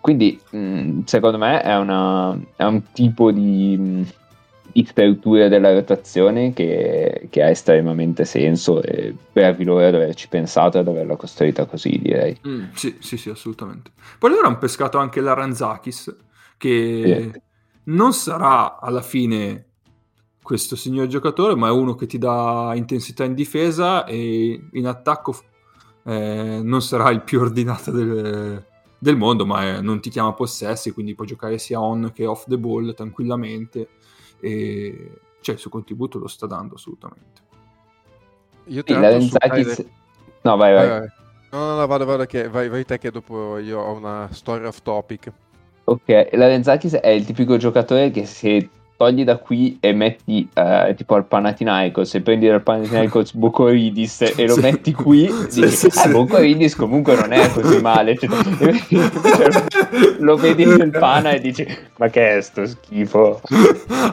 Quindi 0.01 0.39
mh, 0.51 1.01
secondo 1.05 1.37
me 1.37 1.61
è, 1.61 1.75
una- 1.77 2.37
è 2.55 2.63
un 2.63 2.91
tipo 2.93 3.31
di, 3.31 3.75
mh, 3.77 4.07
di 4.71 4.85
struttura 4.85 5.49
della 5.49 5.73
rotazione 5.73 6.53
che, 6.53 7.27
che 7.29 7.43
ha 7.43 7.49
estremamente 7.49 8.23
senso 8.23 8.81
e 8.81 9.13
bravi 9.31 9.63
loro 9.65 9.85
ad 9.85 9.95
averci 9.95 10.29
pensato 10.29 10.77
e 10.77 10.81
ad 10.81 10.87
averla 10.87 11.17
costruita 11.17 11.65
così 11.65 11.99
direi. 12.01 12.37
Mm, 12.47 12.65
sì, 12.73 12.95
sì, 12.99 13.17
sì, 13.17 13.29
assolutamente. 13.29 13.91
Poi 14.17 14.29
loro 14.31 14.47
hanno 14.47 14.57
pescato 14.57 14.97
anche 14.97 15.19
l'Aranzakis, 15.19 16.15
che 16.57 17.29
Sì. 17.33 17.41
non 17.91 18.13
sarà 18.13 18.79
alla 18.79 19.01
fine 19.01 19.65
questo 20.49 20.75
signor 20.75 21.05
giocatore, 21.05 21.53
ma 21.53 21.67
è 21.67 21.71
uno 21.71 21.93
che 21.93 22.07
ti 22.07 22.17
dà 22.17 22.71
intensità 22.73 23.23
in 23.23 23.35
difesa 23.35 24.03
e 24.05 24.59
in 24.71 24.87
attacco 24.87 25.35
eh, 26.05 26.59
non 26.63 26.81
sarà 26.81 27.11
il 27.11 27.21
più 27.21 27.39
ordinato 27.39 27.91
del, 27.91 28.65
del 28.97 29.15
mondo, 29.15 29.45
ma 29.45 29.61
è- 29.61 29.81
non 29.81 29.99
ti 30.01 30.09
chiama 30.09 30.33
possessi, 30.33 30.89
quindi 30.89 31.13
puoi 31.13 31.27
giocare 31.27 31.59
sia 31.59 31.79
on 31.79 32.09
che 32.15 32.25
off 32.25 32.45
the 32.47 32.57
ball 32.57 32.95
tranquillamente. 32.95 33.89
E 34.39 35.11
cioè, 35.39 35.53
il 35.53 35.61
suo 35.61 35.69
contributo 35.69 36.17
lo 36.17 36.25
sta 36.27 36.47
dando 36.47 36.73
assolutamente. 36.73 37.41
Io 38.69 38.83
E 38.83 38.91
su 38.91 38.99
Renzakis... 38.99 39.75
Tyler- 39.75 39.91
No, 40.41 40.57
vai, 40.57 40.73
vai. 40.73 40.87
Vai, 40.87 40.99
vai. 40.99 41.07
No, 41.51 41.59
no, 41.59 41.75
no, 41.75 41.85
vado, 41.85 42.05
vado, 42.05 42.25
che 42.25 42.49
vai, 42.49 42.69
vai 42.69 42.85
te 42.85 42.97
che 42.97 43.11
dopo 43.11 43.59
io 43.59 43.79
ho 43.79 43.93
una 43.93 44.27
story 44.31 44.65
off 44.65 44.81
topic. 44.81 45.31
Ok, 45.83 46.29
la 46.31 46.47
Renzakis 46.47 46.93
è 46.95 47.09
il 47.09 47.23
tipico 47.25 47.57
giocatore 47.57 48.09
che 48.09 48.25
se 48.25 48.67
togli 48.99 49.23
da 49.23 49.37
qui 49.37 49.77
e 49.79 49.93
metti 49.93 50.49
eh, 50.53 50.93
tipo 50.97 51.15
al 51.15 51.23
Panathinaikos 51.25 52.15
e 52.15 52.19
prendi 52.21 52.47
dal 52.47 52.61
Panathinaikos 52.61 53.33
Bocoridis 53.33 54.33
e 54.35 54.45
lo 54.45 54.55
Sì. 54.55 54.59
metti 54.59 54.91
qui 54.91 55.25
Sì, 55.47 55.61
dici 55.61 55.75
sì, 55.77 55.85
ah 55.87 55.89
sì. 55.91 56.09
Bocoridis 56.09 56.75
comunque 56.75 57.15
non 57.15 57.31
è 57.31 57.49
così 57.49 57.79
male 57.81 58.17
Cioè, 58.17 58.27
lo 60.19 60.35
vedi 60.35 60.65
nel 60.65 60.89
Pana 60.89 61.31
e 61.31 61.39
dici 61.39 61.65
ma 61.97 62.09
che 62.09 62.37
è 62.37 62.41
sto 62.41 62.65
schifo 62.65 63.39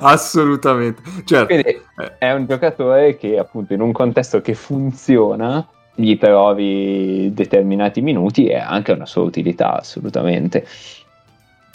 assolutamente. 0.00 1.02
Certo. 1.24 1.46
quindi 1.46 1.68
Eh. 1.68 2.18
è 2.18 2.32
un 2.32 2.46
giocatore 2.46 3.16
che 3.16 3.38
appunto 3.38 3.72
in 3.72 3.80
un 3.80 3.90
contesto 3.90 4.40
che 4.40 4.54
funziona 4.54 5.66
gli 5.96 6.16
trovi 6.16 7.32
determinati 7.34 8.02
minuti 8.02 8.46
e 8.46 8.56
ha 8.58 8.68
anche 8.68 8.92
una 8.92 9.06
sua 9.06 9.22
utilità 9.22 9.78
assolutamente 9.78 10.64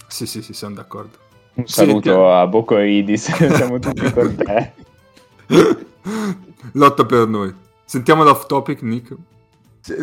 Sì, 0.08 0.26
sì, 0.26 0.42
sì, 0.42 0.54
siamo 0.54 0.76
d'accordo. 0.76 1.18
Un 1.54 1.68
saluto 1.68 2.14
sì, 2.14 2.32
a 2.32 2.48
Bocoridis, 2.48 3.32
siamo 3.56 3.80
tutti 3.80 4.12
con 4.12 4.36
te. 4.38 4.72
Lotta 6.74 7.06
per 7.06 7.28
noi. 7.28 7.54
Sentiamo 7.84 8.24
l'off 8.24 8.46
topic, 8.46 8.82
Nick. 8.82 9.16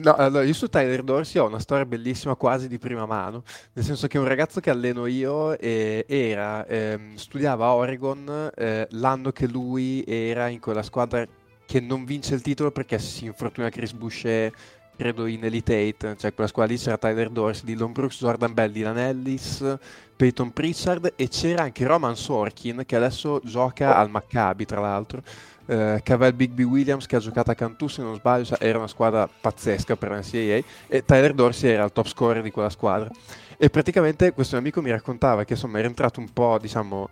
No, 0.03 0.15
allora, 0.15 0.43
io 0.43 0.53
su 0.55 0.69
Tyler 0.69 1.03
Dorsey 1.03 1.41
ho 1.41 1.47
una 1.47 1.61
storia 1.61 1.87
bellissima 1.87 2.35
quasi 2.35 2.67
di 2.67 2.79
prima 2.79 3.07
mano, 3.07 3.45
nel 3.75 3.85
senso 3.85 4.09
che 4.09 4.19
un 4.19 4.27
ragazzo 4.27 4.59
che 4.59 4.71
alleno 4.71 5.07
io 5.07 5.57
eh, 5.57 6.05
era, 6.09 6.67
eh, 6.67 6.99
studiava 7.15 7.67
a 7.67 7.75
Oregon 7.75 8.51
eh, 8.57 8.89
l'anno 8.91 9.31
che 9.31 9.47
lui 9.47 10.03
era 10.05 10.49
in 10.49 10.59
quella 10.59 10.83
squadra 10.83 11.25
che 11.65 11.81
non 11.81 12.05
vince 12.05 12.35
il 12.35 12.41
titolo 12.41 12.73
perché 12.73 12.99
si 12.99 13.27
infortuna 13.27 13.69
Chris 13.69 13.93
Boucher, 13.93 14.53
credo 14.99 15.27
in 15.27 15.45
Elite 15.45 15.95
8, 15.97 16.17
cioè 16.17 16.35
quella 16.35 16.51
squadra 16.51 16.75
lì 16.75 16.81
c'era 16.81 16.99
Tyler 16.99 17.31
Dorsey, 17.31 17.65
Dylan 17.65 17.93
Brooks, 17.93 18.19
Jordan 18.19 18.53
Bell, 18.53 18.73
Dylan 18.73 18.99
Ellis, 18.99 19.77
Peyton 20.17 20.53
Pritchard 20.53 21.13
e 21.15 21.29
c'era 21.29 21.63
anche 21.63 21.87
Roman 21.87 22.17
Sorkin 22.17 22.83
che 22.85 22.97
adesso 22.97 23.41
gioca 23.45 23.97
al 23.97 24.11
Maccabi 24.11 24.65
tra 24.65 24.81
l'altro. 24.81 25.23
Eh, 25.67 26.01
Cavell 26.03 26.35
Bigby 26.35 26.65
Williams 26.65 27.07
che 27.07 27.15
ha 27.15 27.21
giocato 27.21 27.53
a 27.53 27.55
Cantù 27.55 27.87
se 27.87 28.03
non 28.03 28.17
sbaglio 28.17 28.47
cioè, 28.47 28.59
era 28.61 28.79
una 28.79 28.89
squadra 28.89 29.29
pazzesca 29.29 29.97
per 29.97 30.11
la 30.11 30.19
NCAA 30.19 30.63
e 30.89 31.05
Tyler 31.05 31.33
Dorsey 31.33 31.71
era 31.71 31.85
il 31.85 31.93
top 31.93 32.09
scorer 32.09 32.43
di 32.43 32.51
quella 32.51 32.71
squadra. 32.71 33.09
E 33.57 33.71
praticamente 33.71 34.33
questo 34.33 34.57
mio 34.57 34.65
amico 34.65 34.83
mi 34.83 34.91
raccontava 34.91 35.45
che 35.45 35.53
insomma 35.53 35.79
era 35.79 35.87
entrato 35.87 36.19
un 36.19 36.33
po' 36.33 36.59
diciamo 36.61 37.09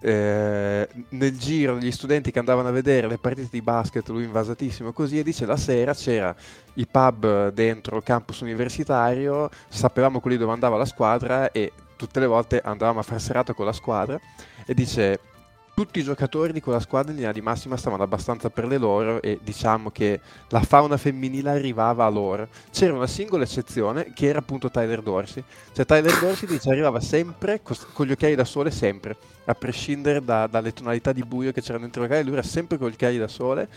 eh, 0.00 0.88
nel 1.10 1.38
giro 1.38 1.74
degli 1.78 1.90
studenti 1.90 2.30
che 2.30 2.38
andavano 2.38 2.68
a 2.68 2.72
vedere 2.72 3.08
le 3.08 3.18
partite 3.18 3.48
di 3.50 3.62
basket, 3.62 4.08
lui 4.08 4.24
invasatissimo 4.24 4.92
così, 4.92 5.18
e 5.18 5.22
dice 5.22 5.46
la 5.46 5.56
sera 5.56 5.94
c'era 5.94 6.34
i 6.74 6.86
pub 6.86 7.50
dentro 7.50 7.96
il 7.96 8.02
campus 8.02 8.40
universitario, 8.40 9.48
sapevamo 9.68 10.20
quelli 10.20 10.36
dove 10.36 10.52
andava 10.52 10.76
la 10.76 10.84
squadra 10.84 11.50
e 11.50 11.72
tutte 11.96 12.20
le 12.20 12.26
volte 12.26 12.60
andavamo 12.60 13.00
a 13.00 13.02
fare 13.02 13.18
serata 13.18 13.52
con 13.52 13.66
la 13.66 13.72
squadra 13.72 14.18
e 14.64 14.74
dice 14.74 15.20
tutti 15.78 16.00
i 16.00 16.02
giocatori 16.02 16.52
di 16.52 16.60
quella 16.60 16.80
squadra 16.80 17.12
in 17.12 17.18
linea 17.18 17.30
di 17.30 17.40
massima 17.40 17.76
stavano 17.76 18.02
abbastanza 18.02 18.50
per 18.50 18.66
le 18.66 18.78
loro 18.78 19.22
e 19.22 19.38
diciamo 19.40 19.92
che 19.92 20.18
la 20.48 20.60
fauna 20.60 20.96
femminile 20.96 21.50
arrivava 21.50 22.04
a 22.04 22.08
loro. 22.08 22.48
C'era 22.72 22.94
una 22.94 23.06
singola 23.06 23.44
eccezione 23.44 24.12
che 24.12 24.26
era 24.26 24.40
appunto 24.40 24.72
Tyler 24.72 25.00
Dorsey. 25.02 25.44
Cioè 25.72 25.86
Tyler 25.86 26.18
Dorsey 26.18 26.48
dice, 26.48 26.68
arrivava 26.68 26.98
sempre 26.98 27.62
con 27.62 28.06
gli 28.06 28.10
occhiali 28.10 28.34
da 28.34 28.42
sole, 28.42 28.72
sempre, 28.72 29.16
a 29.44 29.54
prescindere 29.54 30.24
da, 30.24 30.48
dalle 30.48 30.72
tonalità 30.72 31.12
di 31.12 31.22
buio 31.22 31.52
che 31.52 31.60
c'erano 31.60 31.84
dentro 31.84 32.02
locale, 32.02 32.24
lui 32.24 32.32
era 32.32 32.42
sempre 32.42 32.76
con 32.76 32.88
gli 32.88 32.94
occhiali 32.94 33.16
da 33.16 33.28
sole 33.28 33.68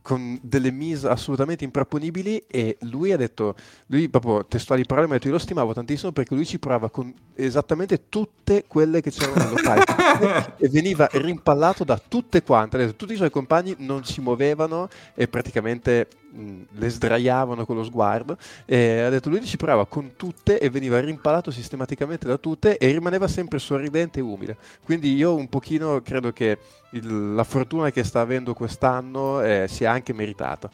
con 0.00 0.38
delle 0.40 0.70
mise 0.70 1.08
assolutamente 1.08 1.64
improponibili 1.64 2.44
e 2.46 2.78
lui 2.82 3.12
ha 3.12 3.16
detto, 3.16 3.56
lui 3.86 4.08
proprio 4.08 4.46
testuali 4.46 4.86
parole, 4.86 5.06
mi 5.06 5.12
ha 5.12 5.16
detto 5.16 5.26
io 5.26 5.34
lo 5.34 5.40
stimavo 5.40 5.74
tantissimo 5.74 6.12
perché 6.12 6.34
lui 6.34 6.46
ci 6.46 6.58
provava 6.58 6.88
con 6.88 7.12
esattamente 7.34 8.08
tutte 8.08 8.64
quelle 8.66 9.02
che 9.02 9.10
c'erano 9.10 9.42
nel 9.42 9.50
locale 9.50 9.84
e 10.56 10.68
veniva 10.68 11.08
rimpallato 11.12 11.84
da 11.84 12.00
tutte 12.06 12.42
quante, 12.42 12.78
detto, 12.78 12.94
tutti 12.94 13.12
i 13.12 13.16
suoi 13.16 13.30
compagni 13.30 13.74
non 13.78 14.04
si 14.04 14.20
muovevano 14.20 14.88
e 15.14 15.28
praticamente 15.28 16.08
mh, 16.30 16.60
le 16.72 16.88
sdraiavano 16.88 17.64
con 17.64 17.76
lo 17.76 17.84
sguardo 17.84 18.36
e 18.64 19.00
ha 19.00 19.08
detto 19.08 19.28
lui 19.28 19.44
ci 19.44 19.56
provava 19.56 19.86
con 19.86 20.12
tutte 20.16 20.58
e 20.58 20.70
veniva 20.70 21.00
rimpallato 21.00 21.50
sistematicamente 21.50 22.26
da 22.26 22.36
tutte 22.36 22.76
e 22.78 22.90
rimaneva 22.90 23.28
sempre 23.28 23.58
sorridente 23.58 24.18
e 24.18 24.22
umile. 24.22 24.56
Quindi 24.84 25.14
io 25.14 25.34
un 25.34 25.48
pochino 25.48 26.00
credo 26.02 26.32
che 26.32 26.58
il, 26.90 27.34
la 27.34 27.44
fortuna 27.44 27.90
che 27.90 28.04
sta 28.04 28.20
avendo 28.20 28.54
quest'anno 28.54 29.40
eh, 29.42 29.66
sia 29.68 29.90
anche 29.90 30.12
meritata. 30.12 30.70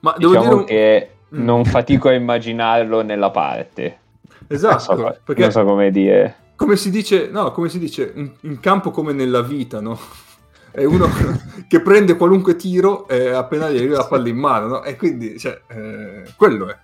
Ma 0.00 0.14
devo 0.16 0.32
diciamo 0.32 0.54
dire 0.62 0.64
che 0.64 1.10
non 1.30 1.64
fatico 1.64 2.08
a 2.08 2.14
immaginarlo 2.14 3.02
nella 3.02 3.30
parte. 3.30 3.98
Esatto, 4.46 4.94
non 4.94 5.12
so, 5.12 5.20
perché 5.24 5.42
non 5.42 5.50
so 5.52 5.64
come 5.64 5.90
dire. 5.90 6.36
Come 6.60 6.76
si 6.76 6.90
dice, 6.90 7.28
no, 7.28 7.52
come 7.52 7.70
si 7.70 7.78
dice, 7.78 8.12
in, 8.42 8.60
campo 8.60 8.90
come 8.90 9.14
nella 9.14 9.40
vita, 9.40 9.80
no? 9.80 9.98
È 10.70 10.84
uno 10.84 11.08
che 11.66 11.80
prende 11.80 12.18
qualunque 12.18 12.54
tiro 12.54 13.08
e 13.08 13.30
appena 13.30 13.70
gli 13.70 13.78
arriva 13.78 13.96
la 13.96 14.06
palla 14.06 14.28
in 14.28 14.36
mano, 14.36 14.66
no? 14.66 14.82
E 14.82 14.94
quindi, 14.94 15.38
cioè, 15.38 15.58
eh, 15.68 16.34
quello 16.36 16.68
è. 16.68 16.78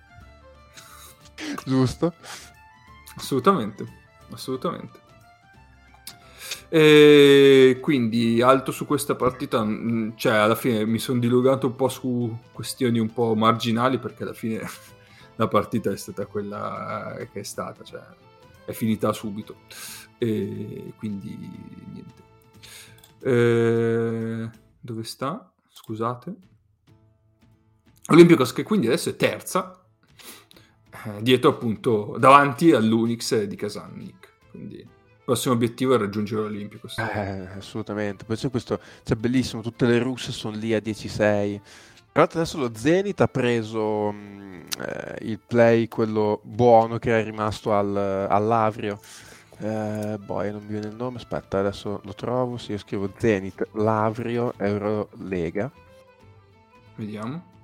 Giusto. 1.63 2.15
Assolutamente, 3.17 3.87
assolutamente. 4.31 4.99
E 6.71 7.79
quindi 7.83 8.41
alto 8.41 8.73
su 8.73 8.87
questa 8.87 9.15
partita, 9.15 9.65
cioè 10.15 10.37
alla 10.37 10.55
fine 10.55 10.87
mi 10.87 10.99
sono 10.99 11.21
dilugato 11.21 11.67
un 11.67 11.77
po' 11.77 11.91
su 11.91 12.35
questioni 12.51 12.99
un 12.99 13.13
po' 13.13 13.35
marginali 13.35 13.99
perché 13.99 14.23
alla 14.23 14.33
fine 14.33 14.67
la 15.37 15.49
partita 15.49 15.91
è 15.91 15.97
stata 15.99 16.25
quella 16.25 17.15
che 17.31 17.41
è 17.41 17.45
stata, 17.45 17.85
cioè 17.85 18.01
è 18.67 18.73
finita 18.73 19.13
subito. 19.15 19.61
E 20.19 20.93
quindi 20.99 21.37
niente. 21.93 22.23
E... 23.21 24.51
Dove 24.79 25.05
sta? 25.05 25.51
Scusate. 25.71 26.35
Olympicos 28.09 28.53
che 28.53 28.63
quindi 28.63 28.87
adesso 28.87 29.09
è 29.09 29.17
terza, 29.17 29.85
eh, 31.05 31.23
dietro 31.23 31.51
appunto 31.51 32.17
davanti 32.19 32.71
all'Unix 32.73 33.43
di 33.45 33.57
Kasannik. 33.57 34.35
Quindi 34.51 34.87
prossimo 35.25 35.55
obiettivo 35.55 35.95
è 35.95 35.99
raggiungere 35.99 36.43
l'Olimpico. 36.43 36.87
Eh, 36.97 37.49
assolutamente. 37.57 38.25
Poi 38.25 38.37
c'è 38.37 38.49
questo, 38.49 38.81
c'è 39.03 39.17
bellissimo, 39.17 39.61
tutte 39.61 39.87
le 39.87 39.99
russe 39.99 40.31
sono 40.31 40.57
lì 40.57 40.73
a 40.73 40.79
10-6. 40.79 41.61
Tra 42.17 42.25
l'altro 42.25 42.41
adesso 42.41 42.59
lo 42.59 42.75
Zenith 42.75 43.21
ha 43.21 43.29
preso 43.29 44.11
mm, 44.11 44.61
eh, 44.81 45.19
il 45.27 45.39
play, 45.39 45.87
quello 45.87 46.41
buono 46.45 46.97
che 46.97 47.21
è 47.21 47.23
rimasto 47.23 47.75
al, 47.75 47.95
all'Avrio. 47.95 48.99
Eh, 49.59 50.17
boh, 50.19 50.43
non 50.51 50.63
mi 50.63 50.69
viene 50.69 50.87
il 50.87 50.95
nome, 50.95 51.19
aspetta, 51.19 51.59
adesso 51.59 52.01
lo 52.03 52.15
trovo, 52.15 52.57
sì, 52.57 52.71
io 52.71 52.79
scrivo 52.79 53.13
Zenith, 53.19 53.69
Lavrio, 53.73 54.55
Eurolega. 54.57 55.71
Vediamo. 56.95 57.56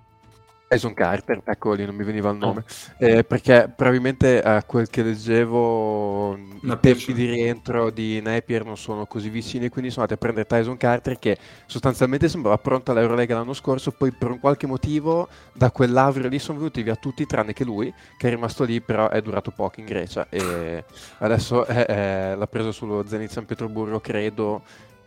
Tyson 0.73 0.95
Carter, 0.95 1.43
ecco 1.45 1.75
lì, 1.75 1.85
non 1.85 1.95
mi 1.95 2.03
veniva 2.03 2.31
il 2.31 2.39
nome, 2.39 2.65
oh. 2.67 3.05
eh, 3.05 3.25
perché 3.25 3.71
probabilmente 3.75 4.41
a 4.41 4.57
eh, 4.57 4.65
quel 4.65 4.89
che 4.89 5.03
leggevo 5.03 6.31
Una 6.63 6.75
i 6.75 6.79
tempi 6.81 7.13
di 7.13 7.27
rientro 7.27 7.91
di 7.91 8.23
Napier 8.23 8.65
non 8.65 8.79
sono 8.79 9.05
così 9.05 9.29
vicini, 9.29 9.69
quindi 9.69 9.91
sono 9.91 10.05
andati 10.05 10.15
a 10.15 10.17
prendere 10.17 10.47
Tyson 10.47 10.79
Carter 10.79 11.19
che 11.19 11.37
sostanzialmente 11.67 12.27
sembrava 12.31 12.57
pronta 12.57 12.93
all'Eurolega 12.93 13.37
l'anno 13.37 13.53
scorso, 13.53 13.91
poi 13.91 14.13
per 14.13 14.31
un 14.31 14.41
qualche 14.41 14.67
motivo 14.67 15.29
da 15.53 15.71
quell'Avrio 15.71 16.29
lì 16.29 16.39
sono 16.39 16.57
venuti 16.57 16.83
via 16.83 16.97
tutti 16.97 17.27
tranne 17.27 17.53
che 17.53 17.65
lui, 17.65 17.93
che 18.17 18.29
è 18.29 18.31
rimasto 18.31 18.65
lì 18.65 18.81
però 18.81 19.11
è 19.11 19.21
durato 19.21 19.51
poco 19.51 19.81
in 19.81 19.85
Grecia. 19.85 20.27
E 20.31 20.85
adesso 21.19 21.67
eh, 21.67 21.85
eh, 21.87 22.35
l'ha 22.35 22.47
preso 22.47 22.73
sullo 22.73 23.05
Zenit 23.07 23.31
San 23.31 23.45
Pietroburgo, 23.45 24.01
credo, 24.01 24.63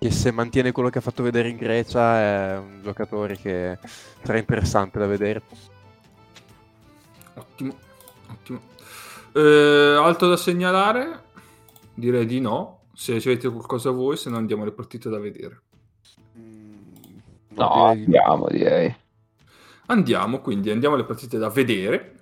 che 0.06 0.12
se 0.12 0.30
mantiene 0.30 0.72
quello 0.72 0.90
che 0.90 1.00
ha 1.00 1.02
fatto 1.02 1.24
vedere 1.24 1.50
in 1.50 1.58
Grecia 1.58 2.20
è 2.20 2.58
un 2.58 2.82
giocatore 2.84 3.38
che 3.38 3.80
sarà 4.22 4.38
interessante 4.38 5.00
da 5.00 5.08
vedere. 5.08 5.42
Ottimo, 7.34 7.76
ottimo. 8.32 8.62
Eh, 9.34 9.98
altro 10.00 10.28
da 10.28 10.38
segnalare? 10.38 11.24
Direi 11.96 12.28
di 12.28 12.40
no. 12.40 12.82
Se 12.94 13.16
avete 13.16 13.50
qualcosa 13.50 13.90
voi, 13.90 14.16
se 14.16 14.30
no 14.30 14.38
andiamo 14.38 14.62
alle 14.62 14.74
partite 14.74 15.10
da 15.10 15.18
vedere. 15.18 15.62
Mm, 16.38 16.74
no, 17.56 17.86
andiamo 17.86 18.48
direi. 18.48 18.96
Andiamo, 19.88 20.40
quindi 20.40 20.70
andiamo 20.70 20.94
alle 20.94 21.06
partite 21.06 21.40
da 21.40 21.50
vedere. 21.50 22.15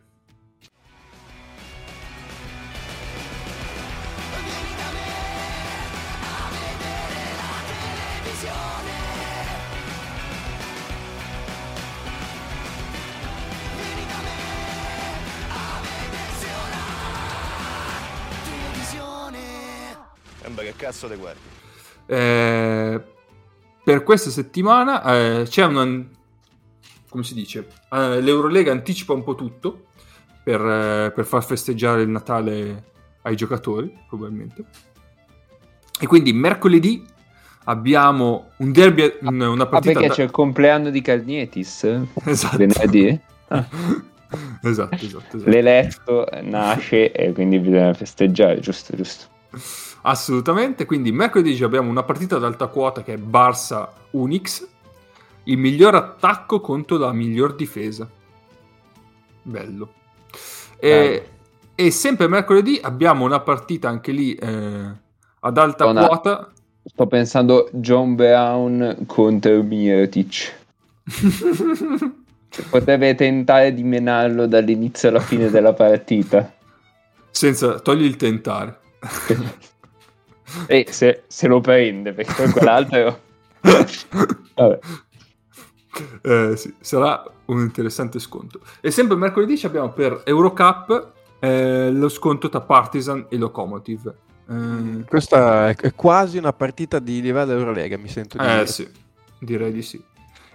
Cazzo 21.04 21.08
le 21.08 21.16
guardi? 21.18 21.40
Eh, 22.06 23.02
per 23.84 24.04
questa 24.04 24.30
settimana 24.30 25.04
eh, 25.04 25.44
c'è 25.44 25.66
una... 25.66 25.86
come 27.10 27.24
si 27.24 27.34
dice? 27.34 27.68
Eh, 27.92 28.22
L'Eurolega 28.22 28.72
anticipa 28.72 29.14
un 29.14 29.24
po' 29.24 29.36
tutto 29.36 29.88
per, 30.44 30.62
eh, 30.62 31.12
per, 31.14 31.26
far 31.26 31.44
festeggiare 31.44 32.02
il 32.02 32.10
Natale 32.10 32.92
ai 33.24 33.36
giocatori, 33.36 33.94
probabilmente. 34.08 34.66
E 36.00 36.08
quindi 36.08 36.34
mercoledì 36.34 37.06
abbiamo 37.66 38.52
un 38.58 38.72
derby, 38.72 39.18
una 39.22 39.66
partita... 39.66 39.92
Ah, 39.92 39.94
perché 39.94 40.08
da... 40.08 40.14
c'è 40.14 40.24
il 40.24 40.32
compleanno 40.32 40.90
di 40.90 41.02
Calnietis? 41.02 41.88
Esatto. 42.26 42.58
Venerdì? 42.58 43.20
Ah. 43.54 43.68
esatto, 44.64 44.96
esatto, 44.96 45.38
esatto. 45.38 45.48
L'eletto 45.48 46.28
nasce 46.42 47.12
e 47.12 47.34
quindi 47.34 47.60
bisogna 47.60 47.94
festeggiare, 47.94 48.60
giusto, 48.62 48.96
giusto. 48.96 49.26
Assolutamente, 50.06 50.86
quindi 50.86 51.12
mercoledì 51.12 51.62
abbiamo 51.64 51.90
una 51.90 52.04
partita 52.04 52.36
ad 52.36 52.44
alta 52.44 52.68
quota 52.68 53.04
che 53.04 53.14
è 53.14 53.18
Barça 53.18 53.88
Unix, 54.12 54.68
il 55.46 55.58
miglior 55.58 55.96
attacco 55.96 56.60
contro 56.60 56.98
la 56.98 57.14
miglior 57.14 57.56
difesa. 57.56 58.10
Bello. 59.42 59.94
E, 60.78 61.30
e 61.76 61.92
sempre 61.92 62.28
mercoledì 62.28 62.80
abbiamo 62.82 63.24
una 63.24 63.40
partita 63.40 63.88
anche 63.88 64.12
lì 64.12 64.36
eh, 64.36 64.92
ad 65.40 65.58
alta 65.58 65.86
Una- 65.86 66.08
quota. 66.08 66.52
Sto 66.86 67.08
pensando 67.08 67.70
John 67.72 68.16
Brown 68.16 69.06
contro 69.06 69.64
Mirotic. 69.64 70.54
Potrebbe 72.70 73.16
tentare 73.16 73.74
di 73.74 73.84
menarlo 73.84 74.48
dall'inizio 74.48 75.08
alla 75.08 75.22
fine 75.22 75.50
della 75.50 75.72
partita. 75.72 76.54
Senza 77.32 77.80
togli 77.80 78.04
il 78.04 78.18
tentare. 78.18 78.80
E 80.68 80.86
se, 80.90 81.24
se 81.28 81.48
lo 81.48 81.60
prende, 81.62 82.14
perché 82.14 82.34
poi 82.34 82.52
quell'altro... 82.52 83.22
Vabbè. 84.56 84.80
Eh, 86.22 86.54
sì, 86.58 86.74
sarà 86.80 87.24
un 87.46 87.60
interessante 87.62 88.20
sconto. 88.20 88.60
E 88.82 88.92
sempre 88.92 89.16
mercoledì 89.16 89.58
ci 89.58 89.66
abbiamo 89.66 89.92
per 89.92 90.24
Eurocup 90.26 91.12
eh, 91.40 91.92
lo 91.92 92.10
sconto 92.10 92.50
tra 92.50 92.62
Partizan 92.62 93.26
e 93.30 93.38
Locomotive. 93.38 94.16
Eh, 94.50 95.04
Questa 95.08 95.70
è, 95.70 95.76
è 95.76 95.94
quasi 95.94 96.38
una 96.38 96.54
partita 96.54 97.00
di 97.00 97.22
livello 97.22 97.54
Eurolega, 97.54 97.98
mi 97.98 98.10
sento 98.10 98.38
di 98.38 98.44
Eh 98.44 98.48
dire. 98.48 98.68
sì, 98.68 98.90
direi 99.40 99.72
di 99.72 99.82
sì. 99.82 100.04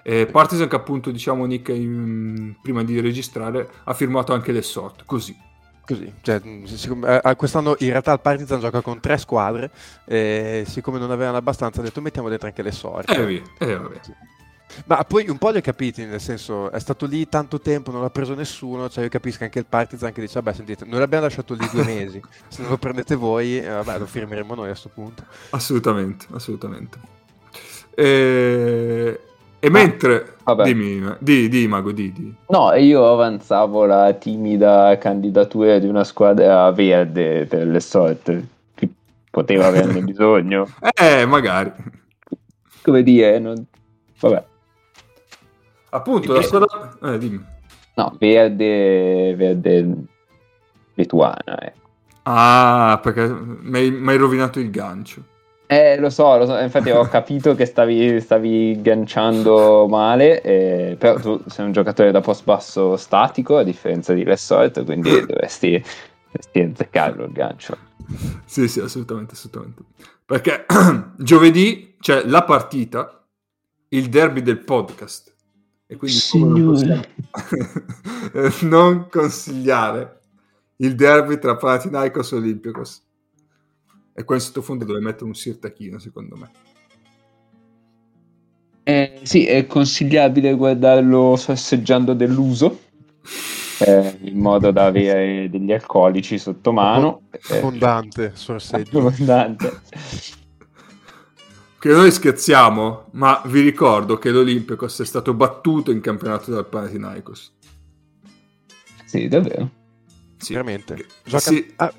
E 0.03 0.27
Partizan 0.27 0.69
che 0.69 0.77
appunto 0.77 1.11
diciamo 1.11 1.45
Nick 1.45 1.69
in- 1.69 2.55
prima 2.63 2.83
di 2.83 2.99
registrare 3.01 3.69
ha 3.85 3.93
firmato 3.95 4.33
anche 4.33 4.53
le 4.53 4.63
sort, 4.63 5.03
così. 5.05 5.37
Così, 5.89 6.13
cioè, 6.21 6.39
mh, 6.39 6.65
siccome- 6.67 7.19
eh, 7.23 7.37
quest'anno 7.37 7.75
in 7.79 7.89
realtà 7.89 8.13
il 8.13 8.21
Partizan 8.21 8.61
gioca 8.61 8.83
con 8.83 9.01
tre 9.01 9.17
squadre 9.17 9.71
e 10.05 10.65
siccome 10.67 10.99
non 10.99 11.11
avevano 11.11 11.39
abbastanza 11.39 11.81
ha 11.81 11.83
detto 11.83 12.03
mettiamo 12.03 12.29
dentro 12.29 12.47
anche 12.47 12.61
le 12.61 12.73
sorti. 12.73 13.15
E 13.15 13.25
via, 13.25 13.43
e 13.59 13.75
vabbè. 13.75 14.01
Ma 14.85 15.03
poi 15.05 15.31
un 15.31 15.39
po' 15.39 15.49
li 15.49 15.57
ho 15.57 15.61
capiti, 15.63 16.05
nel 16.05 16.21
senso 16.21 16.71
è 16.71 16.79
stato 16.79 17.07
lì 17.07 17.27
tanto 17.27 17.59
tempo, 17.59 17.91
non 17.91 18.03
l'ha 18.03 18.11
preso 18.11 18.35
nessuno, 18.35 18.91
cioè 18.91 19.05
io 19.05 19.09
capisco 19.09 19.45
anche 19.45 19.61
il 19.61 19.65
Partizan 19.65 20.13
che 20.13 20.21
dice 20.21 20.35
vabbè 20.35 20.55
sentite, 20.55 20.85
noi 20.85 20.99
l'abbiamo 20.99 21.25
lasciato 21.25 21.55
lì 21.55 21.67
due 21.73 21.85
mesi, 21.89 22.21
se 22.49 22.61
non 22.61 22.73
lo 22.73 22.77
prendete 22.77 23.15
voi, 23.15 23.59
eh, 23.59 23.67
vabbè 23.67 23.99
lo 23.99 24.05
firmeremo 24.05 24.55
noi 24.55 24.69
a 24.69 24.75
sto 24.75 24.91
punto. 24.91 25.25
Assolutamente, 25.49 26.27
assolutamente. 26.33 26.99
E, 27.95 29.21
e 29.61 29.71
mentre... 29.71 30.37
vabbè. 30.45 30.65
Dimmi, 30.65 31.17
di, 31.19 31.49
di 31.49 31.67
Mago, 31.67 31.93
di, 31.93 32.13
di. 32.13 32.35
No, 32.49 32.73
io 32.75 33.13
avanzavo 33.13 33.87
la 33.87 34.13
timida 34.13 34.97
candidatura 34.99 35.79
di 35.79 35.87
una 35.87 36.05
squadra 36.05 36.71
verde 36.71 37.47
per 37.47 37.67
le 37.67 37.81
sorte, 37.81 38.47
che 38.75 38.89
poteva 39.31 39.67
averne 39.67 40.01
bisogno. 40.05 40.69
Eh, 40.95 41.27
magari. 41.27 41.73
Come 42.83 43.03
dire, 43.03 43.39
non... 43.39 43.65
vabbè. 44.21 44.45
Appunto, 45.91 46.33
la 46.33 46.43
squadra... 46.43 46.97
Eh, 47.03 47.19
dimmi. 47.19 47.45
No, 47.95 48.15
verde, 48.19 49.35
verde 49.37 49.95
lituana, 50.95 51.61
ecco. 51.61 51.87
Ah, 52.23 53.01
perché 53.03 53.27
mi 53.27 54.09
hai 54.09 54.17
rovinato 54.17 54.61
il 54.61 54.71
gancio. 54.71 55.23
Eh, 55.71 55.99
lo 55.99 56.09
so, 56.09 56.39
lo 56.39 56.47
so, 56.47 56.59
infatti 56.59 56.89
ho 56.89 57.07
capito 57.09 57.55
che 57.55 57.67
stavi, 57.67 58.23
stavi 58.23 58.81
ganciando 58.81 59.87
male, 59.87 60.41
eh, 60.41 60.97
però 60.99 61.21
tu 61.21 61.43
sei 61.47 61.67
un 61.67 61.73
giocatore 61.73 62.11
da 62.11 62.23
post 62.23 62.45
basso 62.45 62.97
statico, 62.97 63.59
a 63.59 63.63
differenza 63.65 64.15
di 64.15 64.25
Lessort, 64.25 64.83
quindi 64.87 65.11
dovresti, 65.29 65.73
dovresti 66.25 66.61
azzeccarlo 66.61 67.25
il 67.27 67.33
gancio. 67.33 67.77
Sì, 68.47 68.67
sì, 68.67 68.81
assolutamente, 68.81 69.35
assolutamente. 69.35 69.83
Perché 70.25 70.65
giovedì 71.19 71.97
c'è 72.01 72.25
la 72.25 72.45
partita, 72.45 73.27
il 73.89 74.09
derby 74.09 74.41
del 74.41 74.61
podcast. 74.61 75.35
E 75.87 75.97
quindi 75.97 76.17
Signore. 76.17 77.15
non 78.63 79.07
consigliare 79.11 80.21
il 80.77 80.95
derby 80.95 81.39
tra 81.39 81.57
Panathinaikos 81.57 82.33
e 82.33 82.37
Olympiakos. 82.37 83.03
E 84.19 84.25
qua 84.25 84.35
in 84.35 84.41
sottofondo 84.41 84.85
dove 84.85 84.99
mettere 84.99 85.27
un 85.27 85.35
sirtachino, 85.35 86.01
secondo 86.01 86.35
me. 86.35 86.51
Eh, 88.83 89.21
sì, 89.23 89.47
è 89.47 89.65
consigliabile 89.69 90.55
guardarlo 90.55 91.37
sorseggiando 91.37 92.15
dell'uso, 92.15 92.81
eh, 93.79 94.19
in 94.23 94.41
modo 94.41 94.73
da 94.73 94.87
avere 94.87 95.49
degli 95.49 95.73
alcolici 95.73 96.37
sotto 96.37 96.73
mano. 96.73 97.29
Eh, 97.31 97.59
Abbondante 97.59 98.33
sorseggio. 98.35 98.99
abbondante. 98.99 99.83
Che 101.79 101.89
noi 101.89 102.11
scherziamo, 102.11 103.11
ma 103.13 103.41
vi 103.45 103.61
ricordo 103.61 104.19
che 104.19 104.31
l'Olympiakos 104.33 104.99
è 105.01 105.05
stato 105.05 105.33
battuto 105.33 105.93
in 105.93 106.01
campionato 106.01 106.51
dal 106.51 106.67
Panathinaikos. 106.67 107.55
Sì, 109.05 109.29
davvero. 109.29 109.71
Sì. 110.39 110.55
Veramente. 110.55 111.07
Gioca... 111.23 111.39
sì, 111.39 111.73
ah, 111.77 111.93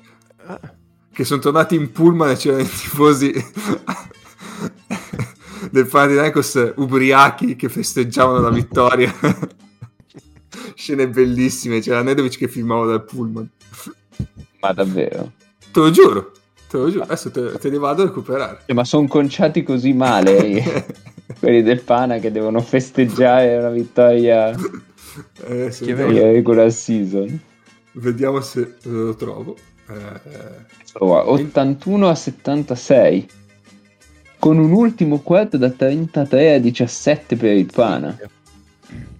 ah, 0.44 0.74
che 1.12 1.24
sono 1.24 1.40
tornati 1.40 1.74
in 1.74 1.90
pullman 1.92 2.30
e 2.30 2.36
c'erano 2.36 2.62
i 2.62 2.68
tifosi 2.68 3.32
del 5.70 5.86
Panathinaikos 5.86 6.72
ubriachi 6.76 7.56
che 7.56 7.68
festeggiavano 7.68 8.40
la 8.40 8.50
vittoria. 8.50 9.12
Scene 10.74 11.08
bellissime, 11.08 11.80
c'era 11.80 12.02
Nedovic 12.02 12.38
che 12.38 12.48
filmava 12.48 12.86
dal 12.86 13.04
pullman. 13.04 13.48
Ma 14.60 14.72
davvero. 14.72 15.32
Te 15.72 15.80
lo 15.80 15.90
giuro, 15.90 16.32
te 16.68 16.76
lo 16.78 16.90
giuro, 16.90 17.04
adesso 17.04 17.30
te, 17.30 17.52
te 17.58 17.68
li 17.68 17.78
vado 17.78 18.02
a 18.02 18.06
recuperare. 18.06 18.62
Eh, 18.66 18.74
ma 18.74 18.84
sono 18.84 19.06
conciati 19.06 19.62
così 19.62 19.92
male 19.92 20.86
quelli 21.38 21.62
del 21.62 21.80
Pana 21.82 22.18
che 22.18 22.30
devono 22.32 22.60
festeggiare 22.60 23.56
una 23.58 23.70
vittoria 23.70 24.50
Eh, 24.50 25.68
Che 25.70 25.94
vediamo, 25.94 26.12
di 26.12 26.18
regular 26.20 26.72
season. 26.72 27.40
vediamo 27.92 28.40
se 28.40 28.74
lo 28.84 29.14
trovo. 29.14 29.56
Eh, 29.90 30.68
Oh, 30.94 31.30
81 31.30 32.08
a 32.08 32.14
76 32.16 33.28
con 34.40 34.58
un 34.58 34.72
ultimo 34.72 35.20
quarto 35.20 35.56
da 35.56 35.70
33 35.70 36.54
a 36.54 36.58
17 36.58 37.36
per 37.36 37.56
il 37.56 37.70
Pana. 37.72 38.18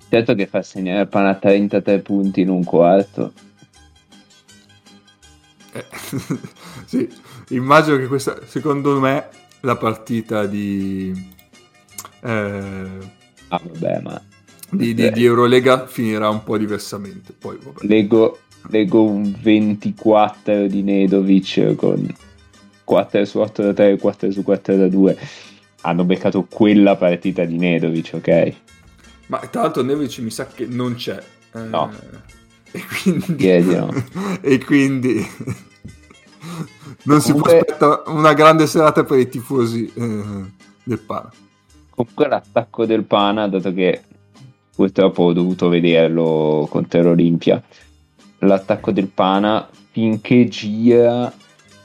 Certo 0.09 0.35
che 0.35 0.47
fa 0.47 0.63
segnare 0.63 1.03
il 1.03 1.09
Pana 1.09 1.35
33 1.35 2.01
punti 2.01 2.41
in 2.41 2.49
un 2.49 2.65
quarto. 2.65 3.33
Eh, 5.73 5.85
sì, 6.87 7.09
immagino 7.51 7.97
che 7.97 8.07
questa, 8.09 8.41
secondo 8.47 8.99
me, 8.99 9.29
la 9.61 9.77
partita 9.77 10.47
di, 10.47 11.13
eh, 12.23 13.19
Ah, 13.53 13.61
vabbè, 13.63 14.01
ma 14.01 14.21
di, 14.71 14.95
di- 14.95 15.11
di 15.11 15.25
Eurolega 15.25 15.87
finirà 15.87 16.29
un 16.29 16.43
po' 16.43 16.57
diversamente. 16.59 17.33
Poi, 17.33 17.59
vabbè. 17.63 17.87
leggo, 17.87 18.39
leggo 18.69 19.03
un 19.05 19.35
24 19.41 20.67
di 20.67 20.83
Nedovic 20.83 21.75
con 21.77 22.07
4 22.85 23.25
su 23.25 23.39
8 23.39 23.63
da 23.63 23.73
3 23.73 23.91
e 23.93 23.99
4 23.99 24.31
su 24.31 24.43
4 24.43 24.77
da 24.77 24.89
2. 24.89 25.19
Hanno 25.83 26.05
beccato 26.05 26.45
quella 26.45 26.97
partita 26.97 27.45
di 27.45 27.57
Nedovic, 27.57 28.11
ok? 28.15 28.53
Ma 29.29 29.39
tra 29.39 29.63
l'altro 29.63 29.83
Nevic 29.83 30.19
mi 30.19 30.31
sa 30.31 30.47
che 30.47 30.67
non 30.67 30.95
c'è. 30.95 31.19
eh, 31.55 31.59
No. 31.61 31.91
E 32.73 32.81
quindi, 33.03 33.35
di 33.35 33.75
no. 33.75 33.89
e 34.43 34.65
quindi 34.65 35.15
non 37.05 37.21
si 37.21 37.33
può 37.33 37.43
Comunque- 37.43 37.59
aspettare 37.59 38.03
una 38.07 38.33
grande 38.33 38.67
serata 38.69 39.03
per 39.05 39.19
i 39.19 39.29
tifosi 39.29 39.91
eh, 39.93 40.23
del 40.85 40.99
Pana. 41.01 41.31
Comunque 41.91 42.29
l'attacco 42.29 42.87
del 42.87 43.03
Pana, 43.05 43.49
dato 43.49 43.73
che 43.75 44.03
purtroppo 44.75 45.25
ho 45.25 45.33
dovuto 45.33 45.69
vederlo 45.69 46.67
contro 46.71 47.03
l'Olimpia, 47.03 47.61
l'attacco 48.41 48.91
del 48.93 49.07
Pana 49.09 49.69
finché 49.93 50.47
gira 50.49 51.33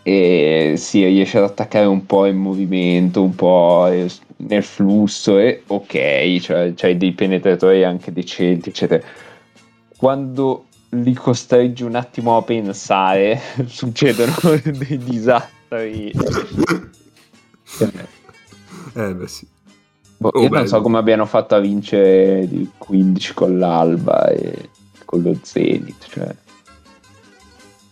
e 0.04 0.76
si 0.78 1.04
riesce 1.06 1.38
ad 1.40 1.46
attaccare 1.46 1.86
un 1.86 2.06
po' 2.06 2.26
in 2.26 2.38
movimento, 2.38 3.24
un 3.24 3.34
po' 3.36 3.88
nel 4.38 4.64
flusso 4.64 5.40
e 5.40 5.64
ok, 5.66 6.38
cioè 6.40 6.74
c'hai 6.76 6.98
dei 6.98 7.14
penetratori 7.14 7.84
anche 7.84 8.12
decenti, 8.14 8.70
eccetera. 8.70 9.04
Quando 9.98 10.66
li 10.90 11.14
costringi 11.14 11.84
un 11.84 11.96
attimo 11.96 12.38
a 12.38 12.44
pensare, 12.44 13.40
succedono 13.66 14.34
dei 14.64 14.98
disastri. 14.98 16.12
Eh 18.94 19.14
beh 19.16 19.28
sì. 19.28 19.48
Boh, 20.18 20.30
Oh, 20.30 20.38
io 20.40 20.50
non 20.50 20.52
bello. 20.60 20.68
so 20.68 20.82
come 20.82 20.98
abbiano 20.98 21.26
fatto 21.26 21.56
a 21.56 21.60
vincere 21.60 22.48
di 22.48 22.70
15 22.78 23.34
con 23.34 23.58
l'Alba 23.60 24.30
e 24.30 24.70
con 25.04 25.22
lo 25.22 25.38
Zenit. 25.42 26.06
Cioè. 26.08 26.36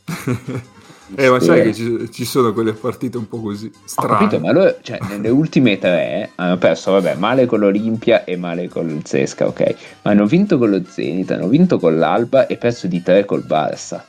eh, 1.15 1.29
ma 1.29 1.39
sai 1.39 1.63
che 1.63 1.73
ci, 1.73 2.09
ci 2.11 2.25
sono 2.25 2.53
quelle 2.53 2.73
partite 2.73 3.17
un 3.17 3.27
po' 3.27 3.39
così 3.39 3.67
Ho 3.73 3.79
strane. 3.85 4.13
capito, 4.13 4.39
ma 4.39 4.51
loro 4.51 4.77
cioè, 4.81 4.99
nelle 5.07 5.29
ultime 5.29 5.77
tre 5.77 6.31
hanno 6.35 6.57
perso, 6.57 6.91
vabbè, 6.91 7.15
male 7.15 7.45
con 7.45 7.59
l'Olimpia 7.59 8.23
e 8.23 8.35
male 8.37 8.67
con 8.69 8.89
il 8.89 9.05
Zesca, 9.05 9.47
ok. 9.47 9.75
Ma 10.01 10.11
hanno 10.11 10.25
vinto 10.25 10.57
con 10.57 10.69
lo 10.69 10.81
Zenit, 10.85 11.31
hanno 11.31 11.47
vinto 11.47 11.79
con 11.79 11.97
l'Alba 11.97 12.47
e 12.47 12.57
perso 12.57 12.87
di 12.87 13.01
tre 13.01 13.25
col 13.25 13.45
Barça. 13.47 14.03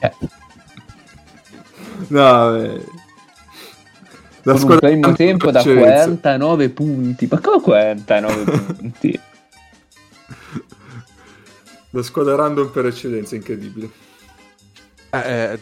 Eh, 0.00 0.12
no, 2.08 2.56
eh. 2.56 2.84
La 4.44 4.54
con 4.54 4.70
un 4.72 4.78
primo 4.78 5.12
tempo 5.12 5.50
da 5.52 5.60
eccellenza. 5.60 6.04
49 6.04 6.68
punti. 6.70 7.28
Ma 7.30 7.38
come 7.38 7.60
49 7.60 8.44
punti? 8.76 9.20
La 11.92 12.02
squadra 12.02 12.34
random 12.34 12.70
per 12.70 12.86
eccellenza, 12.86 13.34
incredibile. 13.34 13.90
eh, 15.10 15.52
eh, 15.52 15.60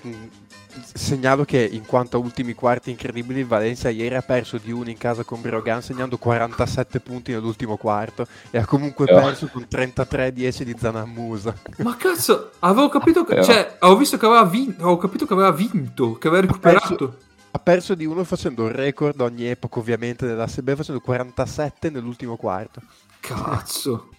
segnalo 0.95 1.45
che 1.45 1.61
in 1.61 1.85
quanto 1.85 2.17
a 2.17 2.21
ultimi 2.21 2.55
quarti 2.55 2.91
incredibili, 2.91 3.41
il 3.41 3.47
Valencia 3.47 3.89
ieri 3.89 4.15
ha 4.15 4.23
perso 4.23 4.57
di 4.59 4.71
uno 4.71 4.89
in 4.91 4.97
casa 4.97 5.25
con 5.25 5.41
Brogan 5.41 5.83
segnando 5.83 6.17
47 6.19 7.01
punti 7.01 7.33
nell'ultimo 7.33 7.77
quarto 7.77 8.27
e 8.51 8.59
ha 8.59 8.65
comunque 8.65 9.07
Oh. 9.13 9.21
perso 9.21 9.49
con 9.49 9.67
33-10 9.69 10.63
di 10.63 10.77
Zanammusa. 10.79 11.53
Ma 11.79 11.97
cazzo, 11.97 12.53
avevo 12.61 12.89
capito 12.89 13.25
che... 13.25 13.35
Però- 13.35 13.45
Cioè, 13.47 13.77
avevo 13.81 13.99
visto 13.99 14.17
che 14.17 14.27
aveva 14.27 14.45
vinto, 14.45 14.83
avevo 14.83 14.97
capito 14.99 15.27
che 15.27 15.33
aveva 15.33 15.51
vinto, 15.51 16.17
che 16.19 16.29
aveva 16.29 16.47
recuperato. 16.47 17.17
Ha 17.51 17.59
perso 17.59 17.97
di 17.97 18.05
uno 18.07 18.23
facendo 18.23 18.69
il 18.69 18.73
record 18.73 19.21
ogni 19.21 19.47
epoca 19.49 19.81
ovviamente 19.81 20.25
dell'ASB 20.25 20.75
facendo 20.77 21.01
47 21.01 21.91
nell'ultimo 21.91 22.37
quarto. 22.37 22.81
Cazzo. 23.19 24.11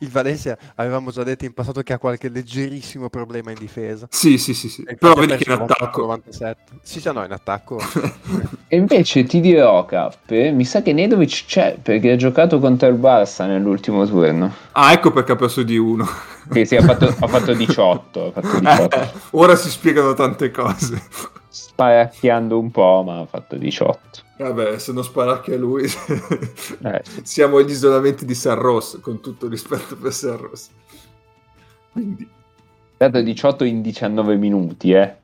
Il 0.00 0.08
Valencia 0.08 0.56
avevamo 0.76 1.10
già 1.10 1.22
detto 1.22 1.44
in 1.44 1.52
passato 1.52 1.82
che 1.82 1.92
ha 1.92 1.98
qualche 1.98 2.28
leggerissimo 2.28 3.08
problema 3.08 3.50
in 3.50 3.58
difesa. 3.58 4.06
Sì, 4.10 4.38
sì, 4.38 4.54
sì, 4.54 4.68
sì. 4.68 4.84
Però 4.98 5.14
vedi 5.14 5.36
che 5.36 5.50
in 5.50 5.60
attacco... 5.60 6.02
97. 6.02 6.72
Sì, 6.82 7.00
già 7.00 7.12
no, 7.12 7.24
in 7.24 7.32
attacco. 7.32 7.80
E 8.72 8.76
invece 8.76 9.24
ti 9.24 9.40
dirò, 9.40 9.84
Cappe, 9.84 10.50
mi 10.50 10.64
sa 10.64 10.80
che 10.80 10.94
Nedovic 10.94 11.44
c'è 11.44 11.76
perché 11.82 12.12
ha 12.12 12.16
giocato 12.16 12.58
contro 12.58 12.88
il 12.88 12.94
Barça 12.94 13.46
nell'ultimo 13.46 14.06
turno. 14.06 14.50
ah, 14.72 14.92
ecco 14.92 15.10
perché 15.10 15.32
ha 15.32 15.36
perso 15.36 15.62
di 15.62 15.76
uno. 15.76 16.08
Che 16.50 16.64
sì, 16.64 16.76
ha 16.76 16.82
fatto, 16.82 17.04
ha 17.06 17.26
fatto 17.26 17.52
18. 17.52 18.32
Ha 18.34 18.40
fatto 18.40 18.58
18. 18.64 18.96
Eh, 18.96 19.10
ora 19.32 19.56
si 19.56 19.68
spiegano 19.68 20.14
tante 20.14 20.50
cose. 20.50 21.02
Sparacchiando 21.82 22.58
un 22.58 22.70
po', 22.70 23.02
ma 23.04 23.20
ha 23.20 23.26
fatto 23.26 23.56
18. 23.56 24.00
Vabbè, 24.38 24.78
se 24.78 24.92
non 24.92 25.04
sparacchia 25.04 25.56
lui, 25.56 25.84
Eh, 26.84 27.02
siamo 27.22 27.58
agli 27.58 27.70
isolamenti 27.70 28.24
di 28.24 28.34
San 28.34 28.58
Ross, 28.58 29.00
con 29.00 29.20
tutto 29.20 29.48
rispetto 29.48 29.96
per 29.96 30.12
San 30.12 30.36
Ross. 30.36 30.70
Quindi... 31.90 32.28
Dato 32.96 33.20
18 33.20 33.64
in 33.64 33.82
19 33.82 34.36
minuti, 34.36 34.92
eh. 34.92 35.16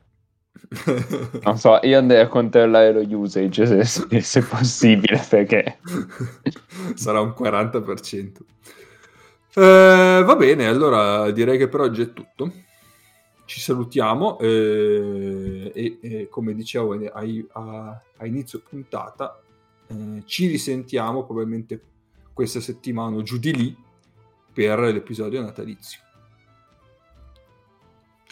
Non 1.43 1.57
so, 1.57 1.79
io 1.83 1.97
andrei 1.97 2.21
a 2.21 2.27
controllare 2.27 2.91
lo 2.91 3.17
usage 3.17 3.65
se, 3.65 3.83
se- 3.85 4.21
se 4.21 4.41
possibile, 4.41 5.25
perché... 5.29 5.79
Sarà 6.95 7.21
un 7.21 7.33
40%. 7.37 8.31
Eh, 9.55 10.23
va 10.25 10.35
bene, 10.35 10.67
allora 10.67 11.31
direi 11.31 11.57
che 11.57 11.67
per 11.67 11.79
oggi 11.81 12.01
è 12.01 12.13
tutto. 12.13 12.51
Ci 13.49 13.61
salutiamo 13.61 14.37
eh, 14.37 15.71
e, 15.73 15.97
e 16.01 16.27
come 16.29 16.53
dicevo 16.53 16.93
a, 16.93 17.23
a- 17.53 18.01
a 18.17 18.25
inizio 18.27 18.61
puntata, 18.61 19.41
eh, 19.87 20.21
ci 20.25 20.45
risentiamo 20.45 21.23
probabilmente 21.25 21.81
questa 22.31 22.59
settimana 22.59 23.15
o 23.15 23.23
giù 23.23 23.39
di 23.39 23.55
lì 23.55 23.75
per 24.53 24.77
l'episodio 24.79 25.41
natalizio. 25.41 25.99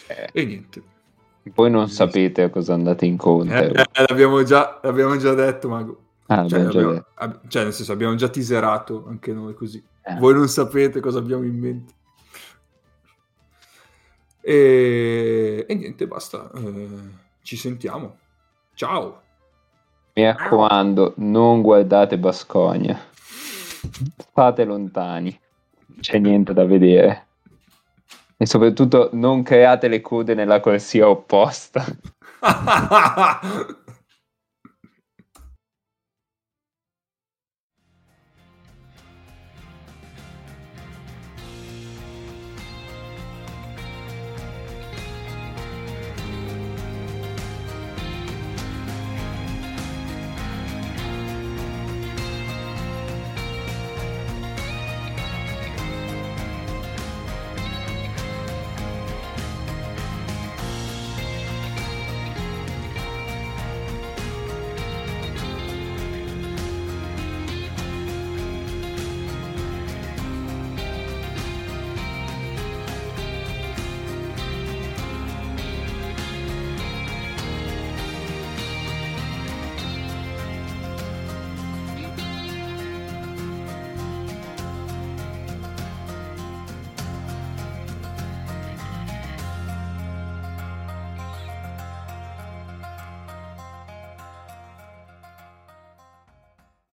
Eh, 0.06 0.28
E 0.32 0.44
niente. 0.44 0.82
voi 1.52 1.68
non 1.72 1.88
sapete 1.88 2.42
a 2.44 2.50
cosa 2.50 2.74
andate 2.74 3.04
incontro. 3.04 3.56
Eh, 3.56 3.72
eh, 3.74 4.04
l'abbiamo, 4.06 4.40
già, 4.44 4.78
l'abbiamo 4.84 5.16
già 5.16 5.34
detto, 5.34 5.68
Mago. 5.68 6.00
ah, 6.26 6.46
Cioè, 6.46 6.60
abbiamo 6.60 6.92
detto. 6.92 7.06
ab- 7.14 7.48
cioè, 7.48 7.64
nel 7.64 7.72
senso, 7.72 7.90
abbiamo 7.90 8.14
già 8.14 8.28
teaserato 8.28 9.04
anche 9.08 9.32
noi 9.32 9.54
così. 9.54 9.82
Eh. 10.04 10.14
Voi 10.14 10.34
non 10.34 10.46
sapete 10.46 11.00
cosa 11.00 11.18
abbiamo 11.18 11.42
in 11.42 11.58
mente. 11.58 11.92
E, 14.48 15.66
e 15.68 15.74
niente, 15.74 16.06
basta. 16.06 16.50
Eh, 16.54 16.88
ci 17.42 17.54
sentiamo. 17.54 18.16
Ciao. 18.72 19.20
Mi 20.14 20.24
raccomando, 20.24 21.12
non 21.16 21.60
guardate 21.60 22.16
Bascogna. 22.16 22.98
State 24.16 24.64
lontani. 24.64 25.38
Non 25.88 25.98
c'è 26.00 26.16
niente 26.16 26.54
da 26.54 26.64
vedere. 26.64 27.26
E 28.38 28.46
soprattutto 28.46 29.10
non 29.12 29.42
create 29.42 29.86
le 29.86 30.00
code 30.00 30.32
nella 30.32 30.60
corsia 30.60 31.10
opposta. 31.10 31.84